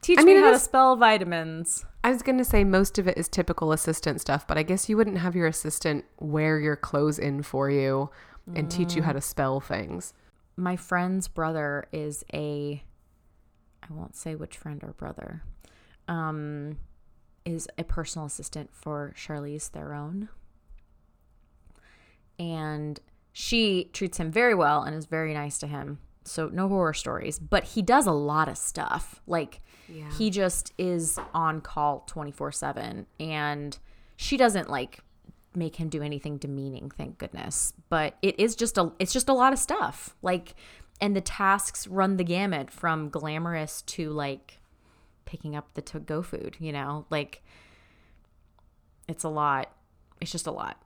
Teach 0.00 0.18
I 0.18 0.22
mean, 0.22 0.36
me 0.36 0.42
how 0.42 0.52
to 0.52 0.58
spell 0.58 0.96
vitamins. 0.96 1.84
I 2.08 2.10
was 2.10 2.22
going 2.22 2.38
to 2.38 2.44
say 2.44 2.64
most 2.64 2.98
of 2.98 3.06
it 3.06 3.18
is 3.18 3.28
typical 3.28 3.70
assistant 3.70 4.22
stuff, 4.22 4.46
but 4.46 4.56
I 4.56 4.62
guess 4.62 4.88
you 4.88 4.96
wouldn't 4.96 5.18
have 5.18 5.36
your 5.36 5.46
assistant 5.46 6.06
wear 6.18 6.58
your 6.58 6.74
clothes 6.74 7.18
in 7.18 7.42
for 7.42 7.68
you 7.68 8.08
and 8.54 8.70
teach 8.70 8.94
you 8.94 9.02
how 9.02 9.12
to 9.12 9.20
spell 9.20 9.60
things. 9.60 10.14
My 10.56 10.74
friend's 10.74 11.28
brother 11.28 11.86
is 11.92 12.24
a, 12.32 12.82
I 13.82 13.92
won't 13.92 14.16
say 14.16 14.34
which 14.34 14.56
friend 14.56 14.82
or 14.82 14.94
brother, 14.94 15.42
um, 16.08 16.78
is 17.44 17.68
a 17.76 17.84
personal 17.84 18.24
assistant 18.24 18.70
for 18.72 19.12
Charlize 19.14 19.68
Theron. 19.68 20.30
And 22.38 23.00
she 23.34 23.90
treats 23.92 24.16
him 24.16 24.32
very 24.32 24.54
well 24.54 24.82
and 24.82 24.96
is 24.96 25.04
very 25.04 25.34
nice 25.34 25.58
to 25.58 25.66
him. 25.66 25.98
So 26.24 26.48
no 26.48 26.68
horror 26.68 26.92
stories, 26.94 27.38
but 27.38 27.64
he 27.64 27.82
does 27.82 28.06
a 28.06 28.12
lot 28.12 28.48
of 28.48 28.58
stuff. 28.58 29.20
Like 29.26 29.60
Yeah. 29.88 30.10
he 30.12 30.30
just 30.30 30.72
is 30.78 31.18
on 31.32 31.60
call 31.60 32.04
24/7 32.06 33.06
and 33.18 33.78
she 34.16 34.36
doesn't 34.36 34.68
like 34.68 35.00
make 35.54 35.76
him 35.76 35.88
do 35.88 36.02
anything 36.02 36.36
demeaning, 36.36 36.90
thank 36.90 37.18
goodness. 37.18 37.72
But 37.88 38.16
it 38.22 38.38
is 38.38 38.54
just 38.54 38.76
a 38.76 38.92
it's 38.98 39.12
just 39.12 39.28
a 39.28 39.32
lot 39.32 39.52
of 39.52 39.58
stuff. 39.58 40.14
Like 40.22 40.54
and 41.00 41.14
the 41.16 41.20
tasks 41.20 41.86
run 41.86 42.16
the 42.16 42.24
gamut 42.24 42.70
from 42.70 43.08
glamorous 43.08 43.82
to 43.82 44.10
like 44.10 44.58
picking 45.24 45.54
up 45.56 45.72
the 45.74 45.82
to 45.82 46.00
go 46.00 46.22
food, 46.22 46.56
you 46.58 46.72
know? 46.72 47.06
Like 47.10 47.42
it's 49.08 49.24
a 49.24 49.28
lot. 49.28 49.70
It's 50.20 50.30
just 50.32 50.46
a 50.46 50.50
lot. 50.50 50.82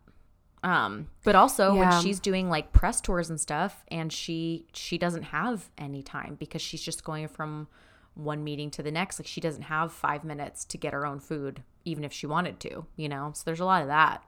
Um, 0.65 1.09
but 1.25 1.35
also 1.35 1.75
Yeah. 1.75 1.81
when 1.81 2.03
she's 2.03 2.21
doing 2.21 2.49
like 2.49 2.73
press 2.73 3.01
tours 3.01 3.29
and 3.31 3.41
stuff 3.41 3.85
and 3.89 4.13
she 4.13 4.67
she 4.73 4.97
doesn't 4.97 5.25
have 5.25 5.71
any 5.77 6.03
time 6.03 6.37
because 6.39 6.63
she's 6.63 6.83
just 6.83 7.03
going 7.03 7.27
from 7.27 7.67
one 8.15 8.45
meeting 8.45 8.71
to 8.73 8.83
the 8.83 8.93
next. 8.93 9.19
Like 9.19 9.27
she 9.27 9.41
doesn't 9.41 9.63
have 9.63 9.93
five 9.93 10.23
minutes 10.23 10.65
to 10.67 10.79
get 10.79 10.93
her 10.93 11.05
own 11.05 11.19
food, 11.19 11.63
even 11.85 12.05
if 12.05 12.13
she 12.13 12.27
wanted 12.27 12.61
to, 12.61 12.87
you 12.95 13.09
know? 13.09 13.33
So 13.35 13.43
there's 13.45 13.59
a 13.61 13.65
lot 13.65 13.83
of 13.83 13.89
that. 13.89 14.23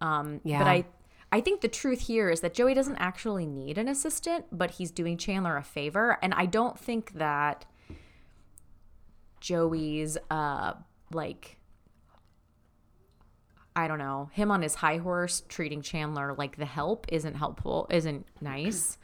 Um, 0.00 0.40
Yeah. 0.44 0.58
but 0.58 0.66
I 0.68 0.84
I 1.30 1.40
think 1.42 1.60
the 1.60 1.68
truth 1.68 2.00
here 2.06 2.30
is 2.30 2.40
that 2.40 2.54
Joey 2.54 2.72
doesn't 2.74 2.96
actually 2.96 3.46
need 3.46 3.76
an 3.78 3.86
assistant, 3.86 4.46
but 4.50 4.72
he's 4.72 4.90
doing 4.90 5.16
Chandler 5.18 5.56
a 5.58 5.62
favor. 5.62 6.18
And 6.22 6.32
I 6.34 6.46
don't 6.46 6.78
think 6.78 7.12
that 7.14 7.66
Joey's 9.40 10.18
uh 10.30 10.72
like 11.12 11.57
I 13.78 13.88
don't 13.88 13.98
know, 13.98 14.28
him 14.32 14.50
on 14.50 14.62
his 14.62 14.74
high 14.76 14.96
horse 14.96 15.42
treating 15.48 15.82
Chandler 15.82 16.34
like 16.36 16.56
the 16.56 16.66
help 16.66 17.06
isn't 17.10 17.34
helpful, 17.34 17.86
isn't 17.90 18.26
nice. 18.40 18.98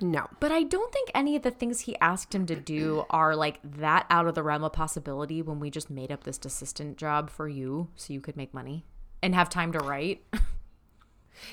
No. 0.00 0.28
But 0.40 0.52
I 0.52 0.64
don't 0.64 0.92
think 0.92 1.10
any 1.14 1.36
of 1.36 1.42
the 1.42 1.50
things 1.50 1.80
he 1.80 1.96
asked 2.00 2.34
him 2.34 2.46
to 2.46 2.56
do 2.56 3.04
are 3.10 3.34
like 3.34 3.60
that 3.62 4.06
out 4.10 4.26
of 4.26 4.34
the 4.34 4.42
realm 4.42 4.64
of 4.64 4.72
possibility 4.72 5.40
when 5.40 5.60
we 5.60 5.70
just 5.70 5.88
made 5.88 6.12
up 6.12 6.24
this 6.24 6.38
assistant 6.44 6.98
job 6.98 7.30
for 7.30 7.48
you 7.48 7.88
so 7.96 8.12
you 8.12 8.20
could 8.20 8.36
make 8.36 8.52
money 8.52 8.84
and 9.22 9.34
have 9.34 9.48
time 9.48 9.72
to 9.72 9.78
write. 9.78 10.22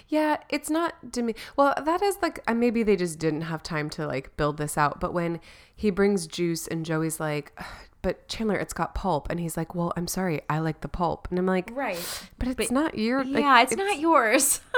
Yeah, 0.07 0.37
it's 0.49 0.69
not 0.69 1.13
to 1.13 1.23
me. 1.23 1.33
Well, 1.57 1.73
that 1.83 2.03
is 2.03 2.17
like 2.21 2.43
uh, 2.47 2.53
maybe 2.53 2.83
they 2.83 2.95
just 2.95 3.17
didn't 3.17 3.41
have 3.41 3.63
time 3.63 3.89
to 3.91 4.05
like 4.05 4.37
build 4.37 4.57
this 4.57 4.77
out. 4.77 4.99
But 4.99 5.11
when 5.11 5.39
he 5.75 5.89
brings 5.89 6.27
juice 6.27 6.67
and 6.67 6.85
Joey's 6.85 7.19
like, 7.19 7.51
"Ugh, 7.57 7.65
"But 8.01 8.27
Chandler, 8.27 8.55
it's 8.57 8.73
got 8.73 8.95
pulp," 8.95 9.27
and 9.29 9.39
he's 9.39 9.55
like, 9.57 9.75
"Well, 9.75 9.93
I'm 9.95 10.07
sorry, 10.07 10.41
I 10.49 10.59
like 10.59 10.81
the 10.81 10.87
pulp," 10.87 11.27
and 11.29 11.37
I'm 11.39 11.45
like, 11.45 11.69
Right. 11.73 11.99
"But 12.39 12.47
it's 12.49 12.71
not 12.71 12.97
your. 12.97 13.23
like, 13.23 13.43
yeah, 13.43 13.61
it's, 13.61 13.75
not 13.75 13.99
yours. 13.99 14.59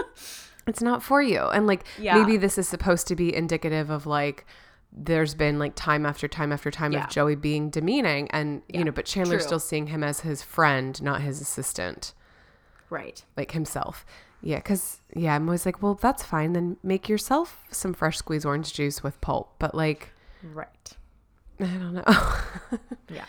It's 0.68 0.82
not 0.82 1.04
for 1.04 1.22
you." 1.22 1.40
And 1.42 1.68
like 1.68 1.84
Yeah. 2.00 2.16
maybe 2.18 2.38
this 2.38 2.58
is 2.58 2.68
supposed 2.70 3.08
to 3.08 3.16
be 3.16 3.34
indicative 3.36 3.90
of 3.90 4.06
like. 4.06 4.46
There's 4.96 5.34
been 5.34 5.58
like 5.58 5.74
time 5.76 6.06
after 6.06 6.28
time 6.28 6.52
after 6.52 6.70
time 6.70 6.92
Yeah. 6.92 7.06
of 7.06 7.10
Joey 7.10 7.34
being 7.36 7.70
demeaning, 7.72 8.30
and 8.32 8.62
you 8.70 8.84
know, 8.84 8.92
but 8.92 9.06
Chandler's 9.06 9.42
true. 9.42 9.48
still 9.48 9.60
seeing 9.60 9.88
him 9.88 10.04
as 10.04 10.20
his 10.20 10.44
friend, 10.44 11.02
not 11.02 11.22
his 11.22 11.42
assistant. 11.42 12.14
right. 12.92 13.24
like 13.36 13.52
himself. 13.54 14.06
Yeah, 14.42 14.58
because 14.58 15.00
yeah, 15.16 15.36
I'm 15.36 15.48
always 15.48 15.66
like, 15.66 15.82
well, 15.82 15.96
that's 15.96 16.22
fine. 16.24 16.54
Then 16.54 16.78
make 16.84 17.10
yourself 17.10 17.64
some 17.72 17.94
fresh 17.94 18.18
squeezed 18.18 18.46
orange 18.46 18.72
juice 18.74 19.02
with 19.02 19.20
pulp. 19.20 19.56
But 19.58 19.74
like, 19.74 20.12
Right. 20.44 20.92
I 21.64 21.78
don't 21.78 21.94
know. 21.94 22.80
Yeah. 23.10 23.26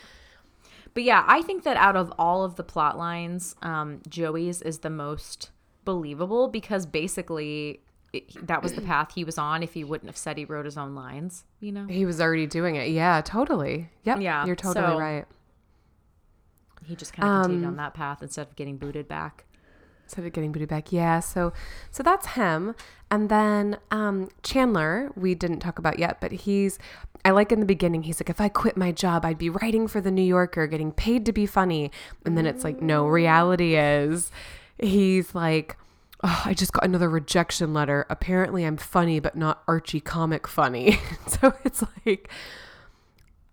But 0.94 1.02
yeah, 1.02 1.24
I 1.26 1.42
think 1.42 1.64
that 1.64 1.76
out 1.76 1.96
of 1.96 2.12
all 2.18 2.44
of 2.44 2.54
the 2.56 2.62
plot 2.62 2.96
lines, 2.96 3.56
um, 3.62 4.00
Joey's 4.08 4.62
is 4.62 4.78
the 4.78 4.90
most 4.90 5.50
believable 5.84 6.46
because 6.48 6.86
basically 6.86 7.80
it, 8.12 8.46
that 8.46 8.62
was 8.62 8.74
the 8.74 8.80
path 8.92 9.12
he 9.14 9.24
was 9.24 9.36
on 9.36 9.62
if 9.64 9.74
he 9.74 9.82
wouldn't 9.82 10.08
have 10.08 10.16
said 10.16 10.38
he 10.38 10.44
wrote 10.44 10.64
his 10.64 10.78
own 10.78 10.94
lines, 10.94 11.44
you 11.60 11.72
know? 11.72 11.86
he 11.86 12.06
was 12.06 12.20
already 12.20 12.46
doing 12.46 12.76
it. 12.76 12.90
Yeah, 12.90 13.20
totally. 13.24 13.90
Yep. 14.04 14.20
Yeah, 14.20 14.46
you're 14.46 14.54
totally 14.56 14.86
so- 14.86 14.98
right. 14.98 15.26
He 16.84 16.94
just 16.96 17.12
kind 17.14 17.28
of 17.28 17.42
continued 17.44 17.64
Um, 17.66 17.70
on 17.72 17.76
that 17.76 17.94
path 17.94 18.22
instead 18.22 18.46
of 18.46 18.56
getting 18.56 18.76
booted 18.76 19.08
back. 19.08 19.46
Of 20.16 20.32
getting 20.32 20.52
booted 20.52 20.68
back. 20.68 20.92
Yeah. 20.92 21.20
So, 21.20 21.52
so 21.90 22.02
that's 22.02 22.28
him. 22.28 22.74
And 23.10 23.28
then 23.28 23.78
um, 23.90 24.28
Chandler, 24.42 25.10
we 25.16 25.34
didn't 25.34 25.60
talk 25.60 25.78
about 25.78 25.98
yet, 25.98 26.20
but 26.20 26.32
he's. 26.32 26.78
I 27.24 27.30
like 27.30 27.50
in 27.50 27.60
the 27.60 27.66
beginning, 27.66 28.02
he's 28.02 28.20
like, 28.20 28.28
if 28.28 28.40
I 28.40 28.50
quit 28.50 28.76
my 28.76 28.92
job, 28.92 29.24
I'd 29.24 29.38
be 29.38 29.48
writing 29.48 29.88
for 29.88 30.00
the 30.00 30.10
New 30.10 30.22
Yorker, 30.22 30.66
getting 30.66 30.92
paid 30.92 31.24
to 31.24 31.32
be 31.32 31.46
funny. 31.46 31.90
And 32.26 32.36
then 32.36 32.44
it's 32.44 32.64
like, 32.64 32.82
no, 32.82 33.06
reality 33.06 33.76
is, 33.76 34.30
he's 34.78 35.34
like, 35.34 35.78
oh, 36.22 36.42
I 36.44 36.54
just 36.54 36.72
got 36.72 36.84
another 36.84 37.08
rejection 37.08 37.72
letter. 37.72 38.06
Apparently, 38.10 38.64
I'm 38.64 38.76
funny, 38.76 39.20
but 39.20 39.36
not 39.36 39.62
Archie 39.66 40.00
comic 40.00 40.46
funny. 40.46 40.98
so 41.26 41.54
it's 41.64 41.82
like 42.04 42.28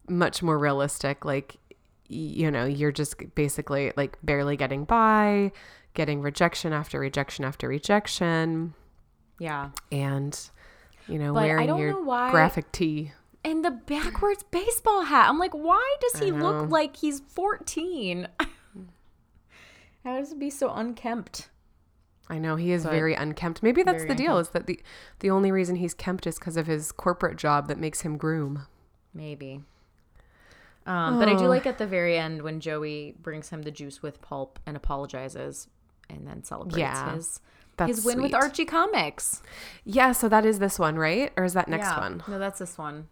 much 0.09 0.43
more 0.43 0.57
realistic. 0.57 1.23
Like, 1.23 1.55
you 2.07 2.51
know, 2.51 2.65
you're 2.65 2.91
just 2.91 3.15
basically 3.35 3.93
like 3.95 4.17
barely 4.23 4.57
getting 4.57 4.85
by, 4.85 5.51
getting 5.93 6.21
rejection 6.21 6.73
after 6.73 6.99
rejection 6.99 7.43
after 7.45 7.67
rejection, 7.67 8.73
Yeah. 9.39 9.71
and 9.91 10.39
you 11.07 11.17
know, 11.19 11.33
But 11.33 11.43
wearing 11.43 11.77
your 11.77 12.01
why- 12.03 12.31
graphic 12.31 12.71
tee. 12.71 13.11
And 13.43 13.65
the 13.65 13.71
backwards 13.71 14.43
baseball 14.43 15.01
hat. 15.05 15.27
I'm 15.27 15.39
like, 15.39 15.53
why 15.53 15.95
does 15.99 16.21
he 16.21 16.31
look 16.31 16.69
like 16.69 16.97
he's 16.97 17.19
14? 17.21 18.27
How 20.03 20.17
does 20.19 20.31
it 20.31 20.39
be 20.39 20.49
so 20.49 20.71
unkempt? 20.73 21.49
I 22.29 22.37
know 22.37 22.55
he 22.55 22.71
is 22.71 22.83
But 22.83 22.91
very 22.91 23.13
unkempt. 23.13 23.61
Maybe 23.61 23.83
that's 23.83 24.05
the 24.05 24.15
deal. 24.15 24.37
Is 24.37 24.49
that 24.49 24.65
the 24.67 24.79
the 25.19 25.29
only 25.29 25.51
reason 25.51 25.75
he's 25.75 25.93
kempt 25.93 26.25
is 26.25 26.39
because 26.39 26.55
of 26.55 26.65
his 26.67 26.91
corporate 26.91 27.37
job 27.37 27.67
that 27.67 27.77
makes 27.77 28.01
him 28.01 28.15
groom. 28.17 28.67
Maybe. 29.13 29.63
Um, 30.85 31.19
but 31.19 31.27
I 31.27 31.35
do 31.35 31.45
Oh. 31.45 31.49
like 31.49 31.65
at 31.65 31.77
the 31.77 31.85
very 31.85 32.17
end 32.17 32.41
when 32.41 32.59
Joey 32.59 33.15
brings 33.21 33.49
him 33.49 33.63
the 33.63 33.71
juice 33.71 34.01
with 34.01 34.21
pulp 34.21 34.59
and 34.65 34.75
apologizes 34.77 35.67
and 36.11 36.27
then 36.27 36.43
celebrates 36.43 36.77
Yeah, 36.77 37.15
his 37.15 37.39
his 37.87 38.05
win 38.05 38.21
with. 38.21 38.33
Archie 38.35 38.65
Comics. 38.65 39.41
Yeah, 39.83 40.11
so 40.11 40.29
that 40.29 40.45
is 40.45 40.59
this 40.59 40.77
one, 40.77 40.97
right? 40.97 41.31
Or 41.35 41.43
is 41.43 41.53
that 41.53 41.67
next 41.67 41.87
Yeah. 41.87 41.99
one? 41.99 42.23
No, 42.27 42.37
that's 42.37 42.59
this 42.59 42.77
one. 42.77 43.07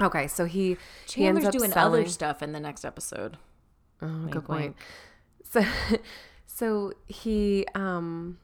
Okay, 0.00 0.28
so 0.28 0.44
he 0.44 0.76
he 1.08 1.26
ends 1.26 1.42
Chandler's 1.42 1.44
up 1.46 1.52
doing 1.52 1.70
selling. 1.72 2.02
other 2.02 2.10
stuff 2.10 2.42
in 2.42 2.52
the 2.52 2.60
next 2.60 2.84
episode. 2.84 3.36
Oh, 4.00 4.06
Wink, 4.06 4.30
good 4.30 4.44
point. 4.44 4.76
So, 5.50 5.62
so 6.46 6.92
he, 7.06 7.66
um, 7.74 8.38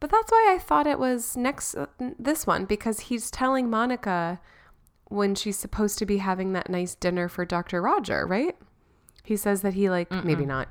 but 0.00 0.10
that's 0.10 0.30
why 0.30 0.52
I 0.54 0.58
thought 0.58 0.86
it 0.86 0.98
was 0.98 1.36
next 1.36 1.74
uh, 1.76 1.86
this 2.18 2.46
one 2.46 2.64
because 2.64 3.00
he's 3.00 3.30
telling 3.30 3.70
Monica 3.70 4.40
when 5.06 5.34
she's 5.34 5.58
supposed 5.58 5.98
to 5.98 6.06
be 6.06 6.18
having 6.18 6.52
that 6.52 6.68
nice 6.68 6.94
dinner 6.94 7.28
for 7.28 7.44
Dr. 7.44 7.80
Roger, 7.80 8.26
right? 8.26 8.56
He 9.24 9.36
says 9.36 9.62
that 9.62 9.74
he 9.74 9.88
like 9.90 10.10
maybe 10.24 10.46
not. 10.46 10.68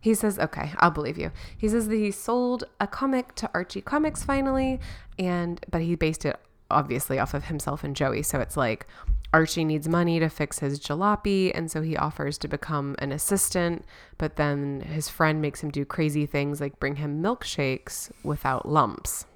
He 0.00 0.14
says, 0.14 0.38
okay, 0.38 0.72
I'll 0.78 0.90
believe 0.90 1.18
you. 1.18 1.30
He 1.56 1.68
says 1.68 1.88
that 1.88 1.96
he 1.96 2.10
sold 2.10 2.64
a 2.80 2.86
comic 2.86 3.34
to 3.36 3.50
Archie 3.52 3.82
Comics 3.82 4.24
finally, 4.24 4.80
and 5.18 5.64
but 5.70 5.82
he 5.82 5.94
based 5.94 6.24
it 6.24 6.38
obviously 6.70 7.18
off 7.18 7.34
of 7.34 7.44
himself 7.44 7.84
and 7.84 7.94
Joey. 7.94 8.22
So 8.22 8.40
it's 8.40 8.56
like 8.56 8.86
Archie 9.32 9.64
needs 9.64 9.88
money 9.88 10.18
to 10.20 10.28
fix 10.28 10.60
his 10.60 10.80
jalopy, 10.80 11.52
and 11.54 11.70
so 11.70 11.82
he 11.82 11.96
offers 11.96 12.38
to 12.38 12.48
become 12.48 12.96
an 12.98 13.12
assistant, 13.12 13.84
but 14.18 14.36
then 14.36 14.80
his 14.80 15.08
friend 15.08 15.40
makes 15.42 15.62
him 15.62 15.70
do 15.70 15.84
crazy 15.84 16.26
things 16.26 16.60
like 16.60 16.80
bring 16.80 16.96
him 16.96 17.22
milkshakes 17.22 18.10
without 18.24 18.68
lumps. 18.68 19.26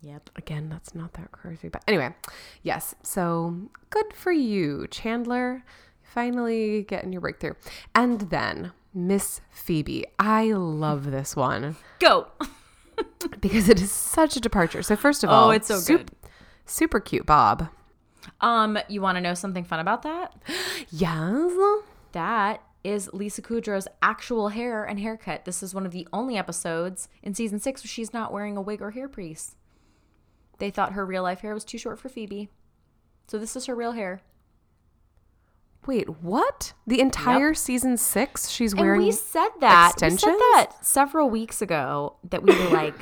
Yep. 0.00 0.30
Again, 0.34 0.68
that's 0.68 0.96
not 0.96 1.12
that 1.12 1.30
crazy. 1.30 1.68
But 1.68 1.84
anyway, 1.86 2.12
yes. 2.62 2.94
So 3.04 3.68
good 3.90 4.12
for 4.12 4.32
you, 4.32 4.88
Chandler. 4.90 5.64
Finally 6.12 6.82
getting 6.82 7.12
your 7.12 7.20
breakthrough. 7.20 7.54
And 7.94 8.22
then 8.30 8.72
Miss 8.94 9.40
Phoebe. 9.50 10.04
I 10.18 10.52
love 10.52 11.10
this 11.10 11.34
one 11.34 11.76
Go. 12.00 12.26
because 13.40 13.68
it 13.68 13.80
is 13.80 13.90
such 13.90 14.36
a 14.36 14.40
departure. 14.40 14.82
So 14.82 14.94
first 14.96 15.24
of 15.24 15.30
all, 15.30 15.48
Oh, 15.48 15.50
it's 15.52 15.68
so 15.68 15.78
sup- 15.78 15.96
good. 15.98 16.10
Super 16.66 17.00
cute 17.00 17.24
Bob. 17.26 17.68
Um, 18.40 18.78
you 18.88 19.00
want 19.00 19.16
to 19.16 19.20
know 19.20 19.34
something 19.34 19.64
fun 19.64 19.80
about 19.80 20.02
that? 20.02 20.34
Yes. 20.90 21.50
That 22.12 22.62
is 22.84 23.08
Lisa 23.14 23.40
Kudrow's 23.40 23.88
actual 24.02 24.48
hair 24.48 24.84
and 24.84 25.00
haircut. 25.00 25.44
This 25.46 25.62
is 25.62 25.72
one 25.74 25.86
of 25.86 25.92
the 25.92 26.06
only 26.12 26.36
episodes 26.36 27.08
in 27.22 27.32
season 27.32 27.58
six 27.58 27.82
where 27.82 27.88
she's 27.88 28.12
not 28.12 28.32
wearing 28.32 28.56
a 28.58 28.60
wig 28.60 28.82
or 28.82 28.90
hair 28.90 29.08
piece. 29.08 29.56
They 30.58 30.70
thought 30.70 30.92
her 30.92 31.06
real 31.06 31.22
life 31.22 31.40
hair 31.40 31.54
was 31.54 31.64
too 31.64 31.78
short 31.78 31.98
for 31.98 32.10
Phoebe. 32.10 32.50
So 33.28 33.38
this 33.38 33.56
is 33.56 33.64
her 33.66 33.74
real 33.74 33.92
hair. 33.92 34.20
Wait, 35.86 36.08
what? 36.22 36.74
The 36.86 37.00
entire 37.00 37.54
season 37.54 37.96
six, 37.96 38.48
she's 38.48 38.74
wearing. 38.74 39.00
and 39.00 39.06
we 39.06 39.12
said 39.12 39.48
that. 39.60 39.94
We 40.00 40.10
said 40.10 40.36
that 40.36 40.72
several 40.80 41.28
weeks 41.28 41.60
ago 41.60 42.16
that 42.30 42.42
we 42.42 42.56
were 42.56 42.70
like, 42.70 42.94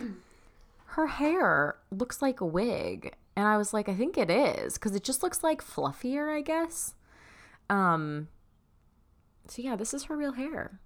her 0.87 1.07
hair 1.07 1.77
looks 1.91 2.23
like 2.23 2.41
a 2.41 2.47
wig. 2.47 3.15
And 3.37 3.47
I 3.47 3.59
was 3.59 3.75
like, 3.75 3.89
I 3.89 3.95
think 3.95 4.17
it 4.17 4.31
is 4.31 4.75
because 4.75 4.95
it 4.95 5.05
just 5.05 5.23
looks 5.23 5.43
like 5.43 5.63
fluffier, 5.63 6.35
I 6.35 6.41
guess. 6.41 6.95
Um. 7.69 8.29
So 9.49 9.63
yeah, 9.63 9.77
this 9.77 9.93
is 9.93 10.05
her 10.05 10.17
real 10.17 10.33
hair. 10.33 10.81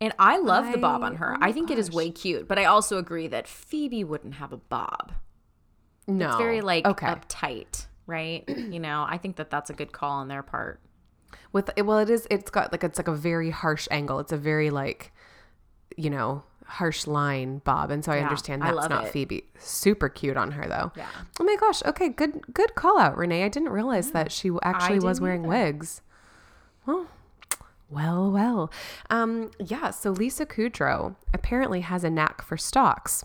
And 0.00 0.12
I 0.18 0.38
love 0.38 0.72
the 0.72 0.78
bob 0.78 1.02
on 1.04 1.16
her. 1.16 1.34
oh 1.34 1.38
I 1.40 1.52
think 1.52 1.70
it 1.70 1.78
is 1.78 1.90
way 1.90 2.10
cute, 2.10 2.48
but 2.48 2.58
I 2.58 2.64
also 2.64 2.98
agree 2.98 3.28
that 3.28 3.46
Phoebe 3.46 4.02
wouldn't 4.02 4.34
have 4.34 4.52
a 4.52 4.56
bob. 4.56 5.12
no. 6.08 6.28
It's 6.28 6.36
very 6.36 6.60
like 6.60 6.84
okay. 6.84 7.06
uptight, 7.06 7.86
right? 8.06 8.44
you 8.48 8.80
know, 8.80 9.06
I 9.08 9.18
think 9.18 9.36
that 9.36 9.48
that's 9.48 9.70
a 9.70 9.74
good 9.74 9.92
call 9.92 10.10
on 10.18 10.26
their 10.28 10.42
part. 10.42 10.80
With 11.52 11.70
well 11.78 11.98
it 11.98 12.10
is 12.10 12.26
it's 12.30 12.50
got 12.50 12.72
like 12.72 12.84
it's 12.84 12.98
like 12.98 13.08
a 13.08 13.14
very 13.14 13.50
harsh 13.50 13.88
angle. 13.90 14.18
It's 14.18 14.32
a 14.32 14.36
very 14.36 14.70
like 14.70 15.12
you 15.96 16.10
know 16.10 16.42
harsh 16.66 17.06
line 17.06 17.58
bob 17.64 17.90
and 17.90 18.02
so 18.02 18.10
i 18.12 18.16
Yeah, 18.16 18.22
understand 18.22 18.62
that's 18.62 18.74
love 18.74 18.88
not 18.90 19.06
it. 19.06 19.12
phoebe. 19.12 19.44
Super 19.58 20.08
cute 20.08 20.36
on 20.38 20.52
her 20.52 20.66
though. 20.66 20.92
Yeah. 20.96 21.06
oh 21.38 21.44
my 21.44 21.56
gosh 21.56 21.82
okay 21.84 22.08
good 22.08 22.54
good 22.54 22.74
call 22.74 22.98
out 22.98 23.16
renee. 23.16 23.44
I 23.44 23.48
didn't 23.48 23.68
realize 23.70 24.12
that 24.12 24.32
she 24.32 24.50
actually 24.62 25.00
was 25.00 25.20
wearing 25.20 25.42
either. 25.42 25.48
wigs. 25.48 26.00
Well 26.86 27.08
well 27.90 28.30
well. 28.30 28.72
Um 29.10 29.50
yeah 29.58 29.90
so 29.90 30.10
lisa 30.10 30.46
kudrow 30.46 31.14
apparently 31.34 31.80
has 31.82 32.04
a 32.04 32.10
knack 32.10 32.40
for 32.42 32.56
stocks. 32.56 33.24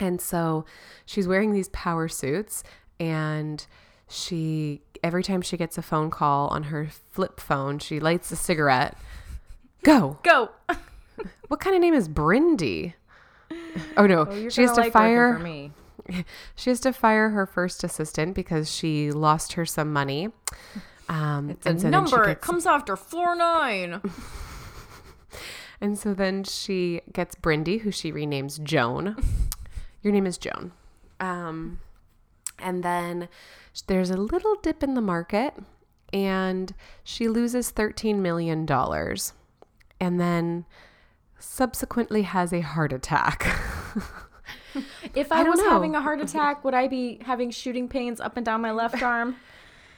And 0.00 0.20
so 0.20 0.64
she's 1.06 1.28
wearing 1.28 1.52
these 1.52 1.68
power 1.70 2.08
suits 2.08 2.62
and 3.00 3.64
she 4.08 4.82
every 5.02 5.22
time 5.22 5.42
she 5.42 5.56
gets 5.56 5.78
a 5.78 5.82
phone 5.82 6.10
call 6.10 6.48
on 6.48 6.64
her 6.64 6.88
flip 7.10 7.40
phone, 7.40 7.78
she 7.78 8.00
lights 8.00 8.30
a 8.30 8.36
cigarette. 8.36 8.96
Go. 9.82 10.18
Go. 10.22 10.50
What 11.48 11.60
kind 11.60 11.74
of 11.74 11.80
name 11.80 11.94
is 11.94 12.08
Brindy? 12.08 12.92
Oh 13.96 14.06
no, 14.06 14.30
You're 14.30 14.50
she 14.50 14.60
has 14.60 14.70
gonna 14.70 14.82
like 14.82 14.92
fire 14.92 15.34
for 15.34 15.42
me. 15.42 15.72
she 16.54 16.70
has 16.70 16.78
to 16.80 16.92
fire 16.92 17.30
her 17.30 17.46
first 17.46 17.82
assistant 17.82 18.34
because 18.34 18.70
she 18.70 19.10
lost 19.10 19.54
her 19.54 19.64
some 19.64 19.92
money. 19.92 20.28
Um 21.08 21.50
It's 21.50 21.66
a 21.66 21.78
so 21.78 21.88
number. 21.88 22.28
It 22.28 22.40
comes 22.42 22.66
after 22.66 22.96
four 22.96 23.34
nine. 23.34 24.00
And 25.80 25.98
so 25.98 26.12
then 26.12 26.44
she 26.44 27.02
gets 27.12 27.36
Brindy, 27.36 27.80
who 27.82 27.90
she 27.92 28.10
renames 28.10 28.62
Joan. 28.62 29.16
Your 30.02 30.12
name 30.12 30.26
is 30.26 30.36
Joan. 30.38 30.72
Um, 31.20 31.78
and 32.58 32.82
then 32.82 33.28
there's 33.86 34.10
a 34.10 34.16
little 34.16 34.56
dip 34.56 34.82
in 34.82 34.94
the 34.94 35.00
market, 35.00 35.54
and 36.12 36.74
she 37.04 37.28
loses 37.28 37.72
$13 37.72 38.16
million. 38.16 38.66
And 40.00 40.20
then 40.20 40.64
subsequently 41.38 42.22
has 42.22 42.52
a 42.52 42.60
heart 42.60 42.92
attack. 42.92 43.46
If 45.14 45.32
I, 45.32 45.42
don't 45.42 45.50
was 45.50 45.60
know. 45.60 45.70
having 45.70 45.94
a 45.94 46.00
heart 46.00 46.20
attack, 46.20 46.64
would 46.64 46.74
I 46.74 46.88
be 46.88 47.18
having 47.24 47.50
shooting 47.50 47.88
pains 47.88 48.20
up 48.20 48.36
and 48.36 48.44
down 48.44 48.60
my 48.60 48.72
left 48.72 49.02
arm? 49.02 49.36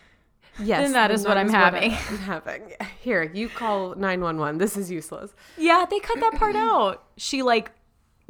yes. 0.59 0.83
Then 0.83 0.93
that 0.93 1.11
is 1.11 1.27
what 1.27 1.37
I'm 1.37 1.49
having. 1.49 1.93
I'm 1.93 2.19
having. 2.19 2.73
Here, 3.01 3.23
you 3.23 3.49
call 3.49 3.95
911. 3.95 4.59
This 4.59 4.77
is 4.77 4.91
useless. 4.91 5.35
Yeah, 5.59 5.85
they 5.89 5.99
cut 6.01 6.21
that 6.21 6.35
part 6.35 6.57
out. 6.57 7.05
She 7.17 7.43
like 7.43 7.73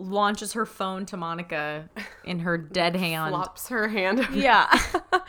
launches 0.01 0.55
her 0.55 0.67
phone 0.67 1.07
to 1.07 1.17
Monica 1.17 1.89
in 2.25 2.41
her 2.41 2.57
dead 2.59 2.97
hand. 3.05 3.33
Flops 3.33 3.69
her 3.69 3.89
hand. 3.89 4.27
Yeah. 4.33 4.69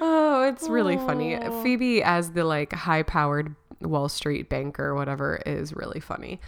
Oh, 0.00 0.44
it's 0.48 0.66
really 0.66 0.96
funny. 0.96 1.38
Phoebe 1.62 2.02
as 2.02 2.30
the 2.30 2.44
like 2.44 2.72
high 2.72 3.02
powered 3.02 3.54
Wall 3.82 4.08
Street 4.08 4.48
banker, 4.48 4.94
whatever, 4.94 5.42
is 5.44 5.74
really 5.74 6.00
funny. 6.00 6.40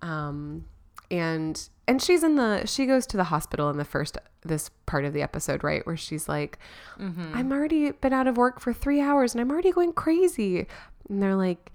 Um, 0.00 0.64
and 1.10 1.68
and 1.86 2.00
she's 2.00 2.22
in 2.22 2.36
the 2.36 2.64
she 2.66 2.86
goes 2.86 3.06
to 3.08 3.16
the 3.18 3.24
hospital 3.24 3.68
in 3.68 3.76
the 3.76 3.84
first 3.84 4.16
this 4.42 4.70
part 4.86 5.04
of 5.04 5.12
the 5.12 5.20
episode, 5.20 5.62
right, 5.62 5.84
where 5.86 5.96
she's 5.96 6.26
like, 6.28 6.58
I'm 6.98 7.52
already 7.52 7.90
been 7.90 8.14
out 8.14 8.26
of 8.26 8.38
work 8.38 8.60
for 8.60 8.72
three 8.72 9.00
hours 9.02 9.34
and 9.34 9.42
I'm 9.42 9.50
already 9.50 9.72
going 9.72 9.92
crazy. 9.92 10.66
And 11.08 11.22
they're 11.22 11.36
like, 11.36 11.72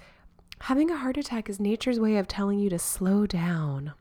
having 0.61 0.89
a 0.89 0.97
heart 0.97 1.17
attack 1.17 1.49
is 1.49 1.59
nature's 1.59 1.99
way 1.99 2.17
of 2.17 2.27
telling 2.27 2.57
you 2.57 2.71
to 2.71 2.79
slow 2.79 3.27
down. 3.27 3.93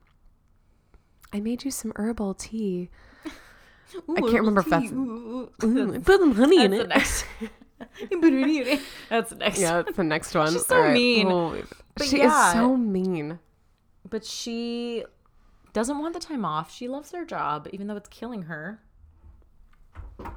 I 1.34 1.40
made 1.40 1.64
you 1.64 1.70
some 1.72 1.92
herbal 1.96 2.34
tea. 2.34 2.90
I 4.08 4.20
can't 4.20 4.32
remember 4.34 4.60
if 4.60 4.68
that's 4.68 4.88
put 4.90 6.20
some 6.20 6.34
honey 6.34 6.64
in 6.64 6.70
the 6.70 6.80
it. 6.82 6.88
next. 6.88 7.24
That's 9.10 9.30
the 9.30 9.36
next. 9.36 9.60
Yeah, 9.60 9.82
that's 9.82 9.96
the 9.96 10.04
next 10.04 10.34
one. 10.34 10.52
She's 10.52 10.64
so 10.64 10.90
mean. 10.90 11.26
Well, 11.26 11.56
But 11.96 12.06
she 12.06 12.18
yeah. 12.18 12.48
is 12.48 12.52
so 12.54 12.76
mean. 12.76 13.40
But 14.08 14.24
she 14.24 15.04
doesn't 15.72 15.98
want 15.98 16.14
the 16.14 16.20
time 16.20 16.44
off. 16.44 16.72
She 16.72 16.88
loves 16.88 17.10
her 17.12 17.24
job, 17.24 17.68
even 17.72 17.88
though 17.88 17.96
it's 17.96 18.08
killing 18.08 18.42
her. 18.42 18.80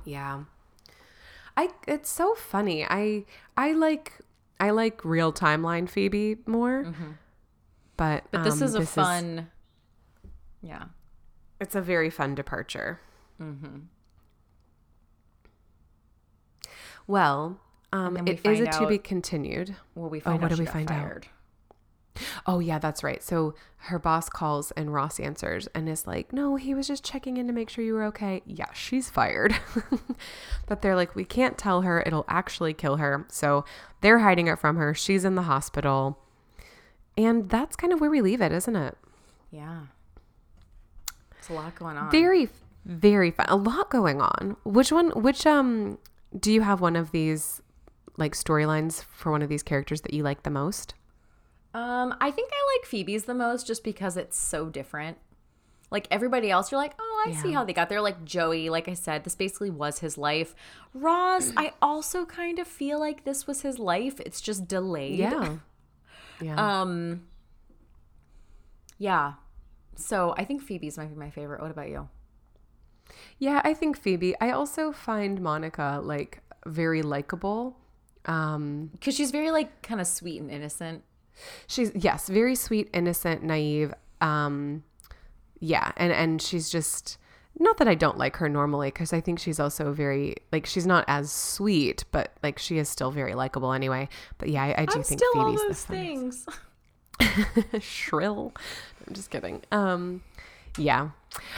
Yeah. 0.04 0.43
I 1.56 1.70
it's 1.88 2.10
so 2.10 2.34
funny. 2.34 2.86
I 2.86 3.26
I 3.56 3.74
like 3.74 4.14
I 4.60 4.72
like 4.72 5.06
real 5.06 5.32
timeline 5.32 5.88
Phoebe 5.88 6.38
more. 6.48 6.93
But 7.95 8.26
But 8.32 8.43
this 8.43 8.62
um, 8.62 8.64
is 8.64 8.76
a 8.76 8.86
fun. 8.86 9.50
Yeah. 10.68 10.86
it's 11.59 11.76
a 11.76 11.82
very 11.82 12.09
fun 12.09 12.36
departure. 12.36 12.99
Mm-hmm. 13.41 13.78
Well, 17.07 17.59
um, 17.93 18.15
we 18.15 18.32
it 18.32 18.45
is 18.45 18.59
a 18.59 18.65
find 18.65 18.74
to 18.74 18.88
be 18.88 18.97
continued. 18.97 19.76
Well, 19.95 20.09
we 20.09 20.20
find 20.20 20.41
what 20.41 20.51
out 20.51 20.57
do 20.57 20.61
we 20.61 20.68
find 20.68 20.91
out? 20.91 21.28
Oh 22.45 22.59
yeah, 22.59 22.80
that's 22.80 23.03
right. 23.03 23.22
So 23.24 23.53
her 23.78 23.99
boss 23.99 24.28
calls 24.30 24.72
and 24.72 24.93
Ross 24.93 25.20
answers 25.20 25.68
and 25.68 25.88
is 25.88 26.07
like, 26.07 26.34
"No, 26.34 26.55
he 26.55 26.74
was 26.74 26.88
just 26.88 27.03
checking 27.03 27.38
in 27.38 27.47
to 27.47 27.53
make 27.53 27.70
sure 27.70 27.84
you 27.84 27.93
were 27.93 28.05
okay." 28.05 28.41
Yeah, 28.45 28.74
she's 28.74 29.09
fired. 29.09 29.55
but 30.68 30.82
they're 30.82 30.95
like, 30.95 31.15
"We 31.15 31.26
can't 31.26 31.57
tell 31.57 31.82
her; 31.84 32.01
it'll 32.05 32.26
actually 32.28 32.74
kill 32.74 32.97
her." 32.97 33.26
So 33.30 33.65
they're 34.01 34.20
hiding 34.20 34.47
it 34.47 34.59
from 34.59 34.78
her. 34.78 34.93
She's 34.93 35.24
in 35.24 35.36
the 35.36 35.43
hospital, 35.43 36.20
and 37.18 37.49
that's 37.49 37.76
kind 37.76 37.93
of 37.93 38.01
where 38.01 38.09
we 38.09 38.22
leave 38.22 38.41
it, 38.41 38.51
isn't 38.51 38.76
it? 38.76 38.97
Yeah. 39.51 39.82
It's 41.48 41.50
a 41.50 41.54
lot 41.54 41.76
going 41.76 41.95
on. 41.95 42.12
Very, 42.12 42.50
very 42.84 43.32
fun. 43.32 43.45
A 43.48 43.56
lot 43.56 43.89
going 43.89 44.22
on. 44.22 44.58
Which 44.66 44.91
one? 44.91 45.12
Which 45.12 45.45
um? 45.48 45.98
Do 46.38 46.52
you 46.52 46.60
have 46.62 46.82
one 46.82 46.98
of 46.98 47.12
these 47.12 47.62
like 48.18 48.34
storylines 48.34 49.02
for 49.16 49.32
one 49.32 49.41
of 49.41 49.48
these 49.48 49.64
characters 49.64 50.02
that 50.02 50.14
you 50.14 50.24
like 50.24 50.43
the 50.43 50.50
most? 50.50 50.93
Um, 51.74 52.16
I 52.20 52.32
think 52.32 52.52
I 52.52 52.78
like 52.78 52.86
Phoebe's 52.86 53.24
the 53.24 53.34
most 53.34 53.66
just 53.66 53.86
because 53.86 54.18
it's 54.18 54.38
so 54.38 54.68
different. 54.68 55.18
Like 55.89 56.10
everybody 56.12 56.52
else, 56.52 56.70
you're 56.70 56.82
like, 56.82 56.95
oh, 57.00 57.26
I 57.30 57.32
see 57.32 57.54
how 57.54 57.64
they 57.64 57.72
got 57.72 57.88
there. 57.88 58.02
Like 58.02 58.26
Joey, 58.26 58.70
like 58.70 58.89
I 58.89 58.93
said, 58.93 59.24
this 59.24 59.36
basically 59.36 59.70
was 59.70 60.00
his 60.00 60.18
life. 60.18 60.54
Ross, 60.93 61.54
I 61.56 61.72
also 61.82 62.26
kind 62.26 62.60
of 62.60 62.68
feel 62.68 63.00
like 63.00 63.24
this 63.24 63.48
was 63.48 63.62
his 63.62 63.80
life. 63.80 64.20
It's 64.20 64.41
just 64.41 64.68
delayed. 64.68 65.18
Yeah. 65.20 65.58
Yeah. 66.39 66.82
Um. 66.82 67.24
Yeah. 69.00 69.34
So 69.98 70.34
I 70.38 70.43
think 70.45 70.62
Phoebe's 70.62 70.98
might 70.98 71.10
be 71.10 71.16
my 71.16 71.30
favorite. 71.30 71.62
What 71.62 71.72
about 71.72 71.89
you? 71.89 72.08
Yeah, 73.39 73.62
I 73.64 73.74
think 73.74 73.98
Phoebe. 73.98 74.36
I 74.39 74.52
also 74.52 74.91
find 74.91 75.41
Monica 75.41 76.00
like 76.04 76.41
very 76.66 77.02
likable. 77.02 77.78
Um, 78.26 78.89
Because 78.93 79.16
she's 79.16 79.32
very 79.32 79.52
like 79.52 79.82
kind 79.82 80.02
of 80.02 80.08
sweet 80.08 80.41
and 80.41 80.52
innocent. 80.52 81.04
she's 81.68 81.91
yes, 81.95 82.28
very 82.30 82.56
sweet, 82.56 82.89
innocent, 82.93 83.43
naive. 83.43 83.93
Um, 84.22 84.84
yeah, 85.60 85.91
and 85.98 86.12
and 86.12 86.41
she's 86.41 86.70
just 86.70 87.18
not 87.60 87.78
that 87.78 87.88
I 87.88 87.95
don't 87.95 88.18
like 88.18 88.36
her 88.38 88.50
normally 88.50 88.89
because 88.89 89.14
I 89.14 89.22
think 89.22 89.39
she's 89.39 89.60
also 89.60 89.91
very 89.93 90.36
like 90.52 90.66
she's 90.66 90.86
not 90.86 91.06
as 91.08 91.32
sweet, 91.32 92.04
but 92.12 92.34
like 92.43 92.60
she 92.60 92.78
is 92.78 92.89
still 92.89 93.12
very 93.12 93.34
likable 93.34 93.72
anyway. 93.74 94.10
But 94.38 94.50
yeah, 94.50 94.64
I, 94.64 94.82
I 94.82 94.86
do 94.86 94.98
I'm 94.98 95.04
think 95.04 95.22
all 95.36 95.45
Phoebe's 95.45 95.62
the 95.62 95.68
those 95.68 95.86
things. 95.86 96.45
shrill. 97.80 98.53
I'm 99.05 99.13
just 99.13 99.30
kidding. 99.30 99.63
Um, 99.72 100.24
yeah. 100.78 101.09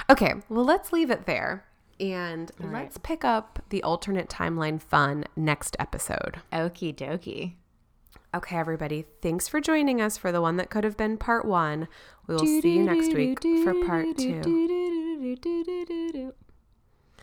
Okay. 0.10 0.36
Well, 0.50 0.66
let's 0.66 0.94
leave 0.94 1.10
it 1.10 1.26
there, 1.26 1.66
and 2.00 2.52
right. 2.60 2.84
let's 2.84 2.98
pick 2.98 3.24
up 3.24 3.64
the 3.70 3.84
alternate 3.84 4.30
timeline 4.30 4.82
fun 4.82 5.26
next 5.36 5.76
episode. 5.80 6.42
Okie 6.52 6.96
dokie. 6.96 7.54
Okay, 8.34 8.58
everybody. 8.58 9.06
Thanks 9.22 9.48
for 9.48 9.60
joining 9.60 10.02
us 10.02 10.18
for 10.18 10.32
the 10.32 10.42
one 10.42 10.58
that 10.58 10.70
could 10.70 10.84
have 10.84 10.98
been 10.98 11.18
part 11.18 11.46
one. 11.46 11.88
We 12.28 12.36
will 12.36 12.46
see 12.46 12.76
you 12.76 12.84
next 12.84 13.14
week 13.14 13.42
for 13.64 13.74
part 13.86 14.18
two. 14.18 16.34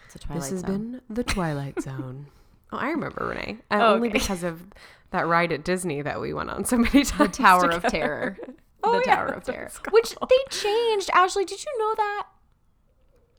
It's 0.06 0.14
a 0.14 0.18
Twilight 0.20 0.42
This 0.42 0.50
has 0.50 0.60
Zone. 0.60 0.70
been 0.70 1.00
the 1.10 1.24
Twilight 1.24 1.82
Zone. 1.82 2.26
Oh, 2.72 2.76
I 2.78 2.90
remember 2.90 3.26
Renee. 3.28 3.58
Uh, 3.70 3.78
Oh, 3.80 3.94
Only 3.94 4.08
okay. 4.08 4.18
because 4.18 4.42
of 4.42 4.62
that 5.10 5.26
ride 5.26 5.52
at 5.52 5.64
Disney 5.64 6.02
that 6.02 6.20
we 6.20 6.32
went 6.32 6.50
on 6.50 6.64
so 6.64 6.76
many 6.76 7.04
times. 7.04 7.16
the 7.18 7.28
Tower 7.28 7.70
of. 7.70 7.82
Terror. 7.84 8.38
Oh, 8.84 9.00
the 9.00 9.04
yeah, 9.06 9.16
Tower 9.16 9.26
of 9.28 9.42
Terror, 9.42 9.64
it's 9.66 9.80
which 9.90 10.14
they 10.28 10.36
changed. 10.50 11.10
Ashley, 11.12 11.44
did 11.44 11.64
you 11.64 11.76
know 11.78 11.94
that? 11.96 12.26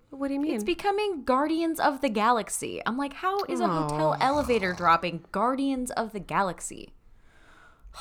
What 0.09 0.27
do 0.27 0.33
you 0.33 0.41
mean? 0.41 0.55
It's 0.55 0.63
becoming 0.65 1.23
Guardians 1.23 1.79
of 1.79 2.01
the 2.01 2.09
Galaxy. 2.09 2.81
I'm 2.85 2.97
like, 2.97 3.13
how 3.13 3.43
is 3.47 3.61
a 3.61 3.67
hotel 3.67 4.17
Oh. 4.19 4.25
elevator 4.25 4.73
dropping 4.73 5.23
Guardians 5.31 5.89
of 5.91 6.11
the 6.11 6.19
Galaxy? 6.19 6.93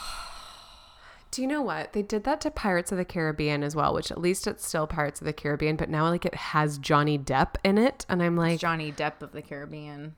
Do 1.30 1.42
you 1.42 1.48
know 1.48 1.60
what? 1.62 1.92
They 1.92 2.02
did 2.02 2.24
that 2.24 2.40
to 2.42 2.50
Pirates 2.50 2.90
of 2.92 2.98
the 2.98 3.04
Caribbean 3.04 3.62
as 3.62 3.76
well, 3.76 3.92
which 3.92 4.10
at 4.10 4.18
least 4.20 4.46
it's 4.46 4.66
still 4.66 4.86
Pirates 4.86 5.20
of 5.20 5.26
the 5.26 5.32
Caribbean, 5.32 5.76
but 5.76 5.90
now 5.90 6.08
like 6.08 6.24
it 6.24 6.34
has 6.34 6.78
Johnny 6.78 7.18
Depp 7.18 7.56
in 7.62 7.76
it. 7.78 8.06
And 8.08 8.22
I'm 8.22 8.36
like, 8.36 8.58
Johnny 8.58 8.90
Depp 8.90 9.20
of 9.22 9.32
the 9.32 9.42
Caribbean. 9.42 10.14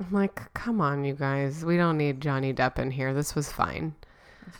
I'm 0.00 0.12
like, 0.12 0.52
come 0.54 0.80
on, 0.80 1.04
you 1.04 1.14
guys. 1.14 1.64
We 1.64 1.76
don't 1.76 1.96
need 1.98 2.20
Johnny 2.20 2.52
Depp 2.54 2.78
in 2.78 2.90
here. 2.90 3.12
This 3.12 3.34
was 3.34 3.50
fine. 3.50 3.94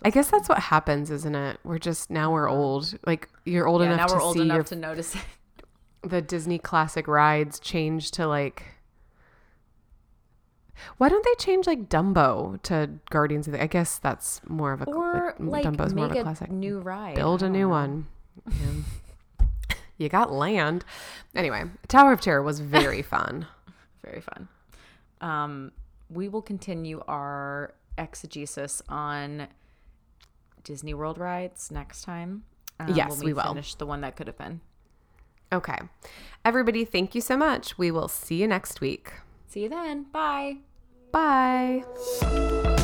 I 0.05 0.11
guess 0.11 0.31
that's 0.31 0.49
what 0.49 0.59
happens, 0.59 1.11
isn't 1.11 1.35
it? 1.35 1.59
We're 1.65 1.79
just 1.79 2.11
now 2.11 2.33
we're 2.33 2.49
old. 2.49 2.99
Like 3.07 3.29
you're 3.45 3.67
old 3.67 3.81
Yeah, 3.81 3.89
enough 3.89 3.99
now 4.01 4.07
to 4.09 4.15
we're 4.15 4.23
old 4.23 4.37
see 4.37 4.43
enough 4.43 4.57
your, 4.57 4.65
to 4.65 4.77
notice 4.77 5.15
it. 5.15 5.23
the 6.09 6.21
Disney 6.21 6.59
classic 6.59 7.07
rides 7.09 7.59
change 7.61 8.11
to 8.13 8.27
like. 8.27 8.65
Why 10.99 11.09
don't 11.09 11.25
they 11.25 11.35
change 11.45 11.67
like 11.67 11.89
Dumbo 11.89 12.61
to 12.63 12.91
Guardians 13.11 13.47
of 13.49 13.53
the? 13.53 13.63
I 13.63 13.67
guess 13.67 13.99
that's 13.99 14.41
more 14.47 14.73
of 14.73 14.83
a 14.83 14.85
Or 14.85 15.35
like 15.39 15.65
Dumbo's 15.65 15.95
more 15.95 16.07
of 16.07 16.13
a 16.41 16.45
a 16.45 16.49
new 16.53 16.79
ride. 16.81 17.17
build 17.17 17.43
a 17.43 17.49
new 17.49 17.61
know. 17.61 17.69
one. 17.69 18.07
Yeah. 18.47 19.47
you 19.97 20.09
got 20.09 20.31
land. 20.33 20.85
Anyway, 21.35 21.65
Tower 21.89 22.13
of 22.13 22.21
Terror 22.21 22.43
was 22.43 22.61
very 22.61 23.03
fun. 23.15 23.47
Very 24.05 24.21
fun. 24.21 24.49
Um, 25.21 25.73
we 26.11 26.29
will 26.29 26.43
continue 26.43 27.03
our 27.07 27.75
exegesis 27.97 28.83
on 28.89 29.49
Disney 30.65 30.95
World 30.95 31.19
rides 31.19 31.71
next 31.71 32.03
time. 32.03 32.45
Um, 32.81 32.95
Yes, 32.95 33.11
when 33.11 33.21
we 33.21 33.33
will. 33.33 33.43
Finish 33.55 33.75
the 33.75 33.87
one 33.87 34.01
that 34.03 34.17
could 34.17 34.27
have 34.27 34.39
been. 34.39 34.61
Okay. 35.53 35.79
Everybody, 36.45 36.85
thank 36.85 37.15
you 37.15 37.21
so 37.21 37.37
much. 37.37 37.79
We 37.79 37.91
will 37.91 38.09
see 38.09 38.37
you 38.37 38.47
next 38.47 38.81
week. 38.81 39.13
See 39.47 39.63
you 39.63 39.69
then. 39.69 40.05
Bye. 40.13 40.59
Bye. 41.11 42.75